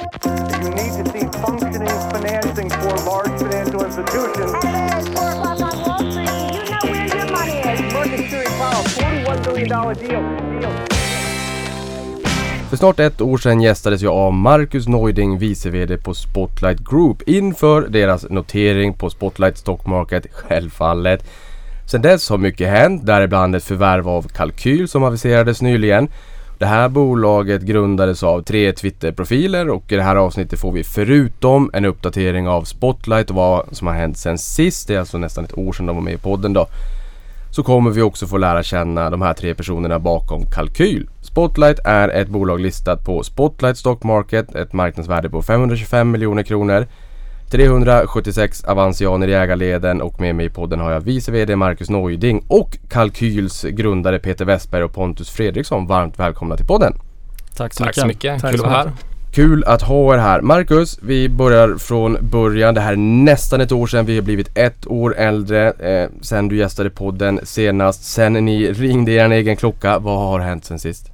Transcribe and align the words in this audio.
You 0.00 0.70
need 0.70 0.92
to 0.96 1.04
see 1.12 1.26
functioning 1.44 1.98
financing 2.12 2.70
for 2.70 2.94
large 3.10 3.34
financial 3.42 3.84
institutions. 3.84 4.52
It's 4.96 5.08
four 5.08 5.28
o'clock 5.30 5.60
on 5.60 5.74
Wall 5.84 5.98
Street. 6.10 6.30
You 6.56 6.64
know 6.70 6.84
where 6.90 7.06
your 7.16 7.26
money 7.36 7.56
is. 7.72 7.92
Market 7.92 8.28
clearing 8.28 8.56
power, 8.60 8.84
$41 8.84 9.44
billion 9.44 9.68
deal. 9.68 10.60
deal. 10.60 10.72
För 12.70 12.76
snart 12.76 13.00
ett 13.00 13.20
år 13.20 13.38
sedan 13.38 13.60
gästades 13.60 14.02
jag 14.02 14.12
av 14.12 14.32
Marcus 14.32 14.88
Neuding, 14.88 15.38
vice 15.38 15.70
VD 15.70 15.98
på 15.98 16.14
Spotlight 16.14 16.78
Group 16.90 17.22
inför 17.28 17.82
deras 17.88 18.28
notering 18.30 18.94
på 18.94 19.10
Spotlight 19.10 19.58
Stock 19.58 19.86
Market, 19.86 20.26
självfallet. 20.32 21.24
Sedan 21.86 22.02
dess 22.02 22.30
har 22.30 22.38
mycket 22.38 22.68
hänt, 22.68 23.06
däribland 23.06 23.56
ett 23.56 23.64
förvärv 23.64 24.08
av 24.08 24.28
Kalkyl 24.28 24.88
som 24.88 25.04
aviserades 25.04 25.62
nyligen. 25.62 26.08
Det 26.60 26.66
här 26.66 26.88
bolaget 26.88 27.62
grundades 27.62 28.22
av 28.22 28.42
tre 28.42 28.72
Twitter-profiler 28.72 29.70
och 29.70 29.92
i 29.92 29.96
det 29.96 30.02
här 30.02 30.16
avsnittet 30.16 30.60
får 30.60 30.72
vi 30.72 30.84
förutom 30.84 31.70
en 31.72 31.84
uppdatering 31.84 32.48
av 32.48 32.62
Spotlight 32.62 33.30
och 33.30 33.36
vad 33.36 33.76
som 33.76 33.86
har 33.86 33.94
hänt 33.94 34.18
sen 34.18 34.38
sist, 34.38 34.88
det 34.88 34.94
är 34.94 34.98
alltså 34.98 35.18
nästan 35.18 35.44
ett 35.44 35.58
år 35.58 35.72
sedan 35.72 35.86
de 35.86 35.96
var 35.96 36.02
med 36.02 36.14
i 36.14 36.16
podden 36.16 36.52
då 36.52 36.66
så 37.50 37.62
kommer 37.62 37.90
vi 37.90 38.02
också 38.02 38.26
få 38.26 38.38
lära 38.38 38.62
känna 38.62 39.10
de 39.10 39.22
här 39.22 39.34
tre 39.34 39.54
personerna 39.54 39.98
bakom 39.98 40.42
Kalkyl. 40.54 41.08
Spotlight 41.22 41.78
är 41.84 42.08
ett 42.08 42.28
bolag 42.28 42.60
listat 42.60 43.04
på 43.04 43.22
Spotlight 43.22 43.76
Stock 43.76 44.02
Market, 44.02 44.54
ett 44.54 44.72
marknadsvärde 44.72 45.30
på 45.30 45.42
525 45.42 46.10
miljoner 46.10 46.42
kronor. 46.42 46.86
376 47.50 48.64
avansianer 48.64 49.28
i 49.28 49.34
ägarleden 49.34 50.02
och 50.02 50.20
med 50.20 50.34
mig 50.34 50.46
i 50.46 50.50
podden 50.50 50.80
har 50.80 50.92
jag 50.92 51.00
vice 51.00 51.32
VD 51.32 51.56
Marcus 51.56 51.90
Neuding 51.90 52.44
och 52.48 52.78
Kalkyls 52.88 53.62
grundare 53.62 54.18
Peter 54.18 54.44
Westberg 54.44 54.84
och 54.84 54.92
Pontus 54.92 55.30
Fredriksson. 55.30 55.86
Varmt 55.86 56.18
välkomna 56.18 56.56
till 56.56 56.66
podden. 56.66 56.94
Tack 57.56 57.74
så 57.74 57.84
Tack 57.84 57.94
så 57.94 58.06
mycket. 58.06 58.42
Kul 58.42 58.54
att 58.54 58.60
vara 58.60 58.70
här. 58.70 58.92
Kul 59.32 59.64
att 59.64 59.82
ha 59.82 60.14
er 60.14 60.18
här. 60.18 60.40
Marcus, 60.40 60.98
vi 61.02 61.28
börjar 61.28 61.76
från 61.78 62.16
början. 62.20 62.74
Det 62.74 62.80
här 62.80 62.92
är 62.92 62.96
nästan 62.96 63.60
ett 63.60 63.72
år 63.72 63.86
sedan. 63.86 64.06
Vi 64.06 64.14
har 64.14 64.22
blivit 64.22 64.58
ett 64.58 64.86
år 64.86 65.16
äldre 65.16 65.70
eh, 65.70 66.10
sen 66.20 66.48
du 66.48 66.56
gästade 66.56 66.90
podden 66.90 67.40
senast. 67.42 68.04
Sen 68.04 68.32
ni 68.32 68.72
ringde 68.72 69.12
er 69.12 69.30
egen 69.30 69.56
klocka. 69.56 69.98
Vad 69.98 70.18
har 70.18 70.40
hänt 70.40 70.64
sen 70.64 70.78
sist? 70.78 71.10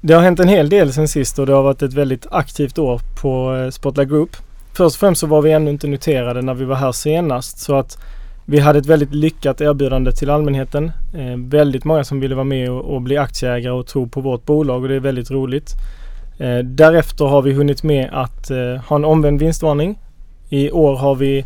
Det 0.00 0.14
har 0.14 0.22
hänt 0.22 0.40
en 0.40 0.48
hel 0.48 0.68
del 0.68 0.92
sen 0.92 1.08
sist 1.08 1.38
och 1.38 1.46
det 1.46 1.52
har 1.52 1.62
varit 1.62 1.82
ett 1.82 1.94
väldigt 1.94 2.26
aktivt 2.30 2.78
år 2.78 3.00
på 3.22 3.56
eh, 3.56 3.70
Spotlight 3.70 4.08
Group. 4.08 4.36
Först 4.74 4.96
och 4.96 5.00
främst 5.00 5.20
så 5.20 5.26
var 5.26 5.42
vi 5.42 5.52
ännu 5.52 5.70
inte 5.70 5.86
noterade 5.86 6.42
när 6.42 6.54
vi 6.54 6.64
var 6.64 6.76
här 6.76 6.92
senast 6.92 7.58
så 7.58 7.74
att 7.74 7.98
vi 8.44 8.58
hade 8.58 8.78
ett 8.78 8.86
väldigt 8.86 9.14
lyckat 9.14 9.60
erbjudande 9.60 10.12
till 10.12 10.30
allmänheten. 10.30 10.92
Eh, 11.14 11.36
väldigt 11.36 11.84
många 11.84 12.04
som 12.04 12.20
ville 12.20 12.34
vara 12.34 12.44
med 12.44 12.70
och, 12.70 12.94
och 12.94 13.02
bli 13.02 13.16
aktieägare 13.16 13.72
och 13.72 13.86
tro 13.86 14.08
på 14.08 14.20
vårt 14.20 14.46
bolag 14.46 14.82
och 14.82 14.88
det 14.88 14.94
är 14.94 15.00
väldigt 15.00 15.30
roligt. 15.30 15.70
Eh, 16.38 16.58
därefter 16.58 17.24
har 17.24 17.42
vi 17.42 17.52
hunnit 17.52 17.82
med 17.82 18.08
att 18.12 18.50
eh, 18.50 18.76
ha 18.88 18.96
en 18.96 19.04
omvänd 19.04 19.40
vinstvarning. 19.40 19.98
I 20.48 20.70
år 20.70 20.96
har 20.96 21.14
vi 21.14 21.44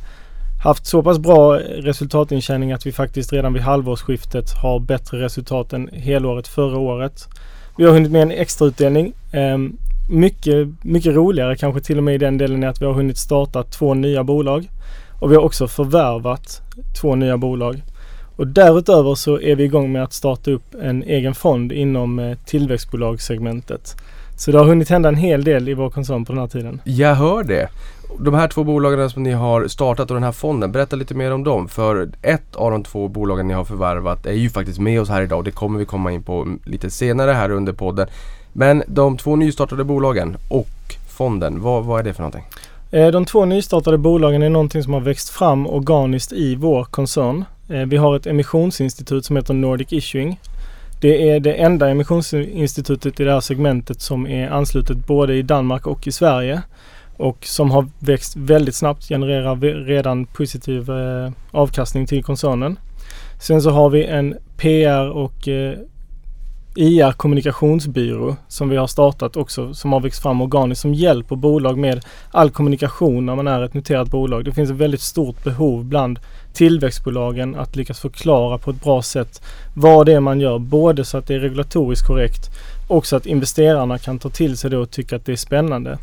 haft 0.65 0.87
så 0.87 1.03
pass 1.03 1.19
bra 1.19 1.59
resultatintjäning 1.59 2.73
att 2.73 2.87
vi 2.87 2.93
faktiskt 2.93 3.33
redan 3.33 3.53
vid 3.53 3.63
halvårsskiftet 3.63 4.53
har 4.63 4.81
bättre 4.81 5.21
resultat 5.21 5.73
än 5.73 5.89
helåret 5.93 6.49
förra 6.49 6.79
året. 6.79 7.29
Vi 7.77 7.85
har 7.85 7.93
hunnit 7.93 8.13
med 8.13 8.23
en 8.23 8.31
extrautdelning. 8.31 9.13
Ehm, 9.33 9.77
mycket, 10.11 10.69
mycket 10.85 11.15
roligare 11.15 11.57
kanske 11.57 11.81
till 11.81 11.99
och 11.99 12.05
med 12.05 12.15
i 12.15 12.19
den 12.19 12.39
delen 12.39 12.63
är 12.63 12.69
att 12.69 12.83
vi 12.83 12.87
har 12.87 12.93
hunnit 12.93 13.19
starta 13.19 13.63
två 13.63 13.95
nya 13.95 14.25
bolag. 14.25 14.71
Och 15.21 15.31
vi 15.31 15.37
har 15.37 15.43
också 15.43 15.69
förvärvat 15.69 16.61
två 17.01 17.15
nya 17.15 17.39
bolag. 17.39 17.83
Och 18.37 18.47
därutöver 18.47 19.15
så 19.15 19.41
är 19.41 19.57
vi 19.57 19.65
igång 19.65 19.93
med 19.93 20.03
att 20.03 20.13
starta 20.13 20.51
upp 20.51 20.75
en 20.83 21.03
egen 21.03 21.35
fond 21.35 21.73
inom 21.73 22.19
eh, 22.19 22.37
tillväxtbolagssegmentet. 22.47 23.97
Så 24.39 24.53
det 24.53 24.59
har 24.59 24.65
hunnit 24.65 24.89
hända 24.89 25.09
en 25.09 25.15
hel 25.15 25.45
del 25.45 25.69
i 25.69 25.75
vår 25.75 25.91
koncern 25.91 26.25
på 26.25 26.33
den 26.33 26.41
här 26.41 26.49
tiden. 26.49 26.81
Jag 26.85 27.15
hör 27.15 27.45
det. 27.45 27.69
De 28.19 28.35
här 28.35 28.49
två 28.49 28.65
bolagen 28.65 29.11
som 29.11 29.23
ni 29.23 29.33
har 29.33 29.69
startat 29.69 30.11
och 30.11 30.17
den 30.17 30.23
här 30.23 30.33
fonden, 30.33 30.73
berätta 30.73 30.97
lite 30.97 31.15
mer 31.15 31.33
om 31.33 31.45
dem. 31.45 31.69
För 31.69 32.09
ett 32.23 32.57
av 32.57 32.71
de 32.71 32.83
två 32.83 33.09
bolagen 33.09 33.49
ni 33.49 33.55
har 33.55 33.65
förvärvat 33.65 34.27
är 34.27 34.33
ju 34.33 34.51
faktiskt 34.51 34.79
med 34.79 35.01
oss 35.01 35.09
här 35.09 35.23
idag. 35.23 35.39
och 35.39 35.45
Det 35.45 35.51
kommer 35.51 35.79
vi 35.79 35.85
komma 35.85 36.13
in 36.13 36.23
på 36.23 36.57
lite 36.65 36.91
senare 36.91 37.33
här 37.33 37.51
under 37.51 37.73
podden. 37.73 38.09
Men 38.59 38.83
de 38.87 39.17
två 39.17 39.37
nystartade 39.37 39.85
bolagen 39.85 40.37
och 40.49 40.69
fonden, 41.09 41.61
vad, 41.61 41.85
vad 41.85 42.01
är 42.01 42.05
det 42.05 42.15
för 42.15 42.23
någonting? 42.23 42.45
Eh, 42.91 43.09
de 43.09 43.25
två 43.25 43.45
nystartade 43.45 43.99
bolagen 43.99 44.43
är 44.43 44.49
någonting 44.49 44.83
som 44.83 44.93
har 44.93 45.01
växt 45.01 45.29
fram 45.29 45.67
organiskt 45.67 46.33
i 46.33 46.55
vår 46.55 46.85
koncern. 46.85 47.45
Eh, 47.69 47.81
vi 47.81 47.97
har 47.97 48.17
ett 48.17 48.27
emissionsinstitut 48.27 49.25
som 49.25 49.37
heter 49.37 49.55
Nordic 49.55 49.93
Issuing. 49.93 50.41
Det 51.01 51.31
är 51.31 51.41
det 51.41 51.53
enda 51.53 51.89
emissionsinstitutet 51.89 53.21
i 53.21 53.25
det 53.25 53.33
här 53.33 53.41
segmentet 53.41 54.01
som 54.01 54.27
är 54.27 54.49
anslutet 54.49 55.07
både 55.07 55.35
i 55.35 55.43
Danmark 55.43 55.87
och 55.87 56.07
i 56.07 56.13
Sverige. 56.13 56.63
Och 57.17 57.47
som 57.47 57.71
har 57.71 57.89
växt 57.99 58.37
väldigt 58.37 58.75
snabbt, 58.75 59.09
genererar 59.09 59.85
redan 59.85 60.27
positiv 60.27 60.91
eh, 60.91 61.31
avkastning 61.51 62.07
till 62.07 62.25
koncernen. 62.25 62.79
Sen 63.41 63.63
så 63.63 63.71
har 63.71 63.91
vi 63.91 64.05
en 64.05 64.37
PR 64.57 65.11
och 65.11 65.49
IR 66.77 67.13
kommunikationsbyrå 67.13 68.37
som 68.49 68.69
vi 68.69 68.77
har 68.77 68.87
startat 68.87 69.37
också 69.37 69.75
som 69.75 69.93
har 69.93 70.01
växt 70.01 70.23
fram 70.23 70.41
organiskt 70.41 70.83
som 70.83 70.95
hjälper 70.95 71.37
bolag 71.37 71.79
med 71.79 72.05
all 72.31 72.51
kommunikation 72.51 73.27
när 73.27 73.37
man 73.37 73.49
är 73.49 73.63
ett 73.63 73.75
noterat 73.75 74.11
bolag. 74.11 74.45
Det 74.45 74.53
finns 74.53 74.71
ett 74.71 74.77
väldigt 74.77 75.01
stort 75.01 75.45
behov 75.45 75.85
bland 75.85 76.19
tillväxtbolagen 76.53 77.55
att 77.55 77.77
lyckas 77.77 78.01
förklara 78.01 78.59
på 78.59 78.71
ett 78.71 78.83
bra 78.83 79.03
sätt 79.03 79.43
vad 79.75 80.07
det 80.07 80.13
är 80.13 80.21
man 80.21 80.41
gör. 80.41 80.59
Både 80.59 81.05
så 81.05 81.19
att 81.19 81.27
det 81.27 81.35
är 81.35 81.41
regulatoriskt 81.41 82.07
korrekt 82.07 82.51
och 82.89 83.07
så 83.07 83.17
att 83.17 83.27
investerarna 83.27 83.99
kan 83.99 84.19
ta 84.19 84.29
till 84.29 84.57
sig 84.57 84.71
det 84.71 84.79
och 84.79 84.91
tycka 84.91 85.17
att 85.17 85.27
det 85.27 85.33
är 85.33 85.37
spännande. 85.37 85.99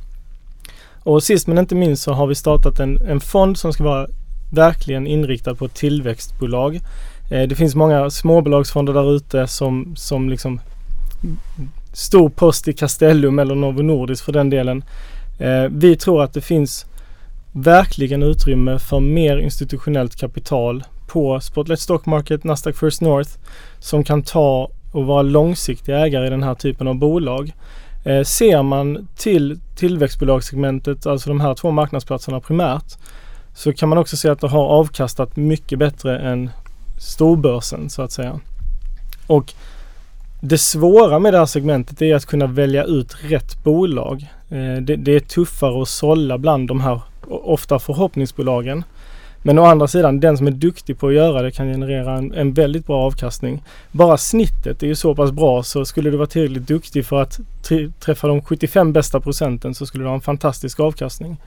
Och 1.03 1.23
sist 1.23 1.47
men 1.47 1.57
inte 1.57 1.75
minst 1.75 2.03
så 2.03 2.13
har 2.13 2.28
vi 2.28 2.35
startat 2.35 2.79
en, 2.79 3.01
en 3.01 3.19
fond 3.19 3.57
som 3.57 3.73
ska 3.73 3.83
vara 3.83 4.07
verkligen 4.53 5.07
inriktad 5.07 5.56
på 5.56 5.67
tillväxtbolag. 5.67 6.79
Eh, 7.33 7.47
det 7.47 7.55
finns 7.55 7.75
många 7.75 8.09
småbolagsfonder 8.09 8.94
där 8.94 9.16
ute 9.16 9.47
som, 9.47 9.94
som 9.95 10.29
liksom 10.29 10.59
stor 11.94 12.29
post 12.29 12.67
i 12.67 12.73
Castellum 12.73 13.39
eller 13.39 13.55
Novo 13.55 13.81
Nordisk 13.81 14.25
för 14.25 14.31
den 14.31 14.49
delen. 14.49 14.83
Eh, 15.39 15.63
vi 15.69 15.95
tror 15.95 16.23
att 16.23 16.33
det 16.33 16.41
finns 16.41 16.85
verkligen 17.51 18.23
utrymme 18.23 18.79
för 18.79 18.99
mer 18.99 19.38
institutionellt 19.38 20.16
kapital 20.16 20.83
på 21.07 21.39
Spotlight 21.39 21.79
Stock 21.79 22.05
Market, 22.05 22.44
Nasdaq 22.44 22.77
First 22.77 23.01
North 23.01 23.31
som 23.79 24.03
kan 24.03 24.23
ta 24.23 24.69
och 24.91 25.05
vara 25.05 25.21
långsiktiga 25.21 26.00
ägare 26.00 26.27
i 26.27 26.29
den 26.29 26.44
här 26.44 26.55
typen 26.55 26.88
av 26.88 26.95
bolag. 26.95 27.53
Eh, 28.03 28.23
ser 28.23 28.63
man 28.63 29.07
till 29.17 29.59
tillväxtbolagssegmentet, 29.75 31.05
alltså 31.05 31.29
de 31.29 31.41
här 31.41 31.53
två 31.53 31.71
marknadsplatserna 31.71 32.39
primärt, 32.39 32.97
så 33.55 33.73
kan 33.73 33.89
man 33.89 33.97
också 33.97 34.17
se 34.17 34.29
att 34.29 34.41
det 34.41 34.47
har 34.47 34.65
avkastat 34.65 35.35
mycket 35.35 35.79
bättre 35.79 36.19
än 36.19 36.50
storbörsen 37.03 37.89
så 37.89 38.01
att 38.01 38.11
säga. 38.11 38.39
Och 39.27 39.53
det 40.41 40.57
svåra 40.57 41.19
med 41.19 41.33
det 41.33 41.37
här 41.37 41.45
segmentet 41.45 42.01
är 42.01 42.15
att 42.15 42.25
kunna 42.25 42.47
välja 42.47 42.83
ut 42.83 43.15
rätt 43.23 43.63
bolag. 43.63 44.27
Eh, 44.49 44.81
det, 44.81 44.95
det 44.95 45.15
är 45.15 45.19
tuffare 45.19 45.81
att 45.81 45.87
sålla 45.87 46.37
bland 46.37 46.67
de 46.67 46.81
här 46.81 47.01
ofta 47.27 47.79
förhoppningsbolagen. 47.79 48.83
Men 49.45 49.59
å 49.59 49.63
andra 49.65 49.87
sidan, 49.87 50.19
den 50.19 50.37
som 50.37 50.47
är 50.47 50.51
duktig 50.51 50.99
på 50.99 51.07
att 51.07 51.13
göra 51.13 51.41
det 51.41 51.51
kan 51.51 51.67
generera 51.67 52.17
en, 52.17 52.33
en 52.33 52.53
väldigt 52.53 52.87
bra 52.87 53.05
avkastning. 53.05 53.63
Bara 53.91 54.17
snittet 54.17 54.83
är 54.83 54.87
ju 54.87 54.95
så 54.95 55.15
pass 55.15 55.31
bra 55.31 55.63
så 55.63 55.85
skulle 55.85 56.09
du 56.09 56.17
vara 56.17 56.27
tillräckligt 56.27 56.67
duktig 56.67 57.05
för 57.05 57.21
att 57.21 57.39
träffa 57.99 58.27
de 58.27 58.41
75 58.41 58.93
bästa 58.93 59.19
procenten 59.19 59.75
så 59.75 59.85
skulle 59.85 60.03
du 60.03 60.07
ha 60.07 60.15
en 60.15 60.21
fantastisk 60.21 60.79
avkastning. 60.79 61.37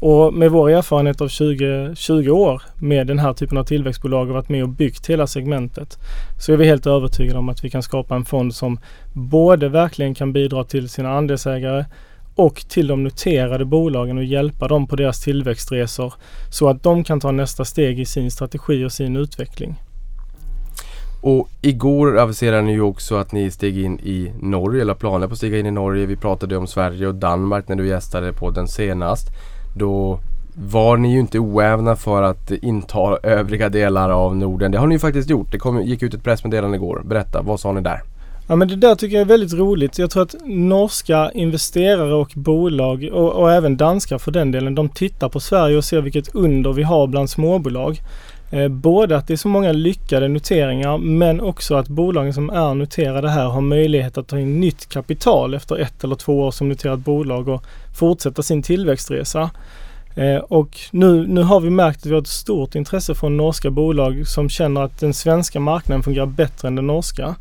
Och 0.00 0.34
med 0.34 0.50
vår 0.50 0.70
erfarenhet 0.70 1.20
av 1.20 1.28
20, 1.28 1.94
20 1.94 2.30
år 2.30 2.62
med 2.78 3.06
den 3.06 3.18
här 3.18 3.32
typen 3.32 3.58
av 3.58 3.64
tillväxtbolag 3.64 4.28
och 4.28 4.34
varit 4.34 4.48
med 4.48 4.62
och 4.62 4.68
byggt 4.68 5.06
hela 5.06 5.26
segmentet 5.26 5.98
så 6.40 6.52
är 6.52 6.56
vi 6.56 6.66
helt 6.66 6.86
övertygade 6.86 7.38
om 7.38 7.48
att 7.48 7.64
vi 7.64 7.70
kan 7.70 7.82
skapa 7.82 8.14
en 8.14 8.24
fond 8.24 8.54
som 8.54 8.78
både 9.12 9.68
verkligen 9.68 10.14
kan 10.14 10.32
bidra 10.32 10.64
till 10.64 10.88
sina 10.88 11.16
andelsägare 11.16 11.84
och 12.34 12.64
till 12.68 12.86
de 12.86 13.04
noterade 13.04 13.64
bolagen 13.64 14.18
och 14.18 14.24
hjälpa 14.24 14.68
dem 14.68 14.86
på 14.86 14.96
deras 14.96 15.20
tillväxtresor 15.20 16.14
så 16.50 16.68
att 16.68 16.82
de 16.82 17.04
kan 17.04 17.20
ta 17.20 17.30
nästa 17.30 17.64
steg 17.64 18.00
i 18.00 18.04
sin 18.04 18.30
strategi 18.30 18.84
och 18.84 18.92
sin 18.92 19.16
utveckling. 19.16 19.74
Och 21.20 21.48
igår 21.60 22.18
aviserade 22.18 22.62
ni 22.62 22.72
ju 22.72 22.80
också 22.80 23.16
att 23.16 23.32
ni 23.32 23.50
steg 23.50 23.78
in 23.78 23.98
i 24.00 24.32
Norge, 24.40 24.82
eller 24.82 24.94
planer 24.94 25.26
på 25.26 25.32
att 25.32 25.38
stiga 25.38 25.58
in 25.58 25.66
i 25.66 25.70
Norge. 25.70 26.06
Vi 26.06 26.16
pratade 26.16 26.56
om 26.56 26.66
Sverige 26.66 27.06
och 27.06 27.14
Danmark 27.14 27.68
när 27.68 27.76
du 27.76 27.88
gästade 27.88 28.32
på 28.32 28.50
den 28.50 28.68
senast. 28.68 29.28
Då 29.76 30.20
var 30.54 30.96
ni 30.96 31.12
ju 31.12 31.20
inte 31.20 31.38
oävna 31.38 31.96
för 31.96 32.22
att 32.22 32.50
inta 32.50 33.18
övriga 33.22 33.68
delar 33.68 34.10
av 34.10 34.36
Norden. 34.36 34.72
Det 34.72 34.78
har 34.78 34.86
ni 34.86 34.94
ju 34.94 34.98
faktiskt 34.98 35.30
gjort. 35.30 35.52
Det 35.52 35.58
kom, 35.58 35.82
gick 35.82 36.02
ut 36.02 36.14
ett 36.14 36.24
pressmeddelande 36.24 36.76
igår. 36.76 37.02
Berätta, 37.04 37.42
vad 37.42 37.60
sa 37.60 37.72
ni 37.72 37.80
där? 37.80 38.02
Ja 38.46 38.56
men 38.56 38.68
det 38.68 38.76
där 38.76 38.94
tycker 38.94 39.16
jag 39.16 39.20
är 39.20 39.28
väldigt 39.28 39.52
roligt. 39.52 39.98
Jag 39.98 40.10
tror 40.10 40.22
att 40.22 40.34
norska 40.44 41.30
investerare 41.34 42.14
och 42.14 42.32
bolag 42.34 43.08
och, 43.12 43.32
och 43.32 43.52
även 43.52 43.76
danska 43.76 44.18
för 44.18 44.30
den 44.30 44.50
delen, 44.50 44.74
de 44.74 44.88
tittar 44.88 45.28
på 45.28 45.40
Sverige 45.40 45.76
och 45.76 45.84
ser 45.84 46.00
vilket 46.00 46.34
under 46.34 46.72
vi 46.72 46.82
har 46.82 47.06
bland 47.06 47.30
småbolag. 47.30 48.00
Eh, 48.50 48.68
både 48.68 49.16
att 49.16 49.26
det 49.26 49.32
är 49.32 49.36
så 49.36 49.48
många 49.48 49.72
lyckade 49.72 50.28
noteringar 50.28 50.98
men 50.98 51.40
också 51.40 51.74
att 51.74 51.88
bolagen 51.88 52.34
som 52.34 52.50
är 52.50 52.74
noterade 52.74 53.28
här 53.28 53.44
har 53.44 53.60
möjlighet 53.60 54.18
att 54.18 54.28
ta 54.28 54.38
in 54.38 54.60
nytt 54.60 54.88
kapital 54.88 55.54
efter 55.54 55.76
ett 55.76 56.04
eller 56.04 56.16
två 56.16 56.40
år 56.40 56.50
som 56.50 56.68
noterat 56.68 56.98
bolag 56.98 57.48
och 57.48 57.64
fortsätta 57.98 58.42
sin 58.42 58.62
tillväxtresa. 58.62 59.50
Eh, 60.16 60.36
och 60.36 60.78
nu, 60.90 61.26
nu 61.26 61.42
har 61.42 61.60
vi 61.60 61.70
märkt 61.70 61.98
att 61.98 62.06
vi 62.06 62.12
har 62.12 62.20
ett 62.20 62.26
stort 62.26 62.74
intresse 62.74 63.14
från 63.14 63.36
norska 63.36 63.70
bolag 63.70 64.26
som 64.26 64.48
känner 64.48 64.82
att 64.82 65.00
den 65.00 65.14
svenska 65.14 65.60
marknaden 65.60 66.02
fungerar 66.02 66.26
bättre 66.26 66.68
än 66.68 66.76
den 66.76 66.86
norska. 66.86 67.34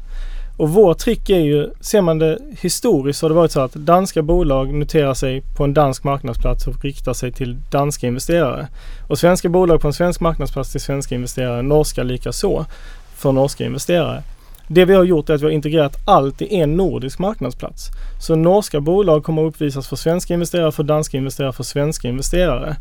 Och 0.64 0.70
vårt 0.70 0.98
trick 0.98 1.30
är 1.30 1.40
ju, 1.40 1.70
ser 1.80 2.02
man 2.02 2.20
det 2.20 2.40
historiskt 2.62 3.20
så 3.20 3.26
har 3.26 3.30
det 3.30 3.36
varit 3.36 3.52
så 3.52 3.60
att 3.60 3.74
danska 3.74 4.22
bolag 4.22 4.74
noterar 4.74 5.14
sig 5.14 5.42
på 5.58 5.64
en 5.64 5.74
dansk 5.74 6.04
marknadsplats 6.04 6.68
och 6.68 6.84
riktar 6.84 7.14
sig 7.14 7.32
till 7.32 7.58
danska 7.72 8.08
investerare. 8.08 8.68
Och 9.08 9.20
svenska 9.20 9.50
bolag 9.50 9.82
på 9.82 9.88
en 9.88 9.94
svensk 9.94 10.20
marknadsplats 10.20 10.72
till 10.72 10.82
svenska 10.82 11.16
investerare, 11.16 11.62
norska 11.62 12.04
lika 12.04 12.32
så 12.32 12.66
för 13.16 13.32
norska 13.32 13.66
investerare. 13.66 14.24
Det 14.68 14.86
vi 14.86 14.96
har 14.96 15.04
gjort 15.04 15.30
är 15.30 15.34
att 15.34 15.42
vi 15.42 15.46
har 15.46 15.52
integrerat 15.52 15.98
allt 16.06 16.42
i 16.42 16.56
en 16.56 16.78
nordisk 16.78 17.20
marknadsplats. 17.20 17.88
Så 18.22 18.36
norska 18.36 18.80
bolag 18.80 19.24
kommer 19.24 19.42
att 19.42 19.54
uppvisas 19.54 19.88
för 19.88 19.96
svenska 19.96 20.34
investerare, 20.34 20.72
för 20.72 20.84
danska 20.84 21.18
investerare, 21.18 21.54
för 21.54 21.64
svenska 21.64 22.08
investerare. 22.08 22.76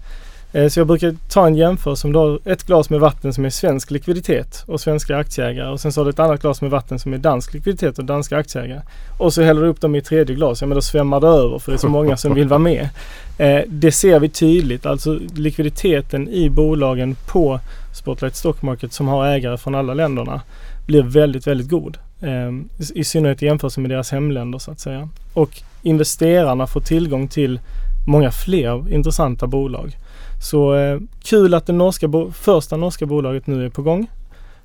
Eh, 0.53 0.69
så 0.69 0.81
jag 0.81 0.87
brukar 0.87 1.15
ta 1.29 1.47
en 1.47 1.57
jämförelse 1.57 2.07
om 2.07 2.13
du 2.13 2.19
har 2.19 2.39
ett 2.45 2.65
glas 2.65 2.91
med 2.91 3.01
vatten 3.01 3.33
som 3.33 3.45
är 3.45 3.51
svensk 3.51 3.91
likviditet 3.91 4.65
och 4.67 4.81
svenska 4.81 5.17
aktieägare 5.17 5.69
och 5.69 5.81
sen 5.81 5.93
så 5.93 6.01
har 6.01 6.05
du 6.05 6.11
ett 6.11 6.19
annat 6.19 6.41
glas 6.41 6.63
med 6.63 6.71
vatten 6.71 6.99
som 6.99 7.15
är 7.15 7.19
dansk 7.19 7.55
likviditet 7.55 7.99
och 7.99 8.05
danska 8.05 8.37
aktieägare. 8.37 8.81
Och 9.19 9.33
så 9.33 9.43
häller 9.43 9.63
du 9.63 9.69
upp 9.69 9.81
dem 9.81 9.95
i 9.95 9.99
ett 9.99 10.05
tredje 10.05 10.37
glas, 10.37 10.61
ja 10.61 10.67
men 10.67 10.75
då 10.75 10.83
svämmar 10.83 11.21
det 11.21 11.27
över 11.27 11.59
för 11.59 11.73
det 11.73 11.77
är 11.77 11.79
så 11.79 11.89
många 11.89 12.17
som 12.17 12.35
vill 12.35 12.49
vara 12.49 12.59
med. 12.59 12.89
Eh, 13.39 13.63
det 13.67 13.93
ser 13.93 14.21
vi 14.21 14.29
tydligt, 14.29 14.87
alltså 14.87 15.19
likviditeten 15.35 16.29
i 16.29 16.51
bolagen 16.51 17.17
på 17.27 17.61
Spotlight 17.95 18.37
Stock 18.37 18.63
Market 18.63 18.93
som 18.93 19.09
har 19.09 19.27
ägare 19.27 19.57
från 19.57 19.75
alla 19.75 19.95
länderna 19.95 20.41
blir 20.87 21.03
väldigt, 21.03 21.47
väldigt 21.47 21.69
god. 21.69 21.99
Eh, 22.21 22.53
I 22.95 23.05
synnerhet 23.05 23.43
i 23.43 23.47
jämförelse 23.47 23.81
med 23.81 23.91
deras 23.91 24.11
hemländer 24.11 24.59
så 24.59 24.71
att 24.71 24.81
säga. 24.81 25.09
Och 25.35 25.63
investerarna 25.83 26.67
får 26.67 26.81
tillgång 26.81 27.29
till 27.29 27.61
många 28.07 28.31
fler 28.31 28.93
intressanta 28.93 29.47
bolag. 29.47 29.97
Så 30.43 30.75
eh, 30.75 31.01
kul 31.23 31.55
att 31.55 31.67
det 31.67 31.73
norska 31.73 32.09
första 32.33 32.77
norska 32.77 33.07
bolaget 33.07 33.47
nu 33.47 33.65
är 33.65 33.71
på 33.71 33.83
gång. 33.83 34.11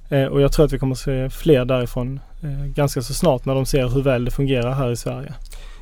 Eh, 0.10 0.26
och 0.26 0.42
jag 0.42 0.52
tror 0.52 0.66
att 0.66 0.74
vi 0.74 0.80
kommer 0.80 0.96
att 0.96 1.00
se 1.00 1.30
fler 1.30 1.66
därifrån 1.66 2.20
eh, 2.44 2.66
ganska 2.66 3.02
så 3.02 3.14
snart 3.14 3.46
när 3.46 3.56
de 3.56 3.66
ser 3.66 3.88
hur 3.88 4.02
väl 4.02 4.26
det 4.26 4.32
fungerar 4.32 4.72
här 4.72 4.92
i 4.92 4.96
Sverige. 4.96 5.34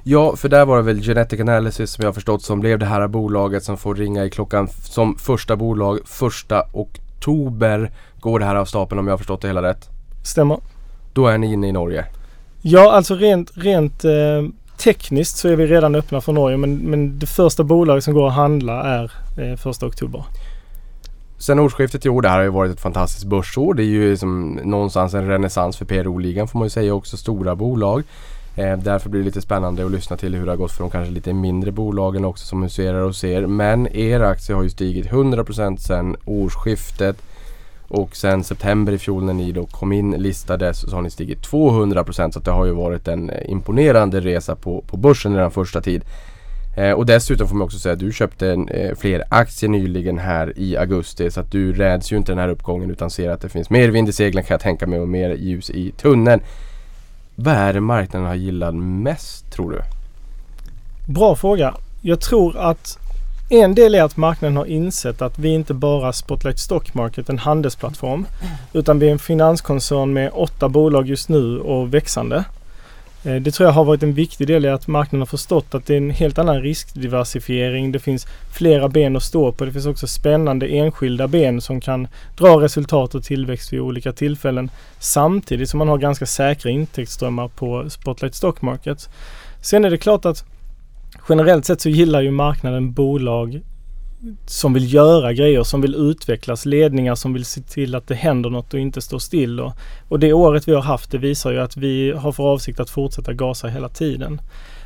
Ja, 0.03 0.35
för 0.35 0.49
där 0.49 0.65
var 0.65 0.77
det 0.77 0.83
väl 0.83 1.01
Genetic 1.01 1.39
Analysis 1.39 1.91
som 1.91 2.05
jag 2.05 2.15
förstått 2.15 2.43
som 2.43 2.59
blev 2.59 2.79
det 2.79 2.85
här 2.85 3.07
bolaget 3.07 3.63
som 3.63 3.77
får 3.77 3.95
ringa 3.95 4.25
i 4.25 4.29
klockan 4.29 4.67
som 4.67 5.17
första 5.17 5.55
bolag 5.55 5.99
första 6.05 6.63
oktober 6.73 7.91
går 8.19 8.39
det 8.39 8.45
här 8.45 8.55
av 8.55 8.65
stapeln 8.65 8.99
om 8.99 9.07
jag 9.07 9.13
har 9.13 9.17
förstått 9.17 9.41
det 9.41 9.47
hela 9.47 9.61
rätt. 9.61 9.89
Stämmer. 10.23 10.57
Då 11.13 11.27
är 11.27 11.37
ni 11.37 11.53
inne 11.53 11.67
i 11.67 11.71
Norge? 11.71 12.05
Ja, 12.61 12.91
alltså 12.91 13.15
rent, 13.15 13.51
rent 13.55 14.05
eh, 14.05 14.11
tekniskt 14.77 15.37
så 15.37 15.49
är 15.49 15.55
vi 15.55 15.67
redan 15.67 15.95
öppna 15.95 16.21
för 16.21 16.33
Norge 16.33 16.57
men, 16.57 16.77
men 16.77 17.19
det 17.19 17.25
första 17.25 17.63
bolaget 17.63 18.03
som 18.03 18.13
går 18.13 18.27
att 18.27 18.33
handla 18.33 18.83
är 18.83 19.11
eh, 19.37 19.55
första 19.57 19.85
oktober. 19.85 20.23
Sen 21.37 21.59
årsskiftet 21.59 22.05
i 22.05 22.09
år, 22.09 22.21
det 22.21 22.29
här 22.29 22.37
har 22.37 22.43
ju 22.43 22.49
varit 22.49 22.71
ett 22.71 22.81
fantastiskt 22.81 23.25
börsår. 23.25 23.73
Det 23.73 23.83
är 23.83 23.85
ju 23.85 24.09
liksom 24.09 24.59
någonstans 24.63 25.13
en 25.13 25.27
renässans 25.27 25.77
för 25.77 25.85
PRO-ligan 25.85 26.47
får 26.47 26.59
man 26.59 26.65
ju 26.65 26.69
säga 26.69 26.93
också. 26.93 27.17
Stora 27.17 27.55
bolag. 27.55 28.03
Eh, 28.55 28.77
därför 28.77 29.09
blir 29.09 29.21
det 29.21 29.25
lite 29.25 29.41
spännande 29.41 29.85
att 29.85 29.91
lyssna 29.91 30.17
till 30.17 30.35
hur 30.35 30.45
det 30.45 30.51
har 30.51 30.57
gått 30.57 30.71
för 30.71 30.83
de 30.83 30.89
kanske 30.89 31.13
lite 31.13 31.33
mindre 31.33 31.71
bolagen 31.71 32.25
också 32.25 32.45
som 32.45 32.63
huserar 32.63 33.01
och 33.01 33.15
ser. 33.15 33.47
Men 33.47 33.87
er 33.87 34.19
aktie 34.19 34.55
har 34.55 34.63
ju 34.63 34.69
stigit 34.69 35.07
100% 35.07 35.77
sen 35.77 36.15
årsskiftet. 36.25 37.17
Och 37.87 38.15
sen 38.15 38.43
september 38.43 38.93
i 38.93 38.97
fjol 38.97 39.23
när 39.23 39.33
ni 39.33 39.51
då 39.51 39.65
kom 39.65 39.91
in 39.91 40.11
listades 40.11 40.79
så 40.79 40.95
har 40.95 41.01
ni 41.01 41.09
stigit 41.09 41.47
200% 41.47 42.31
så 42.31 42.39
det 42.39 42.51
har 42.51 42.65
ju 42.65 42.71
varit 42.71 43.07
en 43.07 43.29
eh, 43.29 43.49
imponerande 43.49 44.19
resa 44.19 44.55
på, 44.55 44.83
på 44.87 44.97
börsen 44.97 45.35
redan 45.35 45.51
första 45.51 45.81
tid. 45.81 46.03
Eh, 46.77 46.91
och 46.91 47.05
dessutom 47.05 47.47
får 47.47 47.55
man 47.55 47.65
också 47.65 47.79
säga 47.79 47.93
att 47.93 47.99
du 47.99 48.13
köpte 48.13 48.51
en, 48.51 48.69
eh, 48.69 48.95
fler 48.95 49.23
aktier 49.29 49.69
nyligen 49.69 50.17
här 50.17 50.53
i 50.55 50.77
augusti 50.77 51.31
så 51.31 51.39
att 51.39 51.51
du 51.51 51.73
räds 51.73 52.11
ju 52.11 52.17
inte 52.17 52.31
den 52.31 52.39
här 52.39 52.49
uppgången 52.49 52.91
utan 52.91 53.09
ser 53.09 53.29
att 53.29 53.41
det 53.41 53.49
finns 53.49 53.69
mer 53.69 53.89
vind 53.89 54.09
i 54.09 54.13
seglen 54.13 54.43
kan 54.43 54.53
jag 54.53 54.61
tänka 54.61 54.87
mig 54.87 54.99
och 54.99 55.07
mer 55.07 55.29
ljus 55.29 55.69
i 55.69 55.91
tunneln. 55.91 56.41
Vad 57.35 57.53
är 57.53 57.73
det 57.73 57.79
marknaden 57.79 58.27
har 58.27 58.35
gillat 58.35 58.75
mest 58.75 59.51
tror 59.51 59.71
du? 59.71 59.81
Bra 61.13 61.35
fråga. 61.35 61.75
Jag 62.01 62.21
tror 62.21 62.57
att 62.57 62.99
en 63.49 63.75
del 63.75 63.95
är 63.95 64.03
att 64.03 64.17
marknaden 64.17 64.57
har 64.57 64.65
insett 64.65 65.21
att 65.21 65.39
vi 65.39 65.49
inte 65.49 65.73
bara 65.73 66.13
Spotlight 66.13 66.59
Stock 66.59 66.93
Market, 66.93 67.29
en 67.29 67.37
handelsplattform, 67.37 68.25
utan 68.73 68.99
vi 68.99 69.07
är 69.07 69.11
en 69.11 69.19
finanskoncern 69.19 70.13
med 70.13 70.31
åtta 70.33 70.69
bolag 70.69 71.07
just 71.07 71.29
nu 71.29 71.59
och 71.59 71.93
växande. 71.93 72.43
Eh, 73.25 73.35
det 73.35 73.51
tror 73.51 73.67
jag 73.67 73.73
har 73.73 73.85
varit 73.85 74.03
en 74.03 74.13
viktig 74.13 74.47
del 74.47 74.65
i 74.65 74.69
att 74.69 74.87
marknaden 74.87 75.21
har 75.21 75.25
förstått 75.25 75.75
att 75.75 75.85
det 75.85 75.93
är 75.93 75.97
en 75.97 76.09
helt 76.09 76.37
annan 76.37 76.61
riskdiversifiering. 76.61 77.91
Det 77.91 77.99
finns 77.99 78.27
flera 78.53 78.89
ben 78.89 79.15
att 79.15 79.23
stå 79.23 79.51
på. 79.51 79.65
Det 79.65 79.71
finns 79.71 79.85
också 79.85 80.07
spännande 80.07 80.67
enskilda 80.67 81.27
ben 81.27 81.61
som 81.61 81.81
kan 81.81 82.07
dra 82.37 82.61
resultat 82.61 83.15
och 83.15 83.23
tillväxt 83.23 83.73
vid 83.73 83.79
olika 83.79 84.11
tillfällen. 84.11 84.69
Samtidigt 84.99 85.69
som 85.69 85.77
man 85.77 85.87
har 85.87 85.97
ganska 85.97 86.25
säkra 86.25 86.71
intäktsströmmar 86.71 87.47
på 87.47 87.89
Spotlight 87.89 88.35
Stock 88.35 88.61
Market. 88.61 89.09
Sen 89.61 89.85
är 89.85 89.89
det 89.89 89.97
klart 89.97 90.25
att 90.25 90.45
generellt 91.29 91.65
sett 91.65 91.81
så 91.81 91.89
gillar 91.89 92.21
ju 92.21 92.31
marknaden 92.31 92.93
bolag 92.93 93.61
som 94.45 94.73
vill 94.73 94.93
göra 94.93 95.33
grejer, 95.33 95.63
som 95.63 95.81
vill 95.81 95.95
utvecklas, 95.95 96.65
ledningar 96.65 97.15
som 97.15 97.33
vill 97.33 97.45
se 97.45 97.61
till 97.61 97.95
att 97.95 98.07
det 98.07 98.15
händer 98.15 98.49
något 98.49 98.73
och 98.73 98.79
inte 98.79 99.01
står 99.01 99.19
still. 99.19 99.59
Och, 99.59 99.73
och 100.07 100.19
det 100.19 100.33
året 100.33 100.67
vi 100.67 100.73
har 100.73 100.81
haft 100.81 101.11
det 101.11 101.17
visar 101.17 101.51
ju 101.51 101.59
att 101.59 101.77
vi 101.77 102.11
har 102.11 102.31
för 102.31 102.43
avsikt 102.43 102.79
att 102.79 102.89
fortsätta 102.89 103.33
gasa 103.33 103.67
hela 103.67 103.89
tiden. 103.89 104.41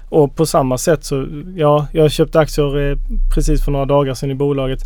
Och 0.09 0.35
på 0.35 0.45
samma 0.45 0.77
sätt 0.77 1.03
så, 1.03 1.27
ja, 1.55 1.87
jag 1.91 2.11
köpte 2.11 2.39
aktier 2.39 2.91
eh, 2.91 2.97
precis 3.33 3.65
för 3.65 3.71
några 3.71 3.85
dagar 3.85 4.13
sedan 4.13 4.31
i 4.31 4.35
bolaget. 4.35 4.79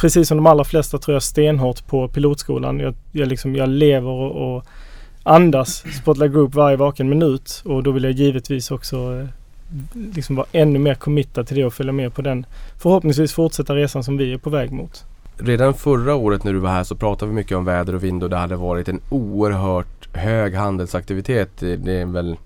Precis 0.00 0.28
som 0.28 0.36
de 0.36 0.46
allra 0.46 0.64
flesta 0.64 0.98
tror 0.98 1.14
jag 1.14 1.22
stenhårt 1.22 1.86
på 1.86 2.08
pilotskolan. 2.08 2.80
Jag, 2.80 2.94
jag, 3.12 3.28
liksom, 3.28 3.56
jag 3.56 3.68
lever 3.68 4.10
och, 4.10 4.56
och 4.56 4.64
andas 5.22 5.84
Spotlight 6.02 6.32
Group 6.32 6.54
varje 6.54 6.76
vaken 6.76 7.08
minut 7.08 7.62
och 7.64 7.82
då 7.82 7.90
vill 7.90 8.04
jag 8.04 8.12
givetvis 8.12 8.70
också 8.70 8.96
eh, 8.96 9.28
liksom 9.92 10.36
vara 10.36 10.46
ännu 10.52 10.78
mer 10.78 10.94
committad 10.94 11.46
till 11.46 11.56
det 11.56 11.64
och 11.64 11.74
följa 11.74 11.92
med 11.92 12.14
på 12.14 12.22
den 12.22 12.46
förhoppningsvis 12.78 13.32
fortsätta 13.32 13.74
resan 13.74 14.04
som 14.04 14.16
vi 14.16 14.32
är 14.32 14.38
på 14.38 14.50
väg 14.50 14.72
mot. 14.72 15.04
Redan 15.38 15.74
förra 15.74 16.14
året 16.14 16.44
när 16.44 16.52
du 16.52 16.58
var 16.58 16.70
här 16.70 16.84
så 16.84 16.96
pratade 16.96 17.28
vi 17.28 17.34
mycket 17.34 17.56
om 17.56 17.64
väder 17.64 17.94
och 17.94 18.04
vind 18.04 18.22
och 18.22 18.30
det 18.30 18.36
hade 18.36 18.56
varit 18.56 18.88
en 18.88 19.00
oerhört 19.10 20.16
hög 20.16 20.54
handelsaktivitet. 20.54 21.50
Det 21.58 22.00
är 22.00 22.06
väl 22.06 22.36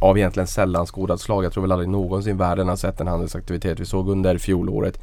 av 0.00 0.18
egentligen 0.18 0.46
sällan 0.46 0.86
skådat 0.86 1.20
slag. 1.20 1.44
Jag 1.44 1.52
tror 1.52 1.62
väl 1.62 1.72
aldrig 1.72 1.88
någonsin 1.88 2.36
världen 2.36 2.68
har 2.68 2.76
sett 2.76 3.00
en 3.00 3.06
handelsaktivitet 3.06 3.80
vi 3.80 3.84
såg 3.84 4.08
under 4.08 4.38
fjolåret, 4.38 5.00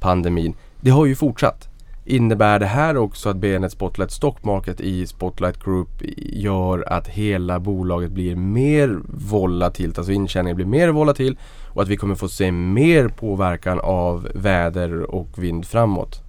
pandemin. 0.00 0.54
Det 0.80 0.90
har 0.90 1.06
ju 1.06 1.14
fortsatt. 1.14 1.68
Innebär 2.10 2.58
det 2.58 2.66
här 2.66 2.96
också 2.96 3.28
att 3.28 3.36
benet 3.36 3.72
Spotlight 3.72 4.10
Stock 4.10 4.44
Market 4.44 4.80
i 4.80 5.06
Spotlight 5.06 5.64
Group 5.64 5.88
gör 6.16 6.92
att 6.92 7.08
hela 7.08 7.60
bolaget 7.60 8.10
blir 8.10 8.36
mer 8.36 9.00
volatilt, 9.08 9.98
alltså 9.98 10.12
intjäningen 10.12 10.56
blir 10.56 10.66
mer 10.66 10.88
volatil 10.88 11.36
och 11.74 11.82
att 11.82 11.88
vi 11.88 11.96
kommer 11.96 12.14
få 12.14 12.28
se 12.28 12.52
mer 12.52 13.08
påverkan 13.08 13.80
av 13.80 14.28
väder 14.34 15.02
och 15.02 15.28
vind 15.36 15.66
framåt? 15.66 16.22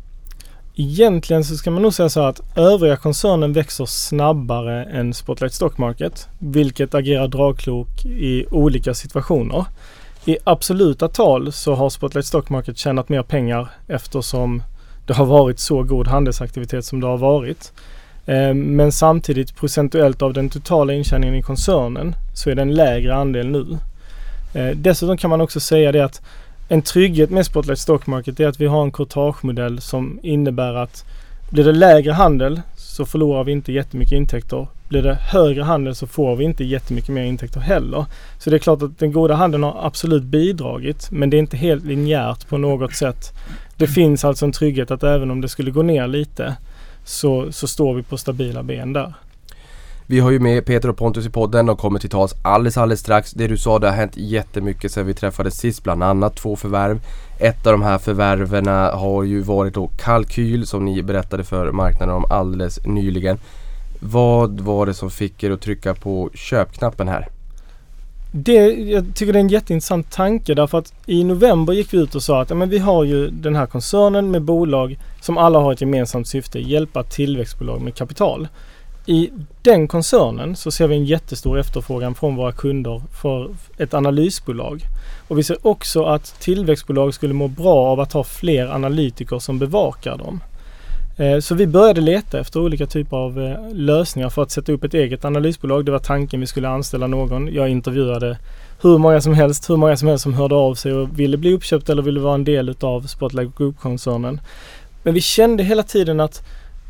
Egentligen 0.75 1.43
så 1.43 1.55
ska 1.55 1.71
man 1.71 1.81
nog 1.81 1.93
säga 1.93 2.09
så 2.09 2.21
att 2.21 2.57
övriga 2.57 2.97
koncernen 2.97 3.53
växer 3.53 3.85
snabbare 3.85 4.83
än 4.83 5.13
Spotlight 5.13 5.53
Stock 5.53 5.77
Market, 5.77 6.27
vilket 6.39 6.95
agerar 6.95 7.27
dragklok 7.27 8.05
i 8.05 8.45
olika 8.51 8.93
situationer. 8.93 9.65
I 10.25 10.37
absoluta 10.43 11.07
tal 11.07 11.51
så 11.51 11.73
har 11.73 11.89
Spotlight 11.89 12.25
Stock 12.25 12.49
Market 12.49 12.77
tjänat 12.77 13.09
mer 13.09 13.23
pengar 13.23 13.69
eftersom 13.87 14.63
det 15.09 15.15
har 15.15 15.25
varit 15.25 15.59
så 15.59 15.83
god 15.83 16.07
handelsaktivitet 16.07 16.85
som 16.85 16.99
det 16.99 17.07
har 17.07 17.17
varit. 17.17 17.73
Eh, 18.25 18.53
men 18.53 18.91
samtidigt 18.91 19.55
procentuellt 19.55 20.21
av 20.21 20.33
den 20.33 20.49
totala 20.49 20.93
intjäningen 20.93 21.35
i 21.35 21.41
koncernen 21.41 22.15
så 22.35 22.49
är 22.49 22.55
det 22.55 22.61
en 22.61 22.73
lägre 22.73 23.15
andel 23.15 23.47
nu. 23.47 23.77
Eh, 24.53 24.75
dessutom 24.75 25.17
kan 25.17 25.29
man 25.29 25.41
också 25.41 25.59
säga 25.59 25.91
det 25.91 26.05
att 26.05 26.21
en 26.67 26.81
trygghet 26.81 27.29
med 27.29 27.45
Spotlight 27.45 27.79
Stock 27.79 28.07
Market 28.07 28.39
är 28.39 28.47
att 28.47 28.61
vi 28.61 28.65
har 28.65 28.83
en 28.83 28.91
courtagemodell 28.91 29.81
som 29.81 30.19
innebär 30.23 30.73
att 30.73 31.05
blir 31.49 31.63
det 31.63 31.71
lägre 31.71 32.11
handel 32.11 32.61
så 32.75 33.05
förlorar 33.05 33.43
vi 33.43 33.51
inte 33.51 33.71
jättemycket 33.71 34.15
intäkter. 34.15 34.67
Blir 34.89 35.03
det 35.03 35.13
högre 35.13 35.63
handel 35.63 35.95
så 35.95 36.07
får 36.07 36.35
vi 36.35 36.43
inte 36.43 36.63
jättemycket 36.63 37.09
mer 37.09 37.23
intäkter 37.23 37.59
heller. 37.59 38.05
Så 38.37 38.49
det 38.49 38.55
är 38.55 38.59
klart 38.59 38.81
att 38.81 38.99
den 38.99 39.11
goda 39.11 39.35
handeln 39.35 39.63
har 39.63 39.85
absolut 39.85 40.23
bidragit 40.23 41.11
men 41.11 41.29
det 41.29 41.37
är 41.37 41.39
inte 41.39 41.57
helt 41.57 41.85
linjärt 41.85 42.47
på 42.47 42.57
något 42.57 42.93
sätt. 42.93 43.33
Det 43.77 43.87
finns 43.87 44.25
alltså 44.25 44.45
en 44.45 44.51
trygghet 44.51 44.91
att 44.91 45.03
även 45.03 45.31
om 45.31 45.41
det 45.41 45.49
skulle 45.49 45.71
gå 45.71 45.81
ner 45.81 46.07
lite 46.07 46.55
så, 47.05 47.51
så 47.51 47.67
står 47.67 47.93
vi 47.93 48.03
på 48.03 48.17
stabila 48.17 48.63
ben 48.63 48.93
där. 48.93 49.13
Vi 50.05 50.19
har 50.19 50.31
ju 50.31 50.39
med 50.39 50.65
Peter 50.65 50.89
och 50.89 50.97
Pontus 50.97 51.25
i 51.25 51.29
podden 51.29 51.69
och 51.69 51.79
kommer 51.79 51.99
till 51.99 52.09
tals 52.09 52.35
alldeles, 52.41 52.77
alldeles 52.77 52.99
strax. 52.99 53.31
Det 53.31 53.47
du 53.47 53.57
sa, 53.57 53.79
det 53.79 53.87
har 53.87 53.95
hänt 53.95 54.17
jättemycket 54.17 54.91
sedan 54.91 55.05
vi 55.05 55.13
träffades 55.13 55.57
sist. 55.57 55.83
Bland 55.83 56.03
annat 56.03 56.35
två 56.35 56.55
förvärv. 56.55 56.99
Ett 57.39 57.67
av 57.67 57.71
de 57.71 57.81
här 57.81 57.97
förvärven 57.97 58.67
har 58.67 59.23
ju 59.23 59.41
varit 59.41 59.73
då 59.73 59.87
Kalkyl 59.87 60.67
som 60.67 60.85
ni 60.85 61.03
berättade 61.03 61.43
för 61.43 61.71
marknaden 61.71 62.15
om 62.15 62.25
alldeles 62.29 62.85
nyligen. 62.85 63.37
Vad 63.99 64.59
var 64.59 64.85
det 64.85 64.93
som 64.93 65.09
fick 65.09 65.43
er 65.43 65.51
att 65.51 65.61
trycka 65.61 65.93
på 65.93 66.29
köpknappen 66.33 67.07
här? 67.07 67.27
Det, 68.31 68.53
jag 68.73 69.15
tycker 69.15 69.33
det 69.33 69.39
är 69.39 69.43
en 69.43 69.47
jätteintressant 69.47 70.11
tanke 70.11 70.53
därför 70.53 70.77
att 70.77 70.93
i 71.05 71.23
november 71.23 71.73
gick 71.73 71.93
vi 71.93 71.97
ut 71.97 72.15
och 72.15 72.23
sa 72.23 72.41
att 72.41 72.49
ja, 72.49 72.55
men 72.55 72.69
vi 72.69 72.77
har 72.77 73.03
ju 73.03 73.29
den 73.29 73.55
här 73.55 73.65
koncernen 73.65 74.31
med 74.31 74.41
bolag 74.41 74.99
som 75.21 75.37
alla 75.37 75.59
har 75.59 75.73
ett 75.73 75.81
gemensamt 75.81 76.27
syfte, 76.27 76.59
hjälpa 76.59 77.03
tillväxtbolag 77.03 77.81
med 77.81 77.95
kapital. 77.95 78.47
I 79.05 79.29
den 79.61 79.87
koncernen 79.87 80.55
så 80.55 80.71
ser 80.71 80.87
vi 80.87 80.95
en 80.95 81.05
jättestor 81.05 81.59
efterfrågan 81.59 82.15
från 82.15 82.35
våra 82.35 82.51
kunder 82.51 83.01
för 83.21 83.55
ett 83.77 83.93
analysbolag. 83.93 84.81
Och 85.27 85.37
vi 85.37 85.43
ser 85.43 85.67
också 85.67 86.03
att 86.03 86.39
tillväxtbolag 86.39 87.13
skulle 87.13 87.33
må 87.33 87.47
bra 87.47 87.87
av 87.87 87.99
att 87.99 88.13
ha 88.13 88.23
fler 88.23 88.67
analytiker 88.67 89.39
som 89.39 89.59
bevakar 89.59 90.17
dem. 90.17 90.41
Eh, 91.19 91.39
så 91.39 91.55
vi 91.55 91.67
började 91.67 92.01
leta 92.01 92.39
efter 92.39 92.59
olika 92.59 92.85
typer 92.85 93.17
av 93.17 93.41
eh, 93.41 93.73
lösningar 93.73 94.29
för 94.29 94.41
att 94.41 94.51
sätta 94.51 94.71
upp 94.71 94.83
ett 94.83 94.93
eget 94.93 95.25
analysbolag. 95.25 95.85
Det 95.85 95.91
var 95.91 95.99
tanken 95.99 96.39
vi 96.39 96.47
skulle 96.47 96.69
anställa 96.69 97.07
någon. 97.07 97.53
Jag 97.53 97.69
intervjuade 97.69 98.37
hur 98.81 98.97
många 98.97 99.21
som 99.21 99.33
helst, 99.33 99.69
hur 99.69 99.77
många 99.77 99.97
som 99.97 100.07
helst 100.07 100.23
som 100.23 100.33
hörde 100.33 100.55
av 100.55 100.75
sig 100.75 100.93
och 100.93 101.19
ville 101.19 101.37
bli 101.37 101.53
uppköpt 101.53 101.89
eller 101.89 102.01
ville 102.01 102.19
vara 102.19 102.33
en 102.33 102.43
del 102.43 102.69
utav 102.69 103.01
Spotlight 103.01 103.57
Group-koncernen. 103.57 104.41
Men 105.03 105.13
vi 105.13 105.21
kände 105.21 105.63
hela 105.63 105.83
tiden 105.83 106.19
att 106.19 106.43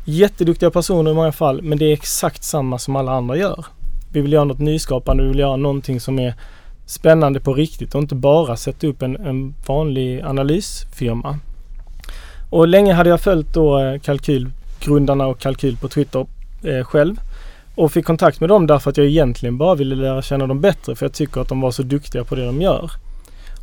jätteduktiga 0.04 0.70
personer 0.70 1.10
i 1.10 1.14
många 1.14 1.32
fall, 1.32 1.62
men 1.62 1.78
det 1.78 1.84
är 1.84 1.92
exakt 1.92 2.44
samma 2.44 2.78
som 2.78 2.96
alla 2.96 3.12
andra 3.12 3.36
gör. 3.36 3.64
Vi 4.12 4.20
vill 4.20 4.32
göra 4.32 4.44
något 4.44 4.58
nyskapande, 4.58 5.22
vi 5.22 5.28
vill 5.28 5.38
göra 5.38 5.56
någonting 5.56 6.00
som 6.00 6.18
är 6.18 6.34
spännande 6.86 7.40
på 7.40 7.54
riktigt 7.54 7.94
och 7.94 8.00
inte 8.00 8.14
bara 8.14 8.56
sätta 8.56 8.86
upp 8.86 9.02
en, 9.02 9.16
en 9.16 9.54
vanlig 9.66 10.20
analysfirma. 10.20 11.38
Och 12.50 12.68
länge 12.68 12.92
hade 12.92 13.10
jag 13.10 13.20
följt 13.20 13.54
då 13.54 13.78
eh, 13.78 14.00
kalkylgrundarna 14.00 15.26
och 15.26 15.38
kalkyl 15.38 15.76
på 15.76 15.88
Twitter 15.88 16.26
eh, 16.62 16.84
själv. 16.84 17.20
Och 17.74 17.92
fick 17.92 18.06
kontakt 18.06 18.40
med 18.40 18.48
dem 18.48 18.66
därför 18.66 18.90
att 18.90 18.96
jag 18.96 19.06
egentligen 19.06 19.58
bara 19.58 19.74
ville 19.74 19.94
lära 19.94 20.22
känna 20.22 20.46
dem 20.46 20.60
bättre 20.60 20.94
för 20.94 21.06
jag 21.06 21.12
tycker 21.12 21.40
att 21.40 21.48
de 21.48 21.60
var 21.60 21.70
så 21.70 21.82
duktiga 21.82 22.24
på 22.24 22.34
det 22.34 22.46
de 22.46 22.62
gör. 22.62 22.90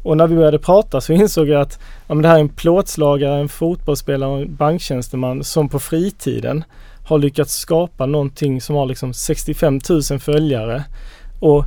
Och 0.04 0.18
när 0.18 0.28
vi 0.28 0.36
började 0.36 0.60
prata 0.60 1.02
så 1.02 1.14
insåg 1.24 1.48
jag 1.48 1.62
att 1.62 1.80
ja, 2.08 2.14
men 2.14 2.22
det 2.22 2.28
här 2.28 2.36
är 2.36 2.42
en 2.42 2.50
plåtslagare, 2.50 3.40
en 3.40 3.50
fotbollsspelare 3.50 4.30
och 4.30 4.42
en 4.42 4.56
banktjänsteman 4.56 5.44
som 5.44 5.70
på 5.70 5.80
fritiden 5.80 6.64
har 7.06 7.18
lyckats 7.18 7.54
skapa 7.54 8.06
någonting 8.06 8.62
som 8.62 8.76
har 8.76 8.86
liksom 8.86 9.14
65 9.14 9.80
000 9.90 10.20
följare 10.20 10.84
och 11.40 11.66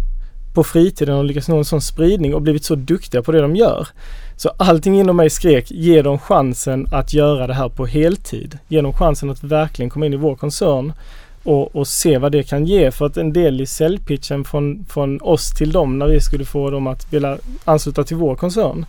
på 0.54 0.64
fritiden 0.64 1.14
och 1.14 1.24
lyckats 1.24 1.48
nå 1.48 1.58
en 1.58 1.64
sån 1.64 1.80
spridning 1.80 2.34
och 2.34 2.42
blivit 2.42 2.64
så 2.64 2.74
duktiga 2.74 3.22
på 3.22 3.32
det 3.32 3.40
de 3.40 3.56
gör. 3.56 3.88
Så 4.36 4.52
allting 4.56 5.00
inom 5.00 5.16
mig 5.16 5.30
skrek, 5.30 5.70
ge 5.70 6.02
dem 6.02 6.18
chansen 6.18 6.86
att 6.92 7.12
göra 7.12 7.46
det 7.46 7.54
här 7.54 7.68
på 7.68 7.86
heltid. 7.86 8.58
Ge 8.68 8.80
dem 8.80 8.92
chansen 8.92 9.30
att 9.30 9.42
verkligen 9.42 9.90
komma 9.90 10.06
in 10.06 10.12
i 10.12 10.16
vår 10.16 10.36
koncern 10.36 10.92
och, 11.42 11.76
och 11.76 11.88
se 11.88 12.18
vad 12.18 12.32
det 12.32 12.42
kan 12.42 12.66
ge. 12.66 12.90
För 12.90 13.06
att 13.06 13.16
en 13.16 13.32
del 13.32 13.60
i 13.60 13.66
säljpitchen 13.66 14.44
från, 14.44 14.84
från 14.88 15.20
oss 15.20 15.50
till 15.50 15.72
dem 15.72 15.98
när 15.98 16.06
vi 16.06 16.20
skulle 16.20 16.44
få 16.44 16.70
dem 16.70 16.86
att 16.86 17.12
vilja 17.12 17.38
ansluta 17.64 18.04
till 18.04 18.16
vår 18.16 18.36
koncern. 18.36 18.86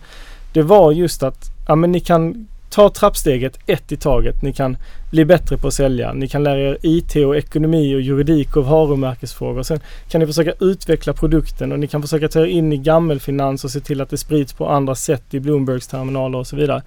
Det 0.52 0.62
var 0.62 0.92
just 0.92 1.22
att 1.22 1.50
ja, 1.68 1.76
men 1.76 1.92
ni 1.92 2.00
kan 2.00 2.46
ta 2.72 2.88
trappsteget 2.88 3.58
ett 3.66 3.92
i 3.92 3.96
taget. 3.96 4.42
Ni 4.42 4.52
kan 4.52 4.76
bli 5.10 5.24
bättre 5.24 5.56
på 5.56 5.68
att 5.68 5.74
sälja. 5.74 6.12
Ni 6.12 6.28
kan 6.28 6.44
lära 6.44 6.60
er 6.60 6.78
IT 6.82 7.16
och 7.16 7.36
ekonomi 7.36 7.94
och 7.94 8.00
juridik 8.00 8.56
och 8.56 8.64
varumärkesfrågor. 8.64 9.62
Sen 9.62 9.80
kan 10.08 10.20
ni 10.20 10.26
försöka 10.26 10.52
utveckla 10.60 11.12
produkten 11.12 11.72
och 11.72 11.78
ni 11.78 11.86
kan 11.86 12.02
försöka 12.02 12.28
ta 12.28 12.40
er 12.40 12.46
in 12.46 12.72
i 12.72 12.76
gammelfinans 12.76 13.64
och 13.64 13.70
se 13.70 13.80
till 13.80 14.00
att 14.00 14.10
det 14.10 14.18
sprids 14.18 14.52
på 14.52 14.68
andra 14.68 14.94
sätt 14.94 15.34
i 15.34 15.40
Bloombergs 15.40 15.86
terminaler 15.86 16.38
och 16.38 16.46
så 16.46 16.56
vidare. 16.56 16.82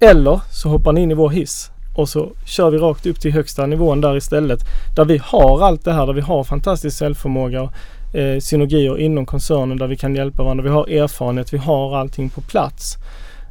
Eller 0.00 0.40
så 0.52 0.68
hoppar 0.68 0.92
ni 0.92 1.00
in 1.00 1.10
i 1.10 1.14
vår 1.14 1.30
hiss 1.30 1.70
och 1.96 2.08
så 2.08 2.32
kör 2.46 2.70
vi 2.70 2.78
rakt 2.78 3.06
upp 3.06 3.20
till 3.20 3.32
högsta 3.32 3.66
nivån 3.66 4.00
där 4.00 4.16
istället. 4.16 4.60
Där 4.96 5.04
vi 5.04 5.20
har 5.24 5.60
allt 5.60 5.84
det 5.84 5.92
här, 5.92 6.06
där 6.06 6.12
vi 6.12 6.20
har 6.20 6.44
fantastisk 6.44 6.96
säljförmåga 6.96 7.62
och 7.62 7.72
eh, 8.14 8.38
synergier 8.38 8.98
inom 8.98 9.26
koncernen 9.26 9.78
där 9.78 9.86
vi 9.86 9.96
kan 9.96 10.16
hjälpa 10.16 10.42
varandra. 10.42 10.64
Vi 10.64 10.70
har 10.70 10.88
erfarenhet, 10.88 11.52
vi 11.52 11.58
har 11.58 11.96
allting 11.96 12.30
på 12.30 12.40
plats. 12.40 12.96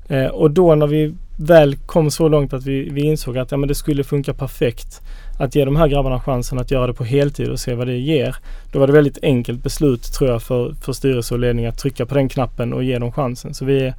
Eh, 0.07 0.25
och 0.25 0.51
då 0.51 0.75
när 0.75 0.87
vi 0.87 1.13
väl 1.37 1.75
kom 1.75 2.11
så 2.11 2.27
långt 2.27 2.53
att 2.53 2.65
vi, 2.65 2.89
vi 2.89 3.01
insåg 3.01 3.37
att 3.37 3.51
ja, 3.51 3.57
men 3.57 3.67
det 3.67 3.75
skulle 3.75 4.03
funka 4.03 4.33
perfekt 4.33 5.01
att 5.39 5.55
ge 5.55 5.65
de 5.65 5.75
här 5.75 5.87
grabbarna 5.87 6.19
chansen 6.19 6.59
att 6.59 6.71
göra 6.71 6.87
det 6.87 6.93
på 6.93 7.03
heltid 7.03 7.49
och 7.49 7.59
se 7.59 7.75
vad 7.75 7.87
det 7.87 7.97
ger. 7.97 8.35
Då 8.71 8.79
var 8.79 8.87
det 8.87 8.93
väldigt 8.93 9.23
enkelt 9.23 9.63
beslut 9.63 10.03
tror 10.13 10.29
jag 10.29 10.41
för, 10.43 10.73
för 10.81 10.93
styrelse 10.93 11.33
och 11.33 11.39
ledning 11.39 11.65
att 11.65 11.77
trycka 11.77 12.05
på 12.05 12.15
den 12.15 12.29
knappen 12.29 12.73
och 12.73 12.83
ge 12.83 12.99
dem 12.99 13.11
chansen. 13.11 13.53
Så 13.53 13.65
vi 13.65 13.83
är, 13.83 13.93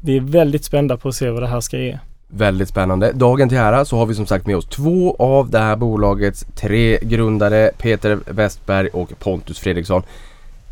vi 0.00 0.16
är 0.16 0.20
väldigt 0.20 0.64
spända 0.64 0.96
på 0.96 1.08
att 1.08 1.14
se 1.14 1.30
vad 1.30 1.42
det 1.42 1.46
här 1.46 1.60
ska 1.60 1.78
ge. 1.78 1.98
Väldigt 2.28 2.68
spännande. 2.68 3.12
Dagen 3.12 3.48
till 3.48 3.58
ära 3.58 3.84
så 3.84 3.96
har 3.96 4.06
vi 4.06 4.14
som 4.14 4.26
sagt 4.26 4.46
med 4.46 4.56
oss 4.56 4.66
två 4.66 5.16
av 5.18 5.50
det 5.50 5.58
här 5.58 5.76
bolagets 5.76 6.46
tre 6.54 6.98
grundare 7.02 7.70
Peter 7.78 8.18
Westberg 8.26 8.88
och 8.88 9.18
Pontus 9.18 9.58
Fredriksson. 9.58 10.02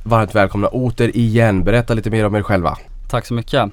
Varmt 0.02 0.34
välkomna 0.34 0.68
återigen. 0.68 1.64
Berätta 1.64 1.94
lite 1.94 2.10
mer 2.10 2.26
om 2.26 2.34
er 2.34 2.42
själva. 2.42 2.78
Tack 3.10 3.26
så 3.26 3.34
mycket. 3.34 3.70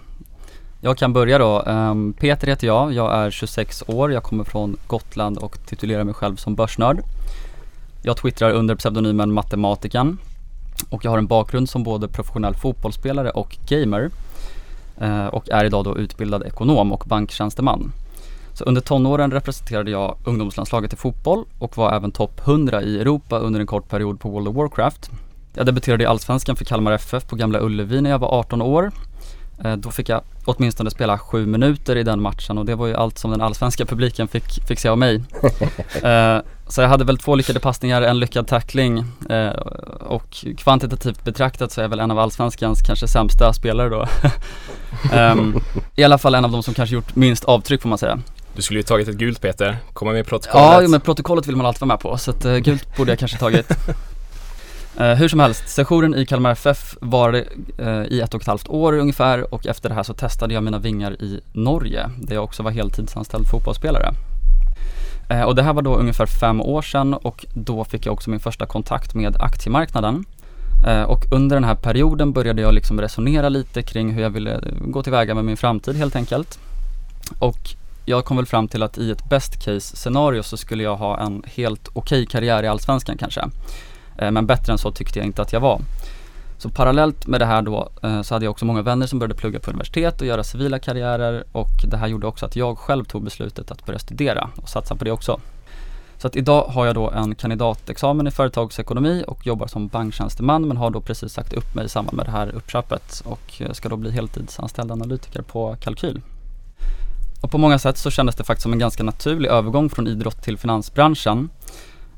Jag 0.81 0.97
kan 0.97 1.13
börja 1.13 1.37
då. 1.37 1.63
Ehm, 1.67 2.13
Peter 2.13 2.47
heter 2.47 2.67
jag, 2.67 2.93
jag 2.93 3.13
är 3.13 3.31
26 3.31 3.83
år, 3.87 4.11
jag 4.11 4.23
kommer 4.23 4.43
från 4.43 4.77
Gotland 4.87 5.37
och 5.37 5.57
titulerar 5.65 6.03
mig 6.03 6.13
själv 6.13 6.35
som 6.35 6.55
börsnörd. 6.55 6.99
Jag 8.01 8.17
twittrar 8.17 8.51
under 8.51 8.75
pseudonymen 8.75 9.33
Matematikan 9.33 10.17
och 10.89 11.05
jag 11.05 11.11
har 11.11 11.17
en 11.17 11.27
bakgrund 11.27 11.69
som 11.69 11.83
både 11.83 12.07
professionell 12.07 12.55
fotbollsspelare 12.55 13.29
och 13.29 13.57
gamer 13.67 14.09
eh, 14.97 15.25
och 15.25 15.49
är 15.49 15.65
idag 15.65 15.83
då 15.83 15.97
utbildad 15.97 16.43
ekonom 16.43 16.91
och 16.91 17.03
banktjänsteman. 17.07 17.91
Så 18.53 18.63
under 18.63 18.81
tonåren 18.81 19.31
representerade 19.31 19.91
jag 19.91 20.17
ungdomslandslaget 20.25 20.93
i 20.93 20.95
fotboll 20.95 21.45
och 21.59 21.77
var 21.77 21.95
även 21.95 22.11
topp 22.11 22.41
100 22.47 22.81
i 22.81 22.99
Europa 22.99 23.39
under 23.39 23.59
en 23.59 23.67
kort 23.67 23.89
period 23.89 24.19
på 24.19 24.29
World 24.29 24.47
of 24.47 24.55
Warcraft. 24.55 25.09
Jag 25.53 25.65
debuterade 25.65 26.03
i 26.03 26.07
Allsvenskan 26.07 26.55
för 26.55 26.65
Kalmar 26.65 26.91
FF 26.91 27.27
på 27.27 27.35
Gamla 27.35 27.59
Ullevi 27.59 28.01
när 28.01 28.09
jag 28.09 28.19
var 28.19 28.39
18 28.39 28.61
år 28.61 28.91
då 29.77 29.91
fick 29.91 30.09
jag 30.09 30.21
åtminstone 30.45 30.91
spela 30.91 31.17
sju 31.19 31.45
minuter 31.45 31.95
i 31.95 32.03
den 32.03 32.21
matchen 32.21 32.57
och 32.57 32.65
det 32.65 32.75
var 32.75 32.87
ju 32.87 32.95
allt 32.95 33.17
som 33.17 33.31
den 33.31 33.41
allsvenska 33.41 33.85
publiken 33.85 34.27
fick, 34.27 34.67
fick 34.67 34.79
se 34.79 34.89
av 34.89 34.97
mig. 34.97 35.23
Eh, 36.03 36.39
Så 36.69 36.81
jag 36.81 36.89
hade 36.89 37.03
väl 37.05 37.17
två 37.17 37.35
lyckade 37.35 37.59
passningar, 37.59 38.01
en 38.01 38.19
lyckad 38.19 38.47
tackling 38.47 39.05
eh, 39.29 39.49
och 39.99 40.45
kvantitativt 40.57 41.23
betraktat 41.23 41.71
så 41.71 41.81
är 41.81 41.83
jag 41.83 41.89
väl 41.89 41.99
en 41.99 42.11
av 42.11 42.19
allsvenskans 42.19 42.81
kanske 42.81 43.07
sämsta 43.07 43.53
spelare 43.53 43.89
då. 43.89 44.07
Ehm, 45.13 45.59
I 45.95 46.03
alla 46.03 46.17
fall 46.17 46.35
en 46.35 46.45
av 46.45 46.51
de 46.51 46.63
som 46.63 46.73
kanske 46.73 46.95
gjort 46.95 47.15
minst 47.15 47.43
avtryck 47.43 47.81
får 47.81 47.89
man 47.89 47.97
säga. 47.97 48.19
Du 48.55 48.61
skulle 48.61 48.79
ju 48.79 48.83
tagit 48.83 49.07
ett 49.07 49.15
gult 49.15 49.41
Peter, 49.41 49.77
komma 49.93 50.11
med 50.11 50.19
i 50.19 50.23
protokollet. 50.23 50.81
Ja, 50.83 50.87
men 50.87 51.01
protokollet 51.01 51.47
vill 51.47 51.55
man 51.55 51.65
alltid 51.65 51.81
vara 51.81 51.87
med 51.87 51.99
på 51.99 52.17
så 52.17 52.31
att, 52.31 52.45
uh, 52.45 52.57
gult 52.57 52.97
borde 52.97 53.11
jag 53.11 53.19
kanske 53.19 53.37
tagit. 53.37 53.71
Eh, 54.99 55.13
hur 55.13 55.27
som 55.27 55.39
helst, 55.39 55.69
sessionen 55.69 56.15
i 56.15 56.25
Kalmar 56.25 56.51
FF 56.51 56.97
var 57.01 57.33
eh, 57.77 58.03
i 58.03 58.21
ett 58.21 58.33
och 58.33 58.41
ett 58.41 58.47
halvt 58.47 58.67
år 58.67 58.93
ungefär 58.93 59.53
och 59.53 59.67
efter 59.67 59.89
det 59.89 59.95
här 59.95 60.03
så 60.03 60.13
testade 60.13 60.53
jag 60.53 60.63
mina 60.63 60.79
vingar 60.79 61.21
i 61.21 61.41
Norge 61.53 62.09
där 62.21 62.35
jag 62.35 62.43
också 62.43 62.63
var 62.63 62.71
heltidsanställd 62.71 63.47
fotbollsspelare. 63.47 64.13
Eh, 65.29 65.41
och 65.41 65.55
det 65.55 65.63
här 65.63 65.73
var 65.73 65.81
då 65.81 65.95
ungefär 65.95 66.25
fem 66.25 66.61
år 66.61 66.81
sedan 66.81 67.13
och 67.13 67.45
då 67.53 67.83
fick 67.83 68.05
jag 68.05 68.13
också 68.13 68.29
min 68.29 68.39
första 68.39 68.65
kontakt 68.65 69.15
med 69.15 69.35
aktiemarknaden. 69.39 70.25
Eh, 70.87 71.03
och 71.03 71.25
under 71.31 71.55
den 71.55 71.63
här 71.63 71.75
perioden 71.75 72.31
började 72.31 72.61
jag 72.61 72.73
liksom 72.73 73.01
resonera 73.01 73.49
lite 73.49 73.81
kring 73.81 74.13
hur 74.13 74.21
jag 74.21 74.29
ville 74.29 74.61
gå 74.81 75.03
tillväga 75.03 75.35
med 75.35 75.45
min 75.45 75.57
framtid 75.57 75.95
helt 75.95 76.15
enkelt. 76.15 76.59
Och 77.39 77.59
jag 78.05 78.25
kom 78.25 78.37
väl 78.37 78.45
fram 78.45 78.67
till 78.67 78.83
att 78.83 78.97
i 78.97 79.11
ett 79.11 79.29
best 79.29 79.63
case 79.63 79.97
scenario 79.97 80.43
så 80.43 80.57
skulle 80.57 80.83
jag 80.83 80.95
ha 80.95 81.19
en 81.19 81.43
helt 81.55 81.89
okej 81.93 82.25
karriär 82.25 82.63
i 82.63 82.67
Allsvenskan 82.67 83.17
kanske. 83.17 83.49
Eh, 84.17 84.31
men 84.31 84.45
bättre 84.45 84.71
än 84.71 84.77
så 84.77 84.91
tyckte 84.91 85.19
jag 85.19 85.25
inte 85.25 85.41
att 85.41 85.53
jag 85.53 85.59
var. 85.59 85.81
Så 86.57 86.69
parallellt 86.69 87.27
med 87.27 87.41
det 87.41 87.45
här 87.45 87.61
då 87.61 87.89
eh, 88.03 88.21
så 88.21 88.35
hade 88.35 88.45
jag 88.45 88.51
också 88.51 88.65
många 88.65 88.81
vänner 88.81 89.07
som 89.07 89.19
började 89.19 89.35
plugga 89.35 89.59
på 89.59 89.69
universitet 89.69 90.21
och 90.21 90.27
göra 90.27 90.43
civila 90.43 90.79
karriärer 90.79 91.43
och 91.51 91.71
det 91.83 91.97
här 91.97 92.07
gjorde 92.07 92.27
också 92.27 92.45
att 92.45 92.55
jag 92.55 92.77
själv 92.77 93.03
tog 93.03 93.23
beslutet 93.23 93.71
att 93.71 93.85
börja 93.85 93.99
studera 93.99 94.49
och 94.55 94.69
satsa 94.69 94.95
på 94.95 95.05
det 95.05 95.11
också. 95.11 95.39
Så 96.17 96.27
att 96.27 96.35
idag 96.35 96.61
har 96.61 96.85
jag 96.85 96.95
då 96.95 97.09
en 97.09 97.35
kandidatexamen 97.35 98.27
i 98.27 98.31
företagsekonomi 98.31 99.23
och 99.27 99.47
jobbar 99.47 99.67
som 99.67 99.87
banktjänsteman 99.87 100.67
men 100.67 100.77
har 100.77 100.89
då 100.89 101.01
precis 101.01 101.33
sagt 101.33 101.53
upp 101.53 101.75
mig 101.75 101.85
i 101.85 101.89
samband 101.89 102.17
med 102.17 102.25
det 102.25 102.31
här 102.31 102.55
uppköpet 102.55 103.21
och 103.25 103.61
eh, 103.61 103.71
ska 103.71 103.89
då 103.89 103.95
bli 103.95 104.11
heltidsanställd 104.11 104.91
analytiker 104.91 105.41
på 105.41 105.75
kalkyl. 105.79 106.21
Och 107.41 107.51
på 107.51 107.57
många 107.57 107.79
sätt 107.79 107.97
så 107.97 108.11
kändes 108.11 108.35
det 108.35 108.43
faktiskt 108.43 108.63
som 108.63 108.73
en 108.73 108.79
ganska 108.79 109.03
naturlig 109.03 109.49
övergång 109.49 109.89
från 109.89 110.07
idrott 110.07 110.41
till 110.43 110.57
finansbranschen. 110.57 111.49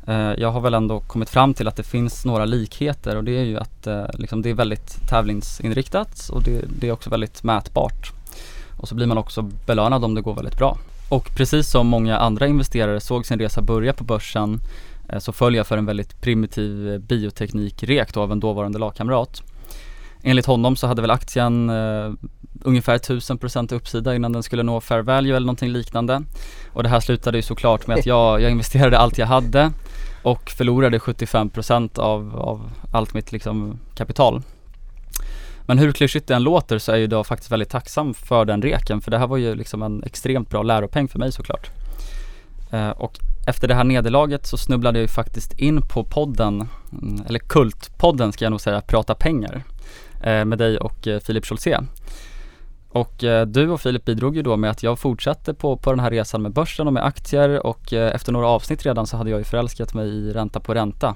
Eh, 0.10 0.34
jag 0.38 0.52
har 0.52 0.62
väl 0.62 0.74
ändå 0.74 1.00
kommit 1.00 1.30
fram 1.30 1.54
till 1.54 1.68
att 1.68 1.76
det 1.76 1.84
finns 1.84 2.26
några 2.26 2.46
likheter 2.46 3.16
och 3.16 3.24
det 3.24 3.38
är 3.38 3.44
ju 3.44 3.58
att 3.58 3.88
eh, 3.88 4.06
liksom 4.14 4.42
det 4.42 4.50
är 4.50 4.54
väldigt 4.54 5.10
tävlingsinriktat 5.10 6.30
och 6.30 6.44
det, 6.44 6.66
det 6.80 6.88
är 6.88 6.92
också 6.92 7.10
väldigt 7.10 7.44
mätbart. 7.44 8.12
Och 8.78 8.88
så 8.88 8.96
blir 8.96 9.08
man 9.08 9.18
också 9.18 9.42
belönad 9.42 10.04
om 10.04 10.16
det 10.16 10.22
går 10.22 10.36
väldigt 10.36 10.58
bra. 10.58 10.78
Och 11.10 11.30
precis 11.36 11.70
som 11.70 11.88
många 11.88 12.18
andra 12.18 12.48
investerare 12.48 13.00
såg 13.00 13.26
sin 13.26 13.40
resa 13.40 13.62
börja 13.62 13.94
på 13.94 14.04
börsen 14.04 14.60
eh, 15.10 15.20
så 15.20 15.32
föll 15.32 15.56
jag 15.56 15.68
för 15.68 15.78
en 15.78 15.86
väldigt 15.86 16.22
primitiv 16.22 17.02
bioteknikrek 17.02 18.14
då 18.14 18.22
av 18.22 18.32
en 18.32 18.40
dåvarande 18.40 18.80
lagkamrat. 18.80 19.44
Enligt 20.24 20.46
honom 20.46 20.76
så 20.76 20.88
hade 20.88 21.02
väl 21.02 21.12
aktien 21.12 21.70
eh, 21.70 22.12
ungefär 22.62 22.98
1000% 22.98 23.74
uppsida 23.74 24.16
innan 24.16 24.34
den 24.34 24.44
skulle 24.44 24.64
nå 24.64 24.82
fair 24.82 25.02
value 25.02 25.36
eller 25.36 25.46
någonting 25.46 25.70
liknande. 25.70 26.22
Och 26.74 26.84
det 26.84 26.90
här 26.90 27.00
slutade 27.00 27.38
ju 27.38 27.42
såklart 27.42 27.88
med 27.88 27.98
att 28.00 28.06
jag, 28.06 28.42
jag 28.42 28.52
investerade 28.52 28.98
allt 28.98 29.18
jag 29.18 29.28
hade 29.28 29.72
och 30.24 30.50
förlorade 30.50 30.98
75% 30.98 32.00
av, 32.00 32.36
av 32.36 32.72
allt 32.92 33.14
mitt 33.14 33.32
liksom 33.32 33.80
kapital. 33.96 34.42
Men 35.62 35.78
hur 35.78 35.92
klyschigt 35.92 36.28
det 36.28 36.36
än 36.36 36.44
låter 36.44 36.78
så 36.78 36.92
är 36.92 36.96
jag 36.96 37.04
idag 37.04 37.28
faktiskt 37.28 37.52
väldigt 37.52 37.70
tacksam 37.70 38.14
för 38.14 38.46
den 38.46 38.62
reken 38.62 39.02
för 39.02 39.12
det 39.12 39.18
här 39.18 39.28
var 39.28 39.38
ju 39.38 39.56
liksom 39.56 39.84
en 39.84 40.04
extremt 40.04 40.50
bra 40.50 40.64
läropeng 40.64 41.08
för 41.08 41.20
mig 41.20 41.32
såklart. 41.32 41.70
Eh, 42.72 42.90
och 42.90 43.20
efter 43.48 43.68
det 43.68 43.76
här 43.76 43.84
nederlaget 43.84 44.48
så 44.48 44.58
snubblade 44.58 45.00
jag 45.00 45.02
ju 45.02 45.08
faktiskt 45.08 45.60
in 45.60 45.82
på 45.82 46.04
podden, 46.04 46.68
mm, 46.92 47.24
eller 47.28 47.40
Kultpodden 47.40 48.32
ska 48.32 48.46
jag 48.46 48.52
nog 48.52 48.62
säga, 48.62 48.82
Prata 48.82 49.16
pengar 49.16 49.64
eh, 50.24 50.46
med 50.46 50.58
dig 50.58 50.78
och 50.78 51.08
eh, 51.08 51.20
Filip 51.20 51.46
Scholzé. 51.46 51.78
Och 52.90 53.24
eh, 53.24 53.46
du 53.46 53.70
och 53.70 53.82
Filip 53.82 54.06
bidrog 54.06 54.36
ju 54.36 54.42
då 54.42 54.58
med 54.58 54.70
att 54.70 54.84
jag 54.84 55.00
fortsatte 55.00 55.54
på, 55.54 55.78
på 55.78 55.92
den 55.92 56.00
här 56.00 56.12
resan 56.12 56.42
med 56.42 56.54
börsen 56.54 56.88
och 56.88 56.94
med 56.94 57.06
aktier 57.06 57.66
och 57.66 57.94
eh, 57.94 58.16
efter 58.16 58.32
några 58.32 58.48
avsnitt 58.48 58.86
redan 58.86 59.08
så 59.08 59.18
hade 59.18 59.30
jag 59.30 59.40
ju 59.40 59.44
förälskat 59.44 59.94
mig 59.94 60.08
i 60.08 60.34
ränta 60.34 60.60
på 60.60 60.74
ränta 60.74 61.16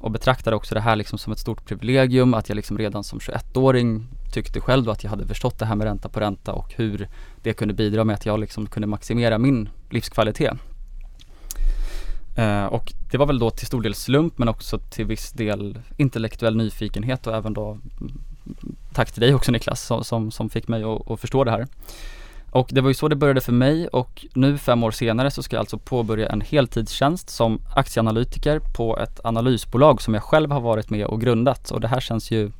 och 0.00 0.10
betraktade 0.10 0.56
också 0.56 0.74
det 0.74 0.80
här 0.80 0.96
liksom 0.96 1.18
som 1.18 1.32
ett 1.32 1.38
stort 1.38 1.66
privilegium 1.66 2.34
att 2.34 2.48
jag 2.48 2.56
liksom 2.56 2.78
redan 2.78 3.04
som 3.04 3.18
21-åring 3.18 4.06
tyckte 4.32 4.60
själv 4.60 4.84
då 4.84 4.90
att 4.90 5.04
jag 5.04 5.10
hade 5.10 5.26
förstått 5.26 5.58
det 5.58 5.66
här 5.66 5.76
med 5.76 5.84
ränta 5.84 6.08
på 6.08 6.20
ränta 6.20 6.52
och 6.52 6.72
hur 6.76 7.08
det 7.42 7.52
kunde 7.52 7.74
bidra 7.74 8.04
med 8.04 8.14
att 8.14 8.26
jag 8.26 8.40
liksom 8.40 8.66
kunde 8.66 8.86
maximera 8.86 9.38
min 9.38 9.68
livskvalitet. 9.90 10.52
Eh, 12.36 12.64
och 12.64 12.92
det 13.10 13.18
var 13.18 13.26
väl 13.26 13.38
då 13.38 13.50
till 13.50 13.66
stor 13.66 13.82
del 13.82 13.94
slump 13.94 14.38
men 14.38 14.48
också 14.48 14.78
till 14.78 15.06
viss 15.06 15.30
del 15.30 15.78
intellektuell 15.96 16.56
nyfikenhet 16.56 17.26
och 17.26 17.34
även 17.34 17.54
då 17.54 17.78
tack 18.92 19.12
till 19.12 19.20
dig 19.20 19.34
också 19.34 19.52
Niklas 19.52 19.82
som, 19.82 20.04
som, 20.04 20.30
som 20.30 20.50
fick 20.50 20.68
mig 20.68 20.82
att, 20.82 21.10
att 21.10 21.20
förstå 21.20 21.44
det 21.44 21.50
här. 21.50 21.66
Och 22.50 22.68
det 22.72 22.80
var 22.80 22.90
ju 22.90 22.94
så 22.94 23.08
det 23.08 23.16
började 23.16 23.40
för 23.40 23.52
mig 23.52 23.88
och 23.88 24.26
nu 24.34 24.58
fem 24.58 24.84
år 24.84 24.90
senare 24.90 25.30
så 25.30 25.42
ska 25.42 25.56
jag 25.56 25.60
alltså 25.60 25.78
påbörja 25.78 26.28
en 26.28 26.40
heltidstjänst 26.40 27.30
som 27.30 27.60
aktieanalytiker 27.76 28.60
på 28.76 28.98
ett 28.98 29.20
analysbolag 29.24 30.02
som 30.02 30.14
jag 30.14 30.22
själv 30.22 30.50
har 30.50 30.60
varit 30.60 30.90
med 30.90 31.06
och 31.06 31.20
grundat 31.20 31.70
och 31.70 31.80
det 31.80 31.88
här 31.88 32.00
känns 32.00 32.30
ju 32.30 32.50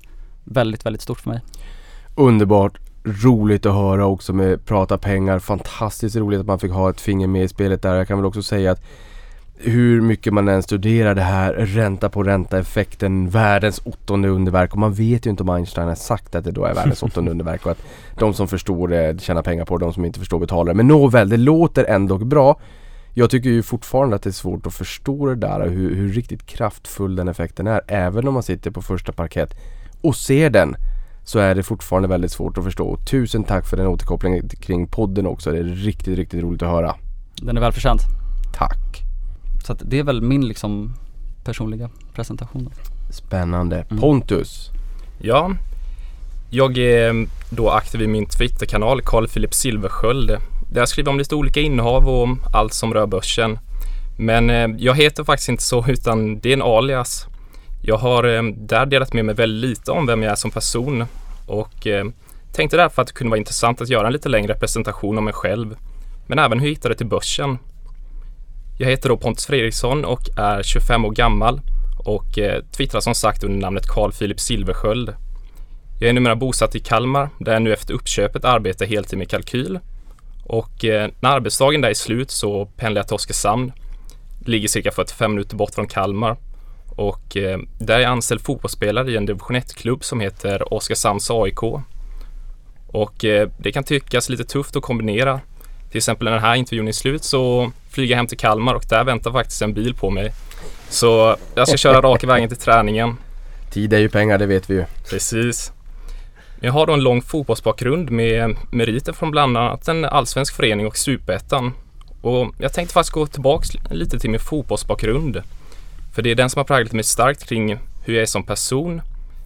väldigt, 0.44 0.86
väldigt 0.86 1.02
stort 1.02 1.20
för 1.20 1.30
mig. 1.30 1.40
Underbart 2.14 2.78
roligt 3.04 3.66
att 3.66 3.74
höra 3.74 4.06
också 4.06 4.32
med 4.32 4.64
prata 4.64 4.98
pengar. 4.98 5.38
Fantastiskt 5.38 6.16
roligt 6.16 6.40
att 6.40 6.46
man 6.46 6.58
fick 6.58 6.72
ha 6.72 6.90
ett 6.90 7.00
finger 7.00 7.26
med 7.26 7.44
i 7.44 7.48
spelet 7.48 7.82
där. 7.82 7.94
Jag 7.94 8.08
kan 8.08 8.18
väl 8.18 8.26
också 8.26 8.42
säga 8.42 8.72
att 8.72 8.82
hur 9.60 10.00
mycket 10.00 10.32
man 10.32 10.48
än 10.48 10.62
studerar 10.62 11.14
det 11.14 11.22
här 11.22 11.52
ränta 11.52 12.08
på 12.08 12.22
ränta 12.22 12.58
effekten, 12.58 13.28
världens 13.28 13.80
åttonde 13.84 14.28
underverk 14.28 14.72
och 14.72 14.78
man 14.78 14.92
vet 14.92 15.26
ju 15.26 15.30
inte 15.30 15.42
om 15.42 15.48
Einstein 15.48 15.88
har 15.88 15.94
sagt 15.94 16.34
att 16.34 16.44
det 16.44 16.50
då 16.50 16.64
är 16.64 16.74
världens 16.74 17.02
åttonde 17.02 17.30
underverk 17.30 17.66
och 17.66 17.72
att 17.72 17.82
de 18.18 18.34
som 18.34 18.48
förstår 18.48 18.88
det 18.88 19.20
tjänar 19.20 19.42
pengar 19.42 19.64
på 19.64 19.78
det, 19.78 19.84
de 19.84 19.94
som 19.94 20.04
inte 20.04 20.18
förstår 20.18 20.38
betalar. 20.38 20.74
Men 20.74 20.88
nåväl, 20.88 21.28
det 21.28 21.36
låter 21.36 21.84
ändå 21.84 22.18
bra. 22.18 22.60
Jag 23.14 23.30
tycker 23.30 23.50
ju 23.50 23.62
fortfarande 23.62 24.16
att 24.16 24.22
det 24.22 24.30
är 24.30 24.32
svårt 24.32 24.66
att 24.66 24.74
förstå 24.74 25.26
det 25.26 25.34
där 25.34 25.60
och 25.60 25.70
hur, 25.70 25.94
hur 25.94 26.08
riktigt 26.08 26.46
kraftfull 26.46 27.16
den 27.16 27.28
effekten 27.28 27.66
är. 27.66 27.80
Även 27.86 28.28
om 28.28 28.34
man 28.34 28.42
sitter 28.42 28.70
på 28.70 28.82
första 28.82 29.12
parkett 29.12 29.54
och 30.00 30.16
ser 30.16 30.50
den 30.50 30.76
så 31.24 31.38
är 31.38 31.54
det 31.54 31.62
fortfarande 31.62 32.08
väldigt 32.08 32.32
svårt 32.32 32.58
att 32.58 32.64
förstå. 32.64 32.96
Tusen 32.96 33.44
tack 33.44 33.66
för 33.66 33.76
den 33.76 33.86
återkopplingen 33.86 34.48
kring 34.48 34.86
podden 34.86 35.26
också. 35.26 35.50
Det 35.50 35.58
är 35.58 35.64
riktigt, 35.64 36.18
riktigt 36.18 36.42
roligt 36.42 36.62
att 36.62 36.70
höra. 36.70 36.94
Den 37.42 37.56
är 37.56 37.60
välförtjänt. 37.60 38.00
Tack! 38.54 38.87
Så 39.66 39.72
att 39.72 39.82
det 39.84 39.98
är 39.98 40.02
väl 40.02 40.22
min 40.22 40.48
liksom 40.48 40.94
personliga 41.44 41.90
presentation. 42.14 42.64
Då. 42.64 42.70
Spännande. 43.12 43.76
Mm. 43.76 44.00
Pontus. 44.00 44.70
Ja, 45.18 45.50
jag 46.50 46.78
är 46.78 47.26
då 47.50 47.70
aktiv 47.70 48.02
i 48.02 48.06
min 48.06 48.26
Twitterkanal 48.26 49.02
Carl 49.02 49.28
Philip 49.28 49.54
Silversköld. 49.54 50.36
Där 50.72 50.80
jag 50.80 50.88
skriver 50.88 51.10
om 51.10 51.18
lite 51.18 51.34
olika 51.34 51.60
innehav 51.60 52.08
och 52.08 52.22
om 52.22 52.40
allt 52.52 52.74
som 52.74 52.94
rör 52.94 53.06
börsen. 53.06 53.58
Men 54.18 54.50
eh, 54.50 54.68
jag 54.78 54.94
heter 54.94 55.24
faktiskt 55.24 55.48
inte 55.48 55.62
så 55.62 55.84
utan 55.88 56.38
det 56.38 56.48
är 56.48 56.52
en 56.52 56.62
alias. 56.62 57.26
Jag 57.82 57.96
har 57.96 58.24
eh, 58.24 58.42
där 58.42 58.86
delat 58.86 59.12
med 59.12 59.24
mig 59.24 59.34
väldigt 59.34 59.70
lite 59.70 59.90
om 59.90 60.06
vem 60.06 60.22
jag 60.22 60.32
är 60.32 60.36
som 60.36 60.50
person 60.50 61.04
och 61.46 61.86
eh, 61.86 62.04
tänkte 62.52 62.76
därför 62.76 63.02
att 63.02 63.08
det 63.08 63.14
kunde 63.14 63.30
vara 63.30 63.38
intressant 63.38 63.80
att 63.80 63.88
göra 63.88 64.06
en 64.06 64.12
lite 64.12 64.28
längre 64.28 64.54
presentation 64.54 65.18
om 65.18 65.24
mig 65.24 65.34
själv. 65.34 65.76
Men 66.26 66.38
även 66.38 66.58
hur 66.58 66.66
jag 66.66 66.74
hittade 66.74 66.94
till 66.94 67.06
börsen. 67.06 67.58
Jag 68.80 68.88
heter 68.88 69.08
då 69.08 69.16
Pontus 69.16 69.46
Fredriksson 69.46 70.04
och 70.04 70.20
är 70.36 70.62
25 70.62 71.04
år 71.04 71.10
gammal 71.10 71.60
och 71.98 72.38
eh, 72.38 72.62
twittrar 72.62 73.00
som 73.00 73.14
sagt 73.14 73.44
under 73.44 73.58
namnet 73.58 73.86
Carl 73.86 74.12
Philip 74.12 74.40
Silversköld. 74.40 75.14
Jag 76.00 76.08
är 76.08 76.12
numera 76.12 76.36
bosatt 76.36 76.74
i 76.74 76.80
Kalmar 76.80 77.30
där 77.38 77.52
jag 77.52 77.62
nu 77.62 77.72
efter 77.72 77.94
uppköpet 77.94 78.44
arbetar 78.44 78.86
heltid 78.86 79.18
med 79.18 79.28
kalkyl. 79.28 79.78
Och 80.44 80.84
eh, 80.84 81.10
när 81.20 81.30
arbetsdagen 81.30 81.80
där 81.80 81.90
är 81.90 81.94
slut 81.94 82.30
så 82.30 82.66
pendlar 82.66 82.98
jag 82.98 83.06
till 83.06 83.14
Oskarshamn. 83.14 83.72
Det 84.40 84.50
ligger 84.50 84.68
cirka 84.68 84.90
45 84.90 85.30
minuter 85.30 85.56
bort 85.56 85.74
från 85.74 85.86
Kalmar. 85.86 86.36
Och 86.96 87.36
eh, 87.36 87.58
där 87.78 87.96
är 87.96 88.00
jag 88.00 88.10
anställd 88.10 88.40
fotbollsspelare 88.40 89.10
i 89.10 89.16
en 89.16 89.26
division 89.26 89.56
1-klubb 89.56 90.04
som 90.04 90.20
heter 90.20 90.74
Oskarshamns 90.74 91.30
AIK. 91.30 91.62
Och 92.86 93.24
eh, 93.24 93.48
det 93.58 93.72
kan 93.72 93.84
tyckas 93.84 94.28
lite 94.28 94.44
tufft 94.44 94.76
att 94.76 94.82
kombinera. 94.82 95.40
Till 95.90 95.98
exempel 95.98 96.24
när 96.24 96.32
den 96.32 96.40
här 96.40 96.54
intervjun 96.54 96.88
är 96.88 96.92
slut 96.92 97.24
så 97.24 97.72
flyger 97.90 98.10
jag 98.10 98.16
hem 98.16 98.26
till 98.26 98.38
Kalmar 98.38 98.74
och 98.74 98.84
där 98.88 99.04
väntar 99.04 99.32
faktiskt 99.32 99.62
en 99.62 99.74
bil 99.74 99.94
på 99.94 100.10
mig. 100.10 100.32
Så 100.88 101.36
jag 101.54 101.68
ska 101.68 101.76
köra 101.76 102.00
raka 102.00 102.26
vägen 102.26 102.48
till 102.48 102.58
träningen. 102.58 103.16
Tid 103.70 103.92
är 103.92 103.98
ju 103.98 104.08
pengar, 104.08 104.38
det 104.38 104.46
vet 104.46 104.70
vi 104.70 104.74
ju. 104.74 104.84
Precis. 105.10 105.72
Jag 106.60 106.72
har 106.72 106.86
då 106.86 106.92
en 106.92 107.02
lång 107.02 107.22
fotbollsbakgrund 107.22 108.10
med 108.10 108.56
meriter 108.70 109.12
från 109.12 109.30
bland 109.30 109.56
annat 109.56 109.88
en 109.88 110.04
allsvensk 110.04 110.56
förening 110.56 110.86
och 110.86 110.96
superettan. 110.96 111.72
Och 112.20 112.54
jag 112.58 112.72
tänkte 112.72 112.94
faktiskt 112.94 113.12
gå 113.12 113.26
tillbaks 113.26 113.68
lite 113.90 114.18
till 114.18 114.30
min 114.30 114.40
fotbollsbakgrund. 114.40 115.42
För 116.14 116.22
det 116.22 116.30
är 116.30 116.34
den 116.34 116.50
som 116.50 116.60
har 116.60 116.64
präglat 116.64 116.92
mig 116.92 117.04
starkt 117.04 117.48
kring 117.48 117.78
hur 118.04 118.14
jag 118.14 118.22
är 118.22 118.26
som 118.26 118.42
person. 118.42 119.02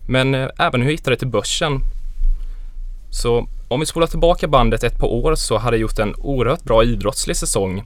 Men 0.09 0.35
eh, 0.35 0.48
även 0.59 0.81
hur 0.81 0.88
jag 0.88 0.96
hittade 0.96 1.16
till 1.16 1.28
börsen. 1.28 1.81
Så 3.11 3.48
om 3.73 3.81
vi 3.81 3.87
spolar 3.87 4.07
tillbaka 4.07 4.49
bandet 4.49 4.85
ett 4.85 4.99
par 4.99 5.09
år 5.09 5.35
så 5.35 5.59
hade 5.59 5.77
jag 5.77 5.81
gjort 5.81 5.99
en 5.99 6.15
oerhört 6.19 6.65
bra 6.65 6.85
idrottslig 6.85 7.37
säsong 7.37 7.85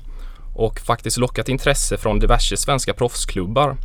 och 0.54 0.80
faktiskt 0.80 1.16
lockat 1.16 1.48
intresse 1.48 1.96
från 1.96 2.18
diverse 2.18 2.56
svenska 2.56 2.94
proffsklubbar. 2.94 3.76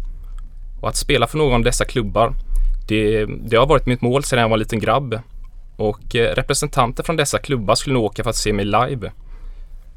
Och 0.82 0.90
att 0.90 0.96
spela 0.96 1.28
för 1.28 1.38
någon 1.38 1.54
av 1.54 1.64
dessa 1.64 1.86
klubbar, 1.86 2.34
det, 2.88 3.26
det 3.26 3.58
har 3.58 3.68
varit 3.68 3.86
mitt 3.86 4.02
mål 4.02 4.24
sedan 4.24 4.40
jag 4.40 4.50
var 4.50 4.56
en 4.56 4.60
liten 4.60 4.80
grabb. 4.80 5.20
Och 5.78 6.16
eh, 6.16 6.36
representanter 6.36 7.04
från 7.04 7.16
dessa 7.16 7.40
klubbar 7.40 7.76
skulle 7.76 7.94
nog 7.94 8.04
åka 8.04 8.24
för 8.24 8.30
att 8.30 8.36
se 8.36 8.54
mig 8.54 8.66
live. 8.66 9.12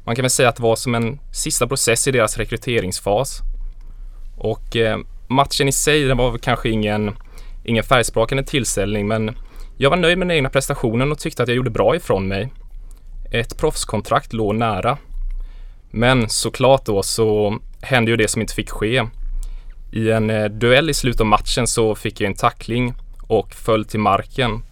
Man 0.05 0.15
kan 0.15 0.23
väl 0.23 0.29
säga 0.29 0.49
att 0.49 0.55
det 0.55 0.63
var 0.63 0.75
som 0.75 0.95
en 0.95 1.19
sista 1.31 1.67
process 1.67 2.07
i 2.07 2.11
deras 2.11 2.37
rekryteringsfas. 2.37 3.41
Och 4.37 4.75
eh, 4.75 4.97
matchen 5.27 5.67
i 5.67 5.71
sig, 5.71 6.03
den 6.03 6.17
var 6.17 6.31
väl 6.31 6.39
kanske 6.39 6.69
ingen, 6.69 7.15
ingen 7.63 7.83
färgsprakande 7.83 8.43
tillställning 8.43 9.07
men 9.07 9.37
jag 9.77 9.89
var 9.89 9.97
nöjd 9.97 10.17
med 10.17 10.27
den 10.27 10.37
egna 10.37 10.49
prestationen 10.49 11.11
och 11.11 11.19
tyckte 11.19 11.43
att 11.43 11.49
jag 11.49 11.55
gjorde 11.55 11.69
bra 11.69 11.95
ifrån 11.95 12.27
mig. 12.27 12.51
Ett 13.31 13.57
proffskontrakt 13.57 14.33
låg 14.33 14.55
nära. 14.55 14.97
Men 15.91 16.29
såklart 16.29 16.85
då 16.85 17.03
så 17.03 17.59
hände 17.81 18.11
ju 18.11 18.17
det 18.17 18.27
som 18.27 18.41
inte 18.41 18.53
fick 18.53 18.69
ske. 18.69 19.03
I 19.91 20.11
en 20.11 20.29
eh, 20.29 20.45
duell 20.45 20.89
i 20.89 20.93
slutet 20.93 21.21
av 21.21 21.27
matchen 21.27 21.67
så 21.67 21.95
fick 21.95 22.21
jag 22.21 22.27
en 22.27 22.35
tackling 22.35 22.93
och 23.27 23.53
föll 23.53 23.85
till 23.85 23.99
marken 23.99 24.63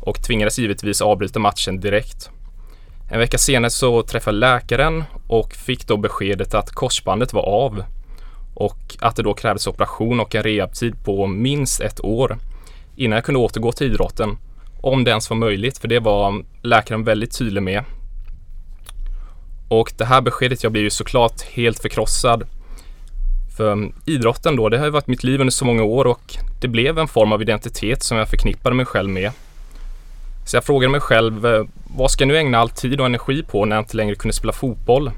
och 0.00 0.22
tvingades 0.22 0.58
givetvis 0.58 1.02
avbryta 1.02 1.38
matchen 1.38 1.80
direkt. 1.80 2.30
En 3.10 3.18
vecka 3.18 3.38
senare 3.38 3.70
så 3.70 4.02
träffade 4.02 4.38
läkaren 4.38 5.04
och 5.26 5.52
fick 5.52 5.86
då 5.86 5.96
beskedet 5.96 6.54
att 6.54 6.70
korsbandet 6.70 7.32
var 7.32 7.42
av 7.42 7.84
och 8.54 8.96
att 9.00 9.16
det 9.16 9.22
då 9.22 9.34
krävdes 9.34 9.66
operation 9.66 10.20
och 10.20 10.34
en 10.34 10.42
rehabtid 10.42 11.04
på 11.04 11.26
minst 11.26 11.80
ett 11.80 12.04
år 12.04 12.38
innan 12.96 13.16
jag 13.16 13.24
kunde 13.24 13.40
återgå 13.40 13.72
till 13.72 13.86
idrotten. 13.86 14.38
Om 14.80 15.04
det 15.04 15.10
ens 15.10 15.30
var 15.30 15.36
möjligt, 15.36 15.78
för 15.78 15.88
det 15.88 16.00
var 16.00 16.44
läkaren 16.62 17.04
väldigt 17.04 17.38
tydlig 17.38 17.62
med. 17.62 17.84
Och 19.68 19.92
det 19.98 20.04
här 20.04 20.20
beskedet, 20.20 20.62
jag 20.62 20.72
blev 20.72 20.84
ju 20.84 20.90
såklart 20.90 21.42
helt 21.42 21.78
förkrossad. 21.78 22.44
För 23.56 23.72
mm, 23.72 23.92
idrotten 24.06 24.56
då, 24.56 24.68
det 24.68 24.78
har 24.78 24.84
ju 24.84 24.90
varit 24.90 25.06
mitt 25.06 25.24
liv 25.24 25.40
under 25.40 25.52
så 25.52 25.64
många 25.64 25.82
år 25.82 26.06
och 26.06 26.36
det 26.60 26.68
blev 26.68 26.98
en 26.98 27.08
form 27.08 27.32
av 27.32 27.42
identitet 27.42 28.02
som 28.02 28.18
jag 28.18 28.28
förknippade 28.28 28.76
mig 28.76 28.86
själv 28.86 29.10
med. 29.10 29.32
Så 30.46 30.56
jag 30.56 30.64
frågade 30.64 30.92
mig 30.92 31.00
själv, 31.00 31.46
eh, 31.46 31.64
vad 31.96 32.10
ska 32.10 32.22
jag 32.22 32.28
nu 32.28 32.36
ägna 32.36 32.58
all 32.58 32.70
tid 32.70 33.00
och 33.00 33.06
energi 33.06 33.42
på 33.42 33.64
när 33.64 33.76
jag 33.76 33.82
inte 33.82 33.96
längre 33.96 34.14
kunde 34.14 34.32
spela 34.32 34.52
fotboll? 34.52 35.10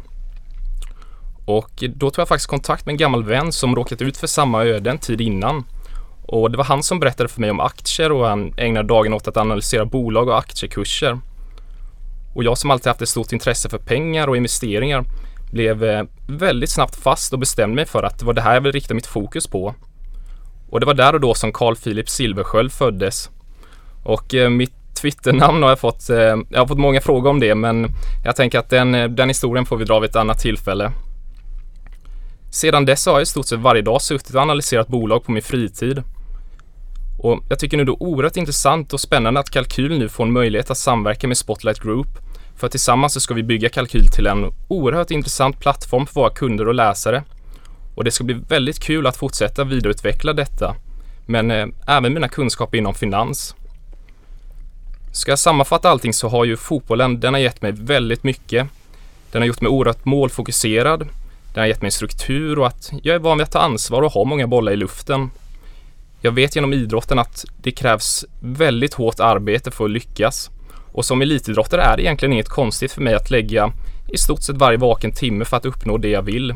Och 1.47 1.85
då 1.95 2.11
tog 2.11 2.23
jag 2.23 2.29
faktiskt 2.29 2.51
kontakt 2.51 2.87
med 2.87 2.93
en 2.93 2.97
gammal 2.97 3.25
vän 3.25 3.53
som 3.53 3.77
råkat 3.77 4.03
ut 4.03 4.17
för 4.17 4.27
samma 4.27 4.65
öde 4.65 4.91
en 4.91 4.99
tid 4.99 5.21
innan. 5.21 5.65
Och 6.29 6.51
det 6.51 6.57
var 6.57 6.65
han 6.65 6.83
som 6.83 7.01
berättade 7.01 7.29
för 7.29 7.41
mig 7.41 7.51
om 7.51 7.61
aktier 7.61 8.13
och 8.13 8.27
han 8.27 8.55
ägnade 8.57 8.89
dagen 8.89 9.13
åt 9.13 9.29
att 9.29 9.37
analysera 9.37 9.85
bolag 9.85 10.29
och 10.29 10.39
aktiekurser. 10.39 11.19
Och 12.35 12.45
jag 12.45 12.59
som 12.59 12.71
alltid 12.71 12.87
haft 12.87 13.03
ett 13.03 13.09
stort 13.09 13.33
intresse 13.33 13.69
för 13.69 13.79
pengar 13.79 14.29
och 14.29 14.37
investeringar 14.37 15.05
blev 15.53 15.85
eh, 15.85 16.05
väldigt 16.27 16.71
snabbt 16.71 16.97
fast 16.97 17.33
och 17.33 17.39
bestämde 17.39 17.77
mig 17.77 17.87
för 17.87 18.03
att 18.03 18.19
det 18.19 18.25
var 18.25 18.33
det 18.33 18.41
här 18.41 18.55
jag 18.55 18.61
ville 18.61 18.73
rikta 18.73 18.95
mitt 18.95 19.07
fokus 19.07 19.47
på. 19.47 19.75
Och 20.71 20.81
det 20.81 20.87
var 20.87 20.95
där 20.95 21.15
och 21.15 21.21
då 21.21 21.35
som 21.35 21.53
Carl 21.53 21.77
Philip 21.77 22.09
Silversköld 22.09 22.73
föddes. 22.73 23.31
Och 24.05 24.35
eh, 24.35 24.51
mitt 24.51 24.73
Twitternamn 25.01 25.63
har 25.63 25.71
jag 25.71 25.79
fått, 25.79 26.11
eh, 26.11 26.17
jag 26.51 26.59
har 26.59 26.67
fått 26.67 26.79
många 26.79 27.01
frågor 27.01 27.31
om 27.31 27.41
det 27.41 27.55
men 27.55 27.87
jag 28.25 28.37
tänker 28.37 28.59
att 28.59 28.71
den, 28.71 28.93
den 29.17 29.29
historien 29.29 29.67
får 29.67 29.77
vi 29.77 29.85
dra 29.85 29.99
vid 29.99 30.11
ett 30.11 30.17
annat 30.17 30.39
tillfälle. 30.39 30.93
Sedan 32.51 32.85
dess 32.85 33.07
har 33.07 33.13
jag 33.13 33.23
i 33.23 33.27
stort 33.27 33.47
sett 33.47 33.59
varje 33.59 33.83
dag 33.83 34.03
suttit 34.03 34.35
och 34.35 34.43
analyserat 34.43 34.89
bolag 34.89 35.25
på 35.25 35.33
min 35.33 35.43
fritid. 35.43 36.03
Och 37.19 37.45
jag 37.49 37.59
tycker 37.59 37.77
nu 37.77 37.85
det 37.85 37.93
är 37.93 38.03
oerhört 38.03 38.37
intressant 38.37 38.93
och 38.93 39.01
spännande 39.01 39.41
att 39.41 39.51
Kalkyl 39.51 39.99
nu 39.99 40.09
får 40.09 40.25
en 40.25 40.33
möjlighet 40.33 40.71
att 40.71 40.79
samverka 40.79 41.29
med 41.29 41.37
Spotlight 41.37 41.81
Group. 41.81 42.09
För 42.57 42.69
tillsammans 42.69 43.13
så 43.13 43.21
ska 43.21 43.35
vi 43.35 43.43
bygga 43.43 43.69
Kalkyl 43.69 44.09
till 44.09 44.27
en 44.27 44.53
oerhört 44.69 45.11
intressant 45.11 45.61
plattform 45.61 46.07
för 46.07 46.15
våra 46.15 46.31
kunder 46.31 46.69
och 46.69 46.75
läsare. 46.75 47.25
Och 47.95 48.05
det 48.05 48.11
ska 48.11 48.25
bli 48.25 48.35
väldigt 48.35 48.81
kul 48.81 49.07
att 49.07 49.17
fortsätta 49.17 49.65
vidareutveckla 49.65 50.33
detta. 50.33 50.77
Men 51.27 51.51
eh, 51.51 51.67
även 51.87 52.15
mina 52.15 52.29
kunskaper 52.29 52.79
inom 52.79 52.95
finans. 52.95 53.55
Ska 55.13 55.33
jag 55.33 55.39
sammanfatta 55.39 55.91
allting 55.91 56.13
så 56.13 56.29
har 56.29 56.45
ju 56.45 56.57
fotbollen, 56.57 57.21
den 57.21 57.35
har 57.35 57.41
gett 57.41 57.63
mig 57.63 57.73
väldigt 57.73 58.25
mycket. 58.25 58.69
Den 59.33 59.43
har 59.43 59.47
gjort 59.47 59.61
mig 59.61 59.69
oerhört 59.69 60.05
målfokuserad. 60.05 61.01
Den 61.55 61.61
har 61.61 61.67
gett 61.67 61.83
mig 61.83 61.91
struktur 61.91 62.59
och 62.59 62.67
att 62.67 62.91
jag 63.03 63.15
är 63.15 63.19
van 63.19 63.39
vid 63.39 63.45
att 63.45 63.53
ta 63.53 63.59
ansvar 63.59 64.03
och 64.03 64.13
ha 64.13 64.25
många 64.25 64.47
bollar 64.47 64.73
i 64.73 64.77
luften. 64.77 65.31
Jag 66.21 66.33
vet 66.33 66.57
genom 66.57 66.73
idrotten 66.73 67.19
att 67.19 67.45
det 67.63 67.71
krävs 67.71 68.25
väldigt 68.41 68.95
hårt 68.95 69.21
arbete 69.21 69.71
för 69.71 69.85
att 69.85 69.91
lyckas. 69.91 70.51
Och 70.93 71.05
som 71.05 71.23
elitidrottare 71.23 71.83
är 71.83 71.97
det 71.97 72.03
egentligen 72.03 72.33
inget 72.33 72.49
konstigt 72.49 72.93
för 72.93 73.03
mig 73.03 73.15
att 73.15 73.31
lägga 73.31 73.73
i 74.09 74.19
stort 74.19 74.43
sett 74.43 74.57
varje 74.57 74.79
vaken 74.79 75.13
timme 75.13 75.45
för 75.45 75.57
att 75.57 75.67
uppnå 75.67 75.99
det 75.99 76.09
jag 76.09 76.23
vill. 76.23 76.55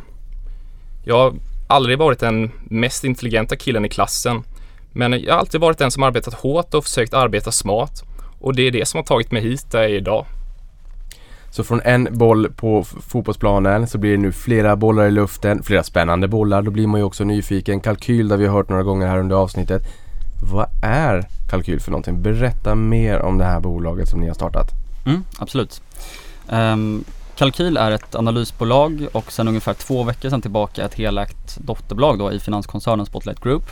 Jag 1.05 1.17
har 1.17 1.35
aldrig 1.67 1.99
varit 1.99 2.19
den 2.19 2.51
mest 2.65 3.05
intelligenta 3.05 3.57
killen 3.57 3.85
i 3.85 3.89
klassen. 3.89 4.43
Men 4.93 5.13
jag 5.13 5.33
har 5.33 5.41
alltid 5.41 5.61
varit 5.61 5.79
den 5.79 5.91
som 5.91 6.03
arbetat 6.03 6.35
hårt 6.35 6.75
och 6.75 6.85
försökt 6.85 7.15
arbeta 7.15 7.53
smart. 7.53 8.03
Och 8.41 8.55
det 8.55 8.63
är 8.63 8.71
det 8.71 8.89
som 8.89 8.99
har 8.99 9.05
tagit 9.05 9.31
mig 9.31 9.43
hit 9.43 9.71
där 9.71 9.83
jag 9.83 9.91
är 9.91 9.95
idag. 9.95 10.27
Så 11.53 11.65
från 11.65 11.81
en 11.85 12.09
boll 12.11 12.53
på 12.53 12.85
fotbollsplanen 12.85 13.87
så 13.87 13.99
blir 13.99 14.11
det 14.11 14.19
nu 14.19 14.33
flera 14.33 14.77
bollar 14.77 15.07
i 15.07 15.11
luften, 15.11 15.63
flera 15.63 15.83
spännande 15.83 16.29
bollar. 16.29 16.63
Då 16.63 16.71
blir 16.71 16.87
man 16.87 17.01
ju 17.01 17.05
också 17.05 17.25
nyfiken. 17.25 17.81
Kalkyl 17.81 18.29
där 18.29 18.37
vi 18.37 18.47
har 18.47 18.55
hört 18.55 18.69
några 18.69 18.83
gånger 18.83 19.07
här 19.07 19.19
under 19.19 19.37
avsnittet. 19.37 19.83
Vad 20.53 20.67
är 20.83 21.29
Kalkyl 21.51 21.81
för 21.81 21.91
någonting? 21.91 22.23
Berätta 22.23 22.75
mer 22.75 23.21
om 23.21 23.39
det 23.39 23.45
här 23.45 23.61
bolaget 23.61 24.09
som 24.09 24.21
ni 24.21 24.27
har 24.27 24.35
startat. 24.35 24.71
Mm, 25.07 25.25
absolut. 25.39 25.83
Um, 26.49 27.05
Kalkyl 27.37 27.77
är 27.77 27.91
ett 27.91 28.15
analysbolag 28.15 29.07
och 29.13 29.33
sedan 29.33 29.49
ungefär 29.49 29.75
två 29.75 30.03
veckor 30.03 30.31
sedan 30.31 30.43
tillbaka 30.43 30.85
ett 30.85 30.95
helägt 30.95 31.59
dotterbolag 31.59 32.19
då 32.19 32.33
i 32.33 32.41
finanskoncernen 32.41 33.07
Spotlight 33.07 33.41
Group. 33.41 33.71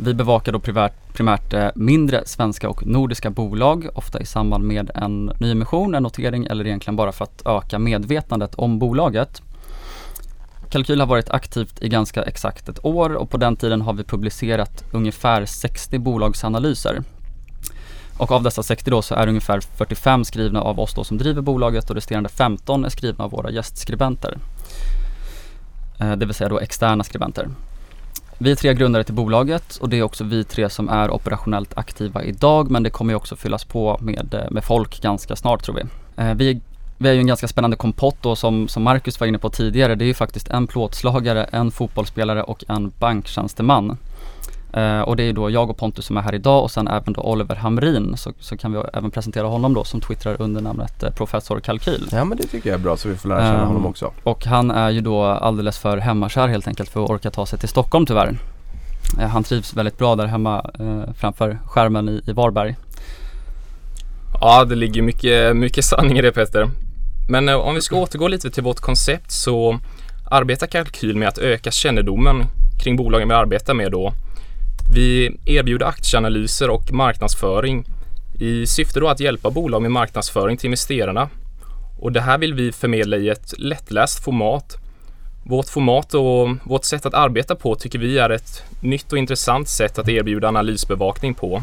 Vi 0.00 0.14
bevakar 0.14 0.52
då 0.52 0.58
primärt, 0.58 1.12
primärt 1.12 1.74
mindre 1.74 2.22
svenska 2.26 2.68
och 2.68 2.86
nordiska 2.86 3.30
bolag, 3.30 3.88
ofta 3.94 4.20
i 4.20 4.26
samband 4.26 4.64
med 4.64 4.90
en 4.94 5.32
nyemission, 5.40 5.94
en 5.94 6.02
notering 6.02 6.46
eller 6.46 6.66
egentligen 6.66 6.96
bara 6.96 7.12
för 7.12 7.24
att 7.24 7.42
öka 7.46 7.78
medvetandet 7.78 8.54
om 8.54 8.78
bolaget. 8.78 9.42
Kalkyl 10.70 11.00
har 11.00 11.06
varit 11.06 11.30
aktivt 11.30 11.82
i 11.82 11.88
ganska 11.88 12.22
exakt 12.22 12.68
ett 12.68 12.84
år 12.84 13.14
och 13.14 13.30
på 13.30 13.36
den 13.36 13.56
tiden 13.56 13.80
har 13.80 13.92
vi 13.92 14.04
publicerat 14.04 14.84
ungefär 14.92 15.46
60 15.46 15.98
bolagsanalyser. 15.98 17.02
Och 18.18 18.32
av 18.32 18.42
dessa 18.42 18.62
60 18.62 18.90
då 18.90 19.02
så 19.02 19.14
är 19.14 19.28
ungefär 19.28 19.60
45 19.60 20.24
skrivna 20.24 20.62
av 20.62 20.80
oss 20.80 20.94
då 20.94 21.04
som 21.04 21.18
driver 21.18 21.42
bolaget 21.42 21.90
och 21.90 21.94
resterande 21.94 22.28
15 22.28 22.84
är 22.84 22.88
skrivna 22.88 23.24
av 23.24 23.30
våra 23.30 23.50
gästskribenter. 23.50 24.38
Eh, 26.00 26.12
det 26.12 26.26
vill 26.26 26.34
säga 26.34 26.48
då 26.48 26.58
externa 26.58 27.04
skribenter. 27.04 27.48
Vi 28.40 28.50
är 28.50 28.54
tre 28.54 28.74
grundare 28.74 29.04
till 29.04 29.14
bolaget 29.14 29.76
och 29.76 29.88
det 29.88 29.98
är 29.98 30.02
också 30.02 30.24
vi 30.24 30.44
tre 30.44 30.70
som 30.70 30.88
är 30.88 31.10
operationellt 31.10 31.78
aktiva 31.78 32.24
idag 32.24 32.70
men 32.70 32.82
det 32.82 32.90
kommer 32.90 33.12
ju 33.12 33.16
också 33.16 33.36
fyllas 33.36 33.64
på 33.64 33.98
med, 34.00 34.34
eh, 34.34 34.50
med 34.50 34.64
folk 34.64 35.02
ganska 35.02 35.36
snart 35.36 35.64
tror 35.64 35.74
vi. 35.74 35.82
Vi 36.34 36.34
Vi, 36.34 36.60
vi 36.98 37.08
är 37.08 37.12
ju 37.12 37.20
en 37.20 37.26
ganska 37.26 37.48
spännande 37.48 37.76
kompott 37.76 38.16
då 38.20 38.36
som, 38.36 38.68
som 38.68 38.82
Marcus 38.82 39.20
var 39.20 39.26
inne 39.26 39.38
på 39.38 39.50
tidigare. 39.50 39.94
Det 39.94 40.04
är 40.04 40.06
ju 40.06 40.14
faktiskt 40.14 40.48
en 40.48 40.66
plåtslagare, 40.66 41.44
en 41.44 41.70
fotbollsspelare 41.70 42.42
och 42.42 42.64
en 42.68 42.92
banktjänsteman. 42.98 43.96
Eh, 44.72 45.00
och 45.00 45.16
det 45.16 45.22
är 45.22 45.32
då 45.32 45.50
jag 45.50 45.70
och 45.70 45.76
Pontus 45.76 46.06
som 46.06 46.16
är 46.16 46.20
här 46.20 46.34
idag 46.34 46.62
och 46.62 46.70
sen 46.70 46.88
även 46.88 47.12
då 47.12 47.20
Oliver 47.20 47.56
Hamrin 47.56 48.16
så, 48.16 48.32
så 48.40 48.56
kan 48.56 48.72
vi 48.72 48.80
även 48.92 49.10
presentera 49.10 49.46
honom 49.46 49.74
då 49.74 49.84
som 49.84 50.00
twittrar 50.00 50.36
under 50.42 50.60
namnet 50.60 51.02
eh, 51.02 51.10
Professor 51.10 51.60
Kalkyl. 51.60 52.08
Ja 52.12 52.24
men 52.24 52.38
det 52.38 52.46
tycker 52.46 52.70
jag 52.70 52.78
är 52.78 52.82
bra 52.82 52.96
så 52.96 53.08
vi 53.08 53.16
får 53.16 53.28
lära 53.28 53.40
känna 53.40 53.60
Ehm, 53.60 53.66
honom 53.68 53.86
också. 53.86 54.12
Och 54.22 54.44
han 54.44 54.70
är 54.70 54.90
ju 54.90 55.00
då 55.00 55.22
alldeles 55.24 55.78
för 55.78 55.98
hemmakär 55.98 56.48
helt 56.48 56.68
enkelt 56.68 56.88
för 56.88 57.04
att 57.04 57.10
orka 57.10 57.30
ta 57.30 57.46
sig 57.46 57.58
till 57.58 57.68
Stockholm 57.68 58.06
tyvärr. 58.06 58.38
Eh, 59.20 59.28
han 59.28 59.44
trivs 59.44 59.74
väldigt 59.74 59.98
bra 59.98 60.16
där 60.16 60.26
hemma 60.26 60.70
eh, 60.78 61.12
framför 61.14 61.58
skärmen 61.66 62.08
i, 62.08 62.22
i 62.26 62.32
Varberg. 62.32 62.76
Ja, 64.40 64.64
det 64.64 64.74
ligger 64.74 65.02
mycket, 65.02 65.56
mycket 65.56 65.84
sanning 65.84 66.18
i 66.18 66.22
det 66.22 66.32
Peter. 66.32 66.68
Men 67.30 67.48
om 67.48 67.74
vi 67.74 67.80
ska 67.80 67.96
återgå 67.96 68.28
lite 68.28 68.50
till 68.50 68.62
vårt 68.62 68.80
koncept 68.80 69.30
så 69.30 69.78
arbetar 70.30 70.66
Kalkyl 70.66 71.16
med 71.16 71.28
att 71.28 71.38
öka 71.38 71.70
kännedomen 71.70 72.44
kring 72.78 72.96
bolagen 72.96 73.28
vi 73.28 73.34
arbetar 73.34 73.74
med 73.74 73.92
då. 73.92 74.12
Vi 74.94 75.36
erbjuder 75.46 75.86
aktieanalyser 75.86 76.70
och 76.70 76.92
marknadsföring 76.92 77.84
i 78.40 78.66
syfte 78.66 79.00
då 79.00 79.08
att 79.08 79.20
hjälpa 79.20 79.50
bolag 79.50 79.82
med 79.82 79.90
marknadsföring 79.90 80.56
till 80.56 80.66
investerarna. 80.66 81.28
Och 82.00 82.12
det 82.12 82.20
här 82.20 82.38
vill 82.38 82.54
vi 82.54 82.72
förmedla 82.72 83.16
i 83.16 83.28
ett 83.28 83.54
lättläst 83.58 84.24
format. 84.24 84.76
Vårt 85.44 85.68
format 85.68 86.14
och 86.14 86.48
vårt 86.64 86.84
sätt 86.84 87.06
att 87.06 87.14
arbeta 87.14 87.54
på 87.54 87.74
tycker 87.74 87.98
vi 87.98 88.18
är 88.18 88.30
ett 88.30 88.62
nytt 88.80 89.12
och 89.12 89.18
intressant 89.18 89.68
sätt 89.68 89.98
att 89.98 90.08
erbjuda 90.08 90.48
analysbevakning 90.48 91.34
på. 91.34 91.62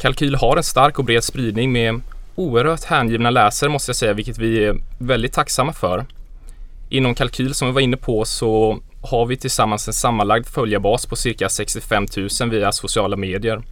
Kalkyl 0.00 0.34
har 0.34 0.56
en 0.56 0.62
stark 0.62 0.98
och 0.98 1.04
bred 1.04 1.24
spridning 1.24 1.72
med 1.72 2.00
oerhört 2.34 2.84
hängivna 2.84 3.30
läsare 3.30 3.70
måste 3.70 3.90
jag 3.90 3.96
säga, 3.96 4.12
vilket 4.12 4.38
vi 4.38 4.64
är 4.64 4.76
väldigt 4.98 5.32
tacksamma 5.32 5.72
för. 5.72 6.06
Inom 6.88 7.14
Kalkyl 7.14 7.54
som 7.54 7.68
vi 7.68 7.74
var 7.74 7.80
inne 7.80 7.96
på 7.96 8.24
så 8.24 8.78
har 9.02 9.26
vi 9.26 9.36
tillsammans 9.36 9.88
en 9.88 9.94
sammanlagd 9.94 10.46
följarbas 10.46 11.06
på 11.06 11.16
cirka 11.16 11.48
65 11.48 12.06
000 12.40 12.50
via 12.50 12.72
sociala 12.72 13.16
medier. 13.16 13.62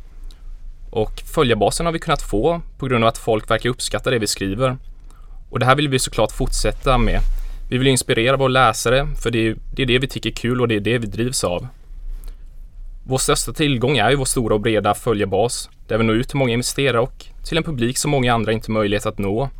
Och 0.91 1.23
följarbasen 1.35 1.87
har 1.87 1.93
vi 1.93 1.99
kunnat 1.99 2.23
få 2.23 2.61
på 2.79 2.87
grund 2.87 3.05
av 3.05 3.09
att 3.09 3.19
folk 3.19 3.51
verkar 3.51 3.71
uppskatta 3.71 4.11
det 4.11 4.19
vi 4.19 4.27
skriver. 4.27 4.77
Och 5.51 5.59
det 5.59 5.67
här 5.67 5.77
vill 5.77 5.89
vi 5.89 5.99
såklart 5.99 6.33
fortsätta 6.33 6.99
med. 6.99 7.21
Vi 7.71 7.79
vill 7.79 7.87
inspirera 7.87 8.37
våra 8.37 8.49
läsare 8.49 9.07
för 9.23 9.31
det 9.31 9.49
är, 9.49 9.57
det 9.75 9.83
är 9.83 9.87
det 9.87 9.99
vi 9.99 10.09
tycker 10.09 10.31
är 10.31 10.35
kul 10.35 10.61
och 10.61 10.69
det 10.69 10.75
är 10.75 10.81
det 10.81 10.99
vi 10.99 11.07
drivs 11.07 11.45
av. 11.45 11.67
Vår 13.07 13.19
största 13.19 13.53
tillgång 13.53 13.99
är 13.99 14.11
ju 14.11 14.17
vår 14.17 14.25
stora 14.25 14.55
och 14.55 14.61
breda 14.61 14.95
följarbas 14.95 15.71
där 15.87 15.99
vi 15.99 16.05
når 16.05 16.17
ut 16.17 16.29
till 16.29 16.37
många 16.37 16.53
investerare 16.53 17.01
och 17.01 17.27
till 17.45 17.57
en 17.57 17.63
publik 17.63 17.99
som 17.99 18.11
många 18.11 18.35
andra 18.35 18.53
inte 18.53 18.73
har 18.73 18.75
möjlighet 18.75 19.07
att 19.07 19.19
nå. 19.19 19.51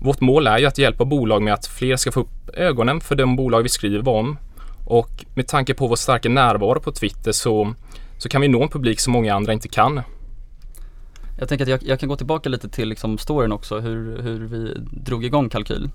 Vårt 0.00 0.20
mål 0.20 0.46
är 0.46 0.58
ju 0.58 0.66
att 0.66 0.78
hjälpa 0.78 1.04
bolag 1.04 1.42
med 1.42 1.54
att 1.54 1.66
fler 1.66 1.96
ska 1.96 2.12
få 2.12 2.20
upp 2.20 2.48
ögonen 2.54 3.00
för 3.00 3.14
de 3.14 3.36
bolag 3.36 3.62
vi 3.62 3.68
skriver 3.68 4.08
om 4.08 4.38
och 4.86 5.24
med 5.34 5.48
tanke 5.48 5.74
på 5.74 5.86
vår 5.86 5.96
starka 5.96 6.28
närvaro 6.28 6.80
på 6.80 6.92
Twitter 6.92 7.32
så, 7.32 7.74
så 8.18 8.28
kan 8.28 8.40
vi 8.40 8.48
nå 8.48 8.62
en 8.62 8.68
publik 8.68 9.00
som 9.00 9.12
många 9.12 9.34
andra 9.34 9.52
inte 9.52 9.68
kan. 9.68 10.00
Jag 11.38 11.48
tänker 11.48 11.64
att 11.64 11.68
jag, 11.68 11.82
jag 11.82 12.00
kan 12.00 12.08
gå 12.08 12.16
tillbaka 12.16 12.48
lite 12.48 12.68
till 12.68 12.88
liksom 12.88 13.18
storyn 13.18 13.52
också, 13.52 13.78
hur, 13.78 14.22
hur 14.22 14.46
vi 14.46 14.74
drog 14.90 15.24
igång 15.24 15.48
Kalkyl. 15.48 15.90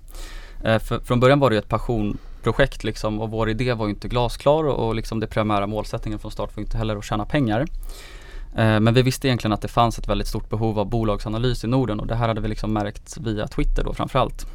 Eh, 0.64 0.80
för, 0.80 1.00
från 1.00 1.20
början 1.20 1.40
var 1.40 1.50
det 1.50 1.56
ju 1.56 1.60
ett 1.60 1.70
passionprojekt 1.70 2.84
liksom 2.84 3.22
och 3.22 3.30
vår 3.30 3.50
idé 3.50 3.74
var 3.74 3.86
ju 3.86 3.94
inte 3.94 4.08
glasklar 4.08 4.64
och, 4.64 4.88
och 4.88 4.96
liksom 4.96 5.20
det 5.20 5.28
primära 5.28 5.68
målsättningen 5.68 6.20
från 6.20 6.32
start 6.32 6.56
var 6.56 6.62
inte 6.62 6.78
heller 6.78 6.96
att 6.96 7.06
tjäna 7.06 7.26
pengar. 7.26 7.66
Eh, 8.58 8.80
men 8.80 8.94
vi 8.94 9.02
visste 9.02 9.28
egentligen 9.28 9.54
att 9.54 9.62
det 9.62 9.68
fanns 9.68 10.00
ett 10.00 10.08
väldigt 10.08 10.28
stort 10.28 10.50
behov 10.50 10.80
av 10.80 10.86
bolagsanalys 10.86 11.64
i 11.64 11.68
Norden 11.68 12.00
och 12.00 12.08
det 12.08 12.16
här 12.16 12.28
hade 12.28 12.42
vi 12.42 12.48
liksom 12.48 12.74
märkt 12.74 13.18
via 13.18 13.48
Twitter 13.48 13.84
då 13.84 13.94
framförallt. 13.94 14.46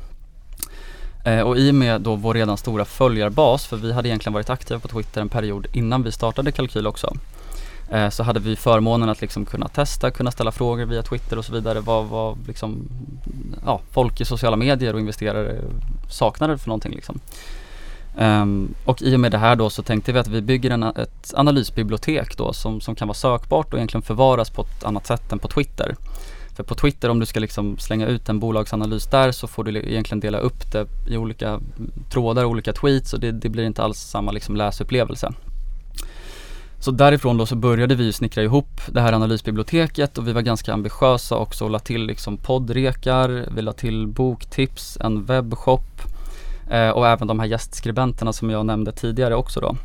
Eh, 1.24 1.40
och 1.40 1.58
i 1.58 1.70
och 1.70 1.74
med 1.74 2.00
då 2.00 2.14
vår 2.14 2.34
redan 2.34 2.56
stora 2.56 2.84
följarbas, 2.84 3.66
för 3.66 3.76
vi 3.76 3.92
hade 3.92 4.08
egentligen 4.08 4.34
varit 4.34 4.50
aktiva 4.50 4.80
på 4.80 4.88
Twitter 4.88 5.20
en 5.20 5.28
period 5.28 5.66
innan 5.72 6.02
vi 6.02 6.12
startade 6.12 6.52
Kalkyl 6.52 6.86
också. 6.86 7.16
Eh, 7.90 8.08
så 8.08 8.22
hade 8.22 8.40
vi 8.40 8.56
förmånen 8.56 9.08
att 9.08 9.20
liksom 9.20 9.46
kunna 9.46 9.68
testa, 9.68 10.10
kunna 10.10 10.30
ställa 10.30 10.52
frågor 10.52 10.84
via 10.84 11.02
Twitter 11.02 11.38
och 11.38 11.44
så 11.44 11.52
vidare. 11.52 11.80
Vad, 11.80 12.06
vad 12.06 12.38
liksom, 12.46 12.88
ja, 13.66 13.80
folk 13.90 14.20
i 14.20 14.24
sociala 14.24 14.56
medier 14.56 14.94
och 14.94 15.00
investerare 15.00 15.60
saknade 16.10 16.58
för 16.58 16.68
någonting 16.68 16.92
liksom. 16.92 17.20
Um, 18.18 18.74
och 18.84 19.02
i 19.02 19.16
och 19.16 19.20
med 19.20 19.32
det 19.32 19.38
här 19.38 19.56
då 19.56 19.70
så 19.70 19.82
tänkte 19.82 20.12
vi 20.12 20.18
att 20.18 20.28
vi 20.28 20.42
bygger 20.42 20.70
en, 20.70 20.82
ett 20.82 21.34
analysbibliotek 21.34 22.36
då 22.36 22.52
som, 22.52 22.80
som 22.80 22.94
kan 22.94 23.08
vara 23.08 23.14
sökbart 23.14 23.72
och 23.72 23.78
egentligen 23.78 24.02
förvaras 24.02 24.50
på 24.50 24.62
ett 24.62 24.84
annat 24.84 25.06
sätt 25.06 25.32
än 25.32 25.38
på 25.38 25.48
Twitter. 25.48 25.96
För 26.56 26.64
på 26.64 26.74
Twitter 26.74 27.08
om 27.08 27.20
du 27.20 27.26
ska 27.26 27.40
liksom 27.40 27.78
slänga 27.78 28.06
ut 28.06 28.28
en 28.28 28.40
bolagsanalys 28.40 29.06
där 29.06 29.32
så 29.32 29.46
får 29.46 29.64
du 29.64 29.78
egentligen 29.78 30.20
dela 30.20 30.38
upp 30.38 30.72
det 30.72 30.86
i 31.08 31.16
olika 31.16 31.60
trådar, 32.10 32.44
olika 32.44 32.72
tweets 32.72 33.12
och 33.12 33.20
det, 33.20 33.32
det 33.32 33.48
blir 33.48 33.64
inte 33.64 33.82
alls 33.82 33.98
samma 33.98 34.32
liksom 34.32 34.56
läsupplevelse. 34.56 35.32
Så 36.80 36.90
därifrån 36.90 37.36
då 37.36 37.46
så 37.46 37.56
började 37.56 37.94
vi 37.94 38.12
snickra 38.12 38.42
ihop 38.42 38.80
det 38.86 39.00
här 39.00 39.12
analysbiblioteket 39.12 40.18
och 40.18 40.28
vi 40.28 40.32
var 40.32 40.42
ganska 40.42 40.72
ambitiösa 40.72 41.36
också 41.36 41.64
och 41.64 41.70
la 41.70 41.78
till 41.78 42.06
liksom 42.06 42.36
poddrekar, 42.36 43.48
vi 43.54 43.62
la 43.62 43.72
till 43.72 44.06
boktips, 44.06 44.98
en 45.00 45.24
webbshop 45.24 46.02
Eh, 46.70 46.90
och 46.90 47.08
även 47.08 47.28
de 47.28 47.40
här 47.40 47.46
gästskribenterna 47.46 48.32
som 48.32 48.50
jag 48.50 48.66
nämnde 48.66 48.92
tidigare 48.92 49.34
också 49.34 49.60
då. 49.60 49.76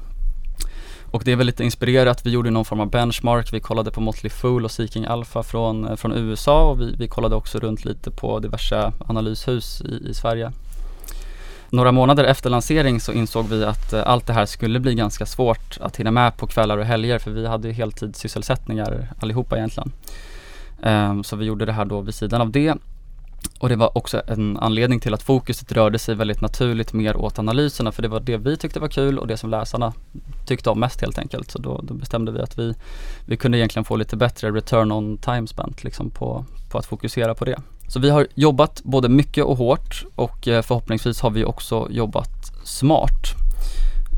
Och 1.12 1.22
det 1.26 1.32
är 1.32 1.36
väl 1.36 1.48
lite 1.48 1.64
inspirerat, 1.64 2.26
vi 2.26 2.30
gjorde 2.30 2.50
någon 2.50 2.66
form 2.66 2.80
av 2.80 2.90
benchmark, 2.90 3.54
vi 3.54 3.60
kollade 3.60 3.92
på 3.92 4.02
Motley 4.02 4.30
Fool 4.30 4.66
och 4.66 4.72
Seeking 4.72 5.06
Alpha 5.06 5.44
från, 5.44 5.88
eh, 5.88 5.96
från 5.96 6.14
USA 6.14 6.70
och 6.70 6.82
vi, 6.82 6.96
vi 6.98 7.08
kollade 7.08 7.36
också 7.36 7.60
runt 7.60 7.86
lite 7.86 8.12
på 8.12 8.40
diverse 8.40 8.92
analyshus 9.08 9.82
i, 9.82 10.10
i 10.10 10.14
Sverige. 10.14 10.52
Några 11.70 11.92
månader 11.92 12.24
efter 12.24 12.50
lansering 12.50 13.00
så 13.00 13.12
insåg 13.12 13.48
vi 13.48 13.64
att 13.66 13.94
eh, 13.94 14.08
allt 14.08 14.28
det 14.28 14.34
här 14.34 14.46
skulle 14.46 14.80
bli 14.80 14.96
ganska 14.96 15.26
svårt 15.26 15.78
att 15.82 15.98
hinna 15.98 16.12
med 16.12 16.38
på 16.38 16.48
kvällar 16.48 16.78
och 16.78 16.86
helger 16.86 17.20
för 17.20 17.32
vi 17.32 17.48
hade 17.48 17.68
ju 17.68 17.74
heltidssysselsättningar 17.74 19.14
allihopa 19.20 19.58
egentligen. 19.58 19.92
Ehm, 20.84 21.24
så 21.24 21.36
vi 21.36 21.46
gjorde 21.46 21.66
det 21.66 21.72
här 21.72 21.86
då 21.86 22.02
vid 22.02 22.16
sidan 22.16 22.42
av 22.42 22.52
det. 22.52 22.76
Och 23.60 23.70
det 23.70 23.76
var 23.76 23.98
också 23.98 24.22
en 24.28 24.58
anledning 24.58 25.00
till 25.00 25.14
att 25.14 25.24
fokuset 25.24 25.72
rörde 25.72 26.00
sig 26.00 26.16
väldigt 26.16 26.42
naturligt 26.42 26.94
mer 26.94 27.18
åt 27.18 27.40
analyserna 27.40 27.92
för 27.92 28.02
det 28.02 28.08
var 28.08 28.20
det 28.20 28.38
vi 28.38 28.58
tyckte 28.58 28.80
var 28.80 28.88
kul 28.88 29.20
och 29.20 29.28
det 29.28 29.38
som 29.38 29.50
läsarna 29.50 29.94
tyckte 30.46 30.70
om 30.70 30.80
mest 30.80 31.02
helt 31.02 31.18
enkelt. 31.18 31.52
Så 31.52 31.60
då, 31.60 31.82
då 31.84 31.94
bestämde 31.94 32.32
vi 32.32 32.40
att 32.40 32.60
vi, 32.60 32.74
vi 33.26 33.38
kunde 33.38 33.58
egentligen 33.58 33.86
få 33.86 33.96
lite 33.96 34.16
bättre 34.16 34.52
return 34.52 34.92
on 34.92 35.18
time 35.18 35.48
spent 35.48 35.84
liksom 35.84 36.10
på, 36.10 36.46
på 36.72 36.78
att 36.78 36.86
fokusera 36.86 37.36
på 37.36 37.46
det. 37.46 37.62
Så 37.88 38.00
vi 38.00 38.10
har 38.10 38.28
jobbat 38.36 38.82
både 38.84 39.10
mycket 39.10 39.44
och 39.44 39.58
hårt 39.58 40.06
och 40.16 40.48
eh, 40.48 40.62
förhoppningsvis 40.62 41.22
har 41.22 41.30
vi 41.30 41.46
också 41.46 41.88
jobbat 41.90 42.52
smart. 42.64 43.36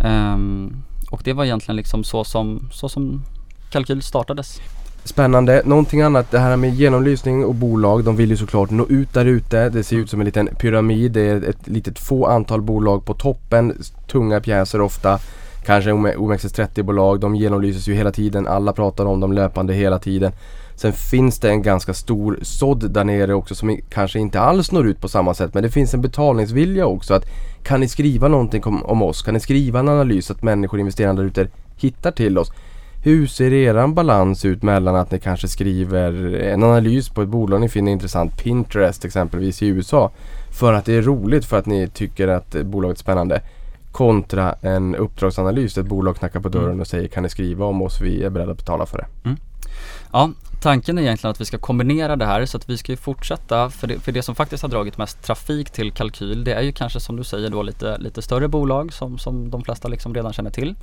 Um, 0.04 0.84
och 1.12 1.22
det 1.24 1.34
var 1.34 1.46
egentligen 1.46 1.76
liksom 1.76 2.04
så 2.04 2.24
som, 2.24 2.70
så 2.72 2.90
som 2.90 3.24
Kalkyl 3.72 4.02
startades. 4.02 4.62
Spännande. 5.08 5.62
Någonting 5.66 6.02
annat, 6.02 6.32
det 6.32 6.40
här 6.40 6.58
med 6.58 6.76
genomlysning 6.76 7.46
och 7.46 7.56
bolag. 7.56 8.04
De 8.04 8.16
vill 8.16 8.30
ju 8.30 8.38
såklart 8.38 8.70
nå 8.70 8.86
ut 8.90 9.14
där 9.14 9.26
ute. 9.26 9.70
Det 9.70 9.84
ser 9.84 9.96
ut 9.96 10.10
som 10.10 10.20
en 10.20 10.26
liten 10.26 10.50
pyramid. 10.60 11.12
Det 11.12 11.22
är 11.22 11.50
ett 11.50 11.68
litet 11.68 12.00
få 12.00 12.26
antal 12.26 12.62
bolag 12.62 13.06
på 13.06 13.14
toppen. 13.14 13.74
Tunga 14.12 14.40
pjäser 14.42 14.82
ofta. 14.82 15.20
Kanske 15.66 15.92
OMXS30-bolag. 15.92 17.20
De 17.20 17.36
genomlyses 17.36 17.88
ju 17.88 17.94
hela 17.94 18.12
tiden. 18.12 18.48
Alla 18.48 18.74
pratar 18.74 19.06
om 19.06 19.20
dem 19.20 19.34
löpande 19.34 19.74
hela 19.74 20.00
tiden. 20.00 20.32
Sen 20.76 20.94
finns 20.94 21.40
det 21.40 21.50
en 21.50 21.62
ganska 21.62 21.94
stor 21.94 22.40
sådd 22.42 22.92
där 22.92 23.04
nere 23.04 23.34
också 23.34 23.56
som 23.56 23.80
kanske 23.90 24.20
inte 24.20 24.40
alls 24.40 24.72
når 24.72 24.88
ut 24.88 25.02
på 25.02 25.08
samma 25.08 25.34
sätt. 25.34 25.54
Men 25.54 25.64
det 25.64 25.70
finns 25.70 25.94
en 25.94 26.02
betalningsvilja 26.02 26.86
också. 26.86 27.14
att 27.14 27.26
Kan 27.64 27.80
ni 27.80 27.88
skriva 27.88 28.28
någonting 28.28 28.64
om, 28.64 28.84
om 28.84 29.02
oss? 29.02 29.22
Kan 29.22 29.34
ni 29.34 29.40
skriva 29.40 29.80
en 29.80 29.90
analys 29.90 30.26
så 30.26 30.34
att 30.34 30.44
människor, 30.44 30.80
investerare 30.80 31.14
där 31.14 31.24
ute, 31.24 31.48
hittar 31.78 32.12
till 32.12 32.38
oss? 32.38 32.52
Hur 33.08 33.28
ser 33.28 33.54
eran 33.54 33.94
balans 33.94 34.46
ut 34.46 34.64
mellan 34.64 34.96
att 34.96 35.12
ni 35.12 35.20
kanske 35.20 35.48
skriver 35.48 36.34
en 36.34 36.64
analys 36.64 37.10
på 37.10 37.22
ett 37.22 37.30
bolag 37.30 37.62
ni 37.62 37.70
finner 37.70 37.92
intressant, 37.92 38.38
Pinterest 38.38 39.06
exempelvis 39.06 39.62
i 39.62 39.68
USA, 39.68 40.12
för 40.60 40.74
att 40.74 40.86
det 40.86 40.94
är 40.94 41.02
roligt 41.02 41.46
för 41.46 41.60
att 41.60 41.66
ni 41.66 41.88
tycker 41.88 42.28
att 42.28 42.56
bolaget 42.64 42.98
är 42.98 43.00
spännande 43.00 43.42
kontra 43.92 44.56
en 44.62 44.96
uppdragsanalys, 44.96 45.78
ett 45.78 45.86
bolag 45.86 46.16
knackar 46.16 46.40
på 46.40 46.50
dörren 46.50 46.80
och 46.80 46.88
säger 46.88 47.08
kan 47.08 47.24
ni 47.24 47.30
skriva 47.30 47.66
om 47.66 47.82
oss, 47.82 48.02
vi 48.02 48.24
är 48.24 48.30
beredda 48.30 48.52
att 48.52 48.58
betala 48.58 48.86
för 48.86 48.98
det. 48.98 49.08
Mm. 49.26 49.38
Ja, 50.12 50.32
tanken 50.68 50.98
är 50.98 51.02
egentligen 51.02 51.32
att 51.32 51.42
vi 51.42 51.46
ska 51.46 51.58
kombinera 51.58 52.16
det 52.16 52.26
här 52.26 52.46
så 52.46 52.58
att 52.58 52.70
vi 52.70 52.78
ska 52.78 52.92
ju 52.92 52.98
fortsätta 52.98 53.70
för 53.70 53.88
det, 53.88 54.00
för 54.00 54.12
det 54.12 54.22
som 54.22 54.36
faktiskt 54.36 54.64
har 54.64 54.70
dragit 54.70 54.98
mest 54.98 55.24
trafik 55.24 55.70
till 55.70 55.92
kalkyl 55.92 56.44
det 56.44 56.54
är 56.54 56.62
ju 56.62 56.72
kanske 56.72 57.00
som 57.00 57.16
du 57.16 57.24
säger 57.24 57.50
då 57.50 57.64
lite, 57.64 57.98
lite 57.98 58.22
större 58.22 58.48
bolag 58.48 58.94
som, 58.94 59.18
som 59.18 59.50
de 59.50 59.64
flesta 59.64 59.88
liksom 59.88 60.14
redan 60.14 60.34
känner 60.34 60.50
till. 60.50 60.76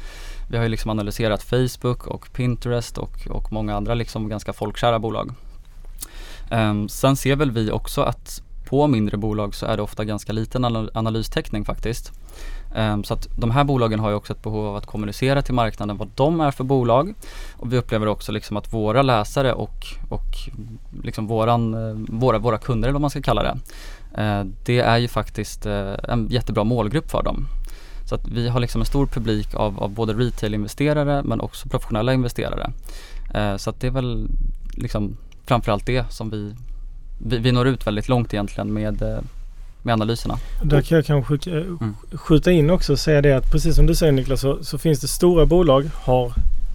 Vi 0.50 0.56
har 0.56 0.64
ju 0.64 0.68
liksom 0.68 0.90
analyserat 0.90 1.42
Facebook 1.42 2.06
och 2.06 2.32
Pinterest 2.32 2.98
och, 2.98 3.26
och 3.30 3.52
många 3.52 3.76
andra 3.76 3.94
liksom 3.94 4.28
ganska 4.28 4.52
folkkära 4.52 4.98
bolag. 4.98 5.34
Um, 6.50 6.88
sen 6.88 7.16
ser 7.16 7.36
väl 7.36 7.50
vi 7.50 7.70
också 7.70 8.02
att 8.02 8.42
på 8.68 8.86
mindre 8.86 9.16
bolag 9.16 9.54
så 9.54 9.66
är 9.66 9.76
det 9.76 9.82
ofta 9.82 10.04
ganska 10.04 10.32
liten 10.32 10.64
analystäckning 10.94 11.64
faktiskt. 11.64 12.12
Ehm, 12.74 13.04
så 13.04 13.14
att 13.14 13.28
de 13.36 13.50
här 13.50 13.64
bolagen 13.64 14.00
har 14.00 14.10
ju 14.10 14.14
också 14.14 14.32
ett 14.32 14.42
behov 14.42 14.66
av 14.66 14.76
att 14.76 14.86
kommunicera 14.86 15.42
till 15.42 15.54
marknaden 15.54 15.96
vad 15.96 16.08
de 16.14 16.40
är 16.40 16.50
för 16.50 16.64
bolag. 16.64 17.14
Och 17.52 17.72
vi 17.72 17.78
upplever 17.78 18.06
också 18.06 18.32
liksom 18.32 18.56
att 18.56 18.72
våra 18.72 19.02
läsare 19.02 19.52
och, 19.52 19.86
och 20.08 20.24
liksom 21.02 21.26
våran, 21.26 21.74
eh, 21.74 21.96
våra, 22.08 22.38
våra 22.38 22.58
kunder 22.58 22.88
eller 22.88 22.92
vad 22.92 23.00
man 23.00 23.10
ska 23.10 23.22
kalla 23.22 23.42
det. 23.42 23.58
Eh, 24.22 24.44
det 24.64 24.80
är 24.80 24.98
ju 24.98 25.08
faktiskt 25.08 25.66
eh, 25.66 25.94
en 26.08 26.28
jättebra 26.28 26.64
målgrupp 26.64 27.10
för 27.10 27.22
dem. 27.22 27.46
Så 28.08 28.14
att 28.14 28.28
vi 28.28 28.48
har 28.48 28.60
liksom 28.60 28.80
en 28.80 28.86
stor 28.86 29.06
publik 29.06 29.54
av, 29.54 29.82
av 29.82 29.90
både 29.90 30.12
retail-investerare 30.12 31.22
men 31.22 31.40
också 31.40 31.68
professionella 31.68 32.14
investerare. 32.14 32.70
så 33.58 33.70
att 33.70 33.80
det 33.80 33.86
är 33.86 33.90
väl 33.90 34.28
liksom 34.70 35.16
framförallt 35.46 35.86
det 35.86 36.12
som 36.12 36.30
vi, 36.30 36.54
vi, 37.18 37.38
vi 37.38 37.52
når 37.52 37.68
ut 37.68 37.86
väldigt 37.86 38.08
långt 38.08 38.34
egentligen 38.34 38.72
med 38.72 39.24
med 39.84 39.92
analyserna. 39.92 40.38
Där 40.62 40.82
kan 40.82 40.96
jag 40.96 41.06
kanske 41.06 41.28
skjuta, 41.28 41.50
mm. 41.50 41.96
skjuta 42.12 42.52
in 42.52 42.70
också 42.70 42.92
och 42.92 42.98
säga 42.98 43.22
det 43.22 43.32
att 43.32 43.50
precis 43.50 43.76
som 43.76 43.86
du 43.86 43.94
säger 43.94 44.12
Niklas 44.12 44.40
så, 44.40 44.64
så 44.64 44.78
finns 44.78 45.00
det 45.00 45.08
stora 45.08 45.46
bolag 45.46 45.90
har 45.94 46.32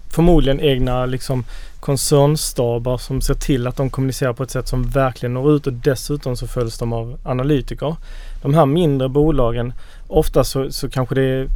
förmodligen 0.10 0.60
egna 0.60 1.06
liksom 1.06 1.44
koncernstabar 1.80 2.98
som 2.98 3.22
ser 3.22 3.34
till 3.34 3.68
att 3.68 3.76
de 3.76 3.90
kommunicerar 3.90 4.34
på 4.34 4.44
ett 4.44 4.52
sätt 4.52 4.68
som 4.68 4.90
verkligen 4.90 5.34
når 5.34 5.56
ut 5.56 5.68
och 5.68 5.74
dessutom 5.74 6.38
så 6.38 6.48
följs 6.48 6.78
de 6.78 6.94
av 6.94 7.18
analytiker. 7.24 7.96
De 8.42 8.54
här 8.54 8.66
mindre 8.66 9.10
bolagen, 9.10 9.74
ofta 10.08 10.44
så, 10.44 10.72
så 10.72 10.90
kanske 10.90 11.16
det 11.16 11.22
är 11.22 11.48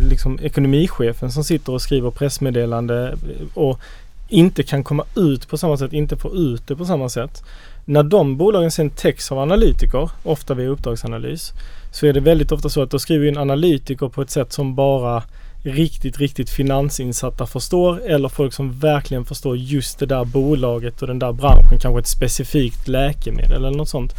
liksom 0.00 0.38
ekonomichefen 0.42 1.32
som 1.32 1.44
sitter 1.44 1.72
och 1.72 1.82
skriver 1.82 2.10
pressmeddelande 2.10 3.16
och 3.54 3.80
inte 4.28 4.62
kan 4.62 4.84
komma 4.84 5.04
ut 5.14 5.48
på 5.48 5.58
samma 5.58 5.76
sätt, 5.76 5.92
inte 5.92 6.16
få 6.16 6.34
ut 6.34 6.66
det 6.66 6.76
på 6.76 6.84
samma 6.84 7.08
sätt. 7.08 7.42
När 7.88 8.02
de 8.02 8.36
bolagen 8.36 8.70
sen 8.70 8.90
täcks 8.90 9.32
av 9.32 9.38
analytiker, 9.38 10.10
ofta 10.22 10.54
via 10.54 10.68
uppdragsanalys, 10.68 11.52
så 11.92 12.06
är 12.06 12.12
det 12.12 12.20
väldigt 12.20 12.52
ofta 12.52 12.68
så 12.68 12.82
att 12.82 12.90
då 12.90 12.98
skriver 12.98 13.26
in 13.26 13.38
analytiker 13.38 14.08
på 14.08 14.22
ett 14.22 14.30
sätt 14.30 14.52
som 14.52 14.74
bara 14.74 15.22
riktigt, 15.62 16.18
riktigt 16.18 16.50
finansinsatta 16.50 17.46
förstår 17.46 18.00
eller 18.06 18.28
folk 18.28 18.52
som 18.52 18.72
verkligen 18.72 19.24
förstår 19.24 19.56
just 19.56 19.98
det 19.98 20.06
där 20.06 20.24
bolaget 20.24 21.02
och 21.02 21.08
den 21.08 21.18
där 21.18 21.32
branschen, 21.32 21.78
kanske 21.80 22.00
ett 22.00 22.06
specifikt 22.06 22.88
läkemedel 22.88 23.64
eller 23.64 23.78
något 23.78 23.88
sånt. 23.88 24.14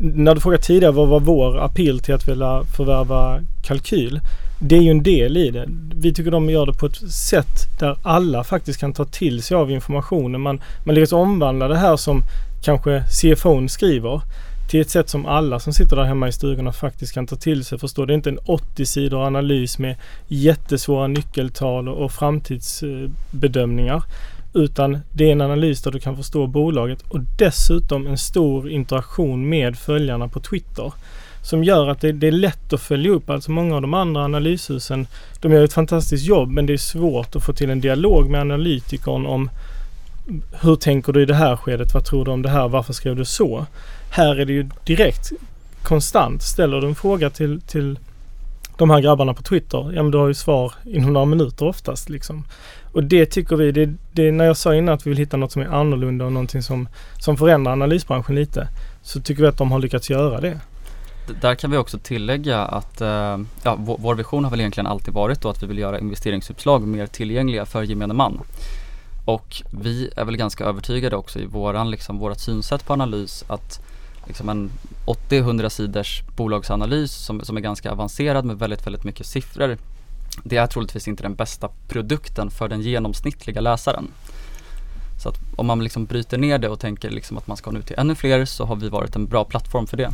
När 0.00 0.34
du 0.34 0.40
frågade 0.40 0.62
tidigare 0.62 0.92
vad 0.92 1.08
var 1.08 1.20
vår 1.20 1.58
appeal 1.58 2.00
till 2.00 2.14
att 2.14 2.28
vilja 2.28 2.62
förvärva 2.76 3.40
kalkyl? 3.62 4.20
Det 4.58 4.76
är 4.76 4.82
ju 4.82 4.90
en 4.90 5.02
del 5.02 5.36
i 5.36 5.50
det. 5.50 5.68
Vi 5.94 6.14
tycker 6.14 6.30
de 6.30 6.50
gör 6.50 6.66
det 6.66 6.72
på 6.72 6.86
ett 6.86 7.12
sätt 7.12 7.78
där 7.78 7.96
alla 8.02 8.44
faktiskt 8.44 8.80
kan 8.80 8.92
ta 8.92 9.04
till 9.04 9.42
sig 9.42 9.56
av 9.56 9.70
informationen. 9.70 10.40
Man, 10.40 10.60
man 10.84 10.94
lyckas 10.94 11.12
omvandla 11.12 11.68
det 11.68 11.76
här 11.76 11.96
som 11.96 12.22
kanske 12.62 13.04
CFOn 13.08 13.68
skriver 13.68 14.22
till 14.70 14.80
ett 14.80 14.90
sätt 14.90 15.08
som 15.08 15.26
alla 15.26 15.60
som 15.60 15.72
sitter 15.72 15.96
där 15.96 16.04
hemma 16.04 16.28
i 16.28 16.32
stugorna 16.32 16.72
faktiskt 16.72 17.14
kan 17.14 17.26
ta 17.26 17.36
till 17.36 17.64
sig. 17.64 17.78
Förstå, 17.78 18.04
det 18.04 18.12
är 18.12 18.14
inte 18.14 18.30
en 18.30 18.38
80 18.38 18.86
sidor 18.86 19.26
analys 19.26 19.78
med 19.78 19.96
jättesvåra 20.28 21.06
nyckeltal 21.06 21.88
och 21.88 22.12
framtidsbedömningar. 22.12 24.02
Utan 24.54 24.98
det 25.12 25.28
är 25.28 25.32
en 25.32 25.40
analys 25.40 25.82
där 25.82 25.90
du 25.90 26.00
kan 26.00 26.16
förstå 26.16 26.46
bolaget 26.46 27.02
och 27.08 27.20
dessutom 27.38 28.06
en 28.06 28.18
stor 28.18 28.70
interaktion 28.70 29.48
med 29.48 29.78
följarna 29.78 30.28
på 30.28 30.40
Twitter. 30.40 30.92
Som 31.42 31.64
gör 31.64 31.88
att 31.88 32.00
det, 32.00 32.12
det, 32.12 32.26
är 32.26 32.32
lätt 32.32 32.72
att 32.72 32.80
följa 32.80 33.10
upp. 33.10 33.30
Alltså 33.30 33.50
många 33.50 33.76
av 33.76 33.82
de 33.82 33.94
andra 33.94 34.24
analyshusen, 34.24 35.06
de 35.40 35.52
gör 35.52 35.64
ett 35.64 35.72
fantastiskt 35.72 36.26
jobb 36.26 36.50
men 36.50 36.66
det 36.66 36.72
är 36.72 36.76
svårt 36.76 37.36
att 37.36 37.44
få 37.44 37.52
till 37.52 37.70
en 37.70 37.80
dialog 37.80 38.30
med 38.30 38.40
analytikern 38.40 39.26
om 39.26 39.50
hur 40.62 40.76
tänker 40.76 41.12
du 41.12 41.22
i 41.22 41.26
det 41.26 41.34
här 41.34 41.56
skedet? 41.56 41.94
Vad 41.94 42.04
tror 42.04 42.24
du 42.24 42.30
om 42.30 42.42
det 42.42 42.50
här? 42.50 42.68
Varför 42.68 42.92
skrev 42.92 43.16
du 43.16 43.24
så? 43.24 43.66
Här 44.10 44.40
är 44.40 44.44
det 44.44 44.52
ju 44.52 44.68
direkt 44.84 45.32
konstant. 45.82 46.42
Ställer 46.42 46.80
du 46.80 46.86
en 46.86 46.94
fråga 46.94 47.30
till, 47.30 47.60
till 47.60 47.98
de 48.76 48.90
här 48.90 49.00
grabbarna 49.00 49.34
på 49.34 49.42
Twitter, 49.42 49.92
ja 49.94 50.02
men 50.02 50.10
du 50.10 50.18
har 50.18 50.28
ju 50.28 50.34
svar 50.34 50.72
inom 50.84 51.12
några 51.12 51.26
minuter 51.26 51.68
oftast 51.68 52.08
liksom. 52.08 52.44
Och 52.92 53.04
det 53.04 53.26
tycker 53.26 53.56
vi, 53.56 53.72
det, 53.72 53.90
det, 54.12 54.32
när 54.32 54.44
jag 54.44 54.56
sa 54.56 54.74
innan 54.74 54.94
att 54.94 55.06
vi 55.06 55.10
vill 55.10 55.18
hitta 55.18 55.36
något 55.36 55.52
som 55.52 55.62
är 55.62 55.66
annorlunda 55.66 56.24
och 56.24 56.32
någonting 56.32 56.62
som, 56.62 56.88
som 57.18 57.36
förändrar 57.36 57.72
analysbranschen 57.72 58.34
lite, 58.34 58.68
så 59.02 59.20
tycker 59.20 59.42
vi 59.42 59.48
att 59.48 59.58
de 59.58 59.72
har 59.72 59.78
lyckats 59.78 60.10
göra 60.10 60.40
det. 60.40 60.60
Där 61.40 61.54
kan 61.54 61.70
vi 61.70 61.76
också 61.76 61.98
tillägga 61.98 62.58
att 62.60 63.00
eh, 63.00 63.38
ja, 63.62 63.76
vår 63.78 64.14
vision 64.14 64.44
har 64.44 64.50
väl 64.50 64.60
egentligen 64.60 64.86
alltid 64.86 65.14
varit 65.14 65.40
då 65.40 65.48
att 65.48 65.62
vi 65.62 65.66
vill 65.66 65.78
göra 65.78 65.98
investeringsuppslag 65.98 66.86
mer 66.86 67.06
tillgängliga 67.06 67.66
för 67.66 67.82
gemene 67.82 68.14
man. 68.14 68.40
Och 69.30 69.62
vi 69.70 70.10
är 70.16 70.24
väl 70.24 70.36
ganska 70.36 70.64
övertygade 70.64 71.16
också 71.16 71.38
i 71.38 71.46
våran, 71.46 71.90
liksom, 71.90 72.18
vårat 72.18 72.40
synsätt 72.40 72.86
på 72.86 72.92
analys 72.92 73.44
att 73.48 73.80
liksom 74.26 74.48
en 74.48 74.70
80-100 75.06 75.68
sidors 75.68 76.22
bolagsanalys 76.36 77.12
som, 77.12 77.40
som 77.40 77.56
är 77.56 77.60
ganska 77.60 77.92
avancerad 77.92 78.44
med 78.44 78.58
väldigt, 78.58 78.86
väldigt 78.86 79.04
mycket 79.04 79.26
siffror. 79.26 79.76
Det 80.44 80.56
är 80.56 80.66
troligtvis 80.66 81.08
inte 81.08 81.22
den 81.22 81.34
bästa 81.34 81.68
produkten 81.88 82.50
för 82.50 82.68
den 82.68 82.80
genomsnittliga 82.80 83.60
läsaren. 83.60 84.08
Så 85.22 85.28
att 85.28 85.38
om 85.56 85.66
man 85.66 85.84
liksom 85.84 86.04
bryter 86.04 86.38
ner 86.38 86.58
det 86.58 86.68
och 86.68 86.80
tänker 86.80 87.10
liksom 87.10 87.38
att 87.38 87.46
man 87.46 87.56
ska 87.56 87.70
nå 87.70 87.78
ut 87.78 87.86
till 87.86 87.98
ännu 87.98 88.14
fler 88.14 88.44
så 88.44 88.64
har 88.64 88.76
vi 88.76 88.88
varit 88.88 89.16
en 89.16 89.26
bra 89.26 89.44
plattform 89.44 89.86
för 89.86 89.96
det. 89.96 90.10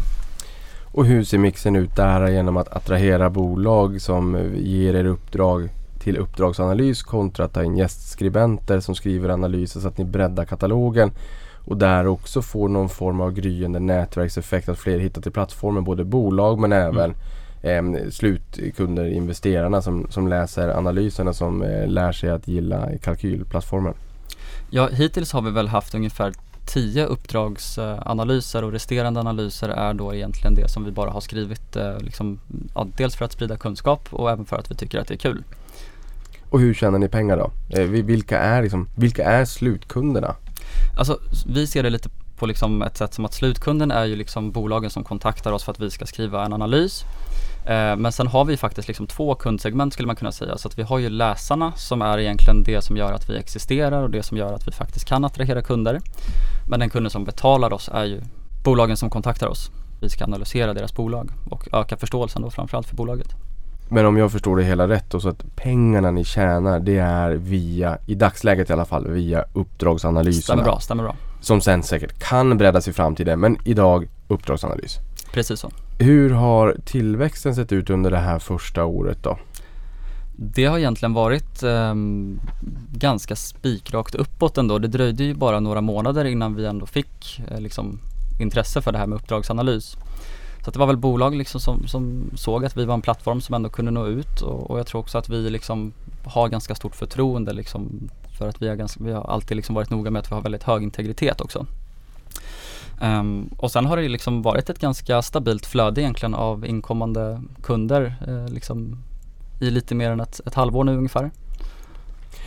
Och 0.92 1.07
hur 1.07 1.24
ser 1.24 1.38
mixen 1.38 1.76
ut 1.76 1.96
där 1.96 2.29
genom 2.29 2.57
att 2.57 2.68
attrahera 2.68 3.31
bolag 3.31 4.00
som 4.00 4.52
ger 4.57 4.94
er 4.94 5.05
uppdrag 5.05 5.68
till 6.07 6.16
uppdragsanalys 6.16 7.03
kontra 7.03 7.45
att 7.45 7.53
ta 7.53 7.64
in 7.64 7.77
gästskribenter 7.77 8.81
som 8.81 8.95
skriver 8.95 9.29
analyser 9.29 9.81
så 9.81 9.88
att 9.88 9.99
ni 9.99 10.05
breddar 10.05 10.45
katalogen 10.45 11.11
och 11.64 11.77
där 11.77 12.07
också 12.07 12.42
får 12.42 12.69
någon 12.69 12.88
form 12.88 13.21
av 13.21 13.33
gryende 13.33 13.81
nätverkseffekt 13.81 14.69
att 14.69 14.79
fler 14.79 14.99
hittar 14.99 15.23
till 15.23 15.33
plattformen, 15.33 15.85
både 15.85 16.05
bolag 16.05 16.59
men 16.59 16.73
även 16.73 17.14
mm. 17.62 17.95
eh, 17.95 18.11
slutkunder, 18.11 19.05
investerarna 19.07 19.83
som, 19.83 20.07
som 20.11 20.29
läser 20.29 20.69
analyserna 20.69 21.33
som 21.33 21.62
eh, 21.62 21.88
lär 21.88 22.12
sig 22.12 22.31
att 22.31 22.49
gilla 22.49 22.99
kalkylplattformen? 23.03 23.95
Ja, 24.71 24.88
hittills 24.88 25.33
har 25.33 25.42
vi 25.42 25.51
väl 25.51 25.69
haft 25.69 25.95
ungefär 25.95 26.33
10 26.66 27.07
uppdragsanalyser 27.07 28.64
och 28.64 28.73
resterande 28.73 29.21
analyser 29.21 29.69
är 29.69 29.95
då 29.95 30.14
egentligen 30.14 30.55
det 30.55 30.69
som 30.69 30.85
vi 30.85 30.90
bara 30.90 31.11
har 31.11 31.21
skrivit 31.21 31.77
eh, 31.77 31.99
liksom, 31.99 32.40
dels 32.97 33.16
för 33.16 33.25
att 33.25 33.33
sprida 33.33 33.57
kunskap 33.57 34.09
och 34.11 34.31
även 34.31 34.45
för 34.45 34.57
att 34.57 34.71
vi 34.71 34.75
tycker 34.75 34.99
att 34.99 35.09
det 35.09 35.14
är 35.14 35.19
kul. 35.19 35.45
Och 36.50 36.61
hur 36.61 36.74
tjänar 36.74 36.98
ni 36.98 37.09
pengar 37.09 37.37
då? 37.37 37.50
Eh, 37.78 37.87
vilka, 37.87 38.38
är 38.38 38.62
liksom, 38.62 38.88
vilka 38.94 39.24
är 39.24 39.44
slutkunderna? 39.44 40.35
Alltså 40.98 41.18
vi 41.46 41.66
ser 41.66 41.82
det 41.82 41.90
lite 41.90 42.09
på 42.37 42.46
liksom 42.46 42.82
ett 42.82 42.96
sätt 42.96 43.14
som 43.14 43.24
att 43.24 43.35
slutkunden 43.35 43.90
är 43.90 44.04
ju 44.04 44.16
liksom 44.16 44.52
bolagen 44.52 44.90
som 44.90 45.04
kontaktar 45.04 45.52
oss 45.52 45.64
för 45.64 45.72
att 45.72 45.80
vi 45.80 45.90
ska 45.90 46.06
skriva 46.06 46.44
en 46.44 46.52
analys. 46.52 47.04
Eh, 47.66 47.96
men 47.96 48.12
sen 48.12 48.26
har 48.26 48.44
vi 48.44 48.56
faktiskt 48.56 48.88
liksom 48.88 49.06
två 49.06 49.35
kundsegment 49.35 49.92
skulle 49.92 50.06
man 50.06 50.16
kunna 50.16 50.32
säga. 50.32 50.59
Så 50.59 50.68
att 50.68 50.78
vi 50.78 50.82
har 50.82 50.98
ju 50.98 51.09
läsarna 51.09 51.72
som 51.72 52.02
är 52.02 52.18
egentligen 52.18 52.62
det 52.62 52.82
som 52.82 52.96
gör 52.96 53.12
att 53.12 53.30
vi 53.30 53.37
existerar 53.37 54.02
och 54.02 54.11
det 54.11 54.22
som 54.22 54.37
gör 54.37 54.52
att 54.52 54.68
vi 54.68 54.72
faktiskt 54.72 55.04
kan 55.04 55.24
attrahera 55.24 55.62
kunder. 55.62 56.00
Men 56.68 56.80
den 56.80 56.90
kunden 56.90 57.11
som 57.11 57.24
betalar 57.24 57.72
oss 57.72 57.90
är 57.92 58.04
ju 58.04 58.20
bolagen 58.64 58.96
som 58.96 59.11
kontaktar 59.11 59.46
oss. 59.46 59.70
Vi 60.00 60.09
ska 60.09 60.24
analysera 60.24 60.74
deras 60.74 60.94
bolag 60.94 61.30
och 61.50 61.68
öka 61.72 61.96
förståelsen 61.96 62.42
då 62.42 62.50
framförallt 62.50 62.88
för 62.88 62.96
bolaget. 62.96 63.45
Men 63.88 64.07
om 64.07 64.16
jag 64.16 64.33
förstår 64.33 64.57
det 64.57 64.64
hela 64.64 64.88
rätt 64.88 65.11
då, 65.11 65.20
så 65.20 65.29
att 65.29 65.57
pengarna 65.57 66.11
ni 66.11 66.25
tjänar 66.25 66.81
det 66.81 66.99
är 66.99 67.31
via, 67.31 67.99
i 68.07 68.14
dagsläget 68.14 68.70
i 68.70 68.72
alla 68.72 68.85
fall, 68.85 69.11
via 69.11 69.44
uppdragsanalyserna. 69.53 70.42
Stämmer 70.42 70.62
bra, 70.62 70.81
stämmer 70.81 71.03
bra. 71.03 71.16
Som 71.40 71.61
sen 71.61 71.83
säkert 71.83 72.18
kan 72.18 72.59
breddas 72.59 72.88
i 72.88 72.92
framtiden 72.92 73.40
men 73.40 73.57
idag 73.64 74.09
uppdragsanalys. 74.29 74.99
Precis 75.33 75.61
så. 75.61 75.70
Hur 75.99 76.31
har 76.31 76.77
tillväxten 76.85 77.55
sett 77.55 77.72
ut 77.72 77.90
under 77.90 78.11
det 78.11 78.18
här 78.18 78.38
första 78.38 78.85
året 78.85 79.18
då? 79.22 79.38
Det 80.38 80.64
har 80.64 80.79
egentligen 80.79 81.12
varit 81.12 81.62
ehm, 81.62 82.40
ganska 82.92 83.37
spikrakt 83.37 84.14
uppåt 84.14 84.59
ändå. 84.59 84.79
Det 84.79 84.88
dröjde 84.88 85.25
ju 85.25 85.35
bara 85.35 85.61
några 85.61 85.81
månader 85.81 86.25
innan 86.25 86.55
vi 86.55 86.66
ändå 86.66 86.87
fick 86.87 87.40
eh, 87.51 87.61
liksom, 87.61 88.01
intresse 88.40 88.83
för 88.83 88.92
det 88.92 88.99
här 88.99 89.07
med 89.07 89.16
uppdragsanalys. 89.16 89.96
Så 90.66 90.70
att 90.70 90.74
det 90.74 90.79
var 90.81 90.87
väl 90.87 90.96
bolag 90.96 91.35
liksom 91.35 91.61
som, 91.61 91.87
som 91.87 92.31
såg 92.35 92.64
att 92.64 92.76
vi 92.76 92.85
var 92.85 92.94
en 92.94 93.02
plattform 93.02 93.40
som 93.40 93.55
ändå 93.55 93.68
kunde 93.68 93.90
nå 93.90 94.07
ut 94.07 94.40
och, 94.40 94.70
och 94.70 94.79
jag 94.79 94.87
tror 94.87 95.00
också 95.00 95.18
att 95.18 95.29
vi 95.29 95.50
liksom 95.50 95.92
har 96.24 96.48
ganska 96.48 96.74
stort 96.74 96.96
förtroende 96.96 97.52
liksom 97.52 98.09
för 98.38 98.48
att 98.48 98.62
vi 98.62 98.68
har, 98.68 98.76
ganska, 98.76 99.05
vi 99.05 99.12
har 99.12 99.24
alltid 99.24 99.57
liksom 99.57 99.74
varit 99.74 99.90
noga 99.90 100.11
med 100.11 100.20
att 100.20 100.31
vi 100.31 100.35
har 100.35 100.42
väldigt 100.42 100.62
hög 100.62 100.83
integritet 100.83 101.40
också. 101.40 101.66
Um, 103.00 103.50
och 103.59 103.70
sen 103.70 103.87
har 103.87 103.96
det 103.96 104.02
ju 104.02 104.09
liksom 104.09 104.42
varit 104.42 104.70
ett 104.70 104.79
ganska 104.79 105.22
stabilt 105.22 105.66
flöde 105.66 106.00
egentligen 106.00 106.35
av 106.35 106.66
inkommande 106.66 107.42
kunder 107.62 108.14
eh, 108.26 108.52
liksom 108.52 109.02
i 109.61 109.70
lite 109.70 109.94
mer 109.94 110.11
än 110.11 110.20
ett, 110.20 110.40
ett 110.46 110.55
halvår 110.55 110.85
nu 110.85 110.96
ungefär. 110.96 111.31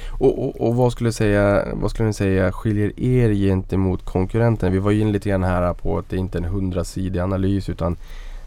Och, 0.09 0.45
och, 0.45 0.67
och 0.67 0.75
vad, 0.75 0.91
skulle 0.91 1.11
säga, 1.11 1.67
vad 1.73 1.91
skulle 1.91 2.07
ni 2.07 2.13
säga 2.13 2.51
skiljer 2.51 2.99
er 2.99 3.33
gentemot 3.33 4.05
konkurrenterna? 4.05 4.71
Vi 4.71 4.79
var 4.79 4.91
ju 4.91 5.01
in 5.01 5.11
lite 5.11 5.29
grann 5.29 5.43
här 5.43 5.73
på 5.73 5.97
att 5.97 6.09
det 6.09 6.17
inte 6.17 6.37
är 6.37 6.41
en 6.41 6.49
hundrasidig 6.49 7.19
analys 7.19 7.69
utan 7.69 7.97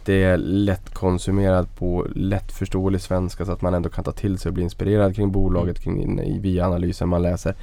det 0.05 0.23
är 0.23 0.37
lättkonsumerat 0.37 1.75
på 1.75 2.07
lättförståelig 2.15 3.01
svenska 3.01 3.45
så 3.45 3.51
att 3.51 3.61
man 3.61 3.73
ändå 3.73 3.89
kan 3.89 4.03
ta 4.03 4.11
till 4.11 4.37
sig 4.37 4.49
och 4.49 4.53
bli 4.53 4.63
inspirerad 4.63 5.15
kring 5.15 5.31
bolaget 5.31 5.79
kring, 5.79 6.41
via 6.41 6.65
analysen 6.65 7.09
man 7.09 7.21
läser. 7.21 7.55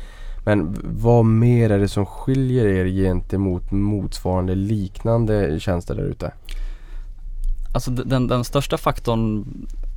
Men 0.45 0.77
vad 0.83 1.25
mer 1.25 1.71
är 1.71 1.79
det 1.79 1.89
som 1.89 2.07
skiljer 2.07 2.67
er 2.67 2.87
gentemot 2.87 3.71
motsvarande 3.71 4.55
liknande 4.55 5.61
tjänster 5.61 5.95
där 5.95 6.03
ute? 6.03 6.33
Alltså 7.75 7.91
den, 7.91 8.27
den 8.27 8.45
största 8.45 8.79
faktorn 8.79 9.45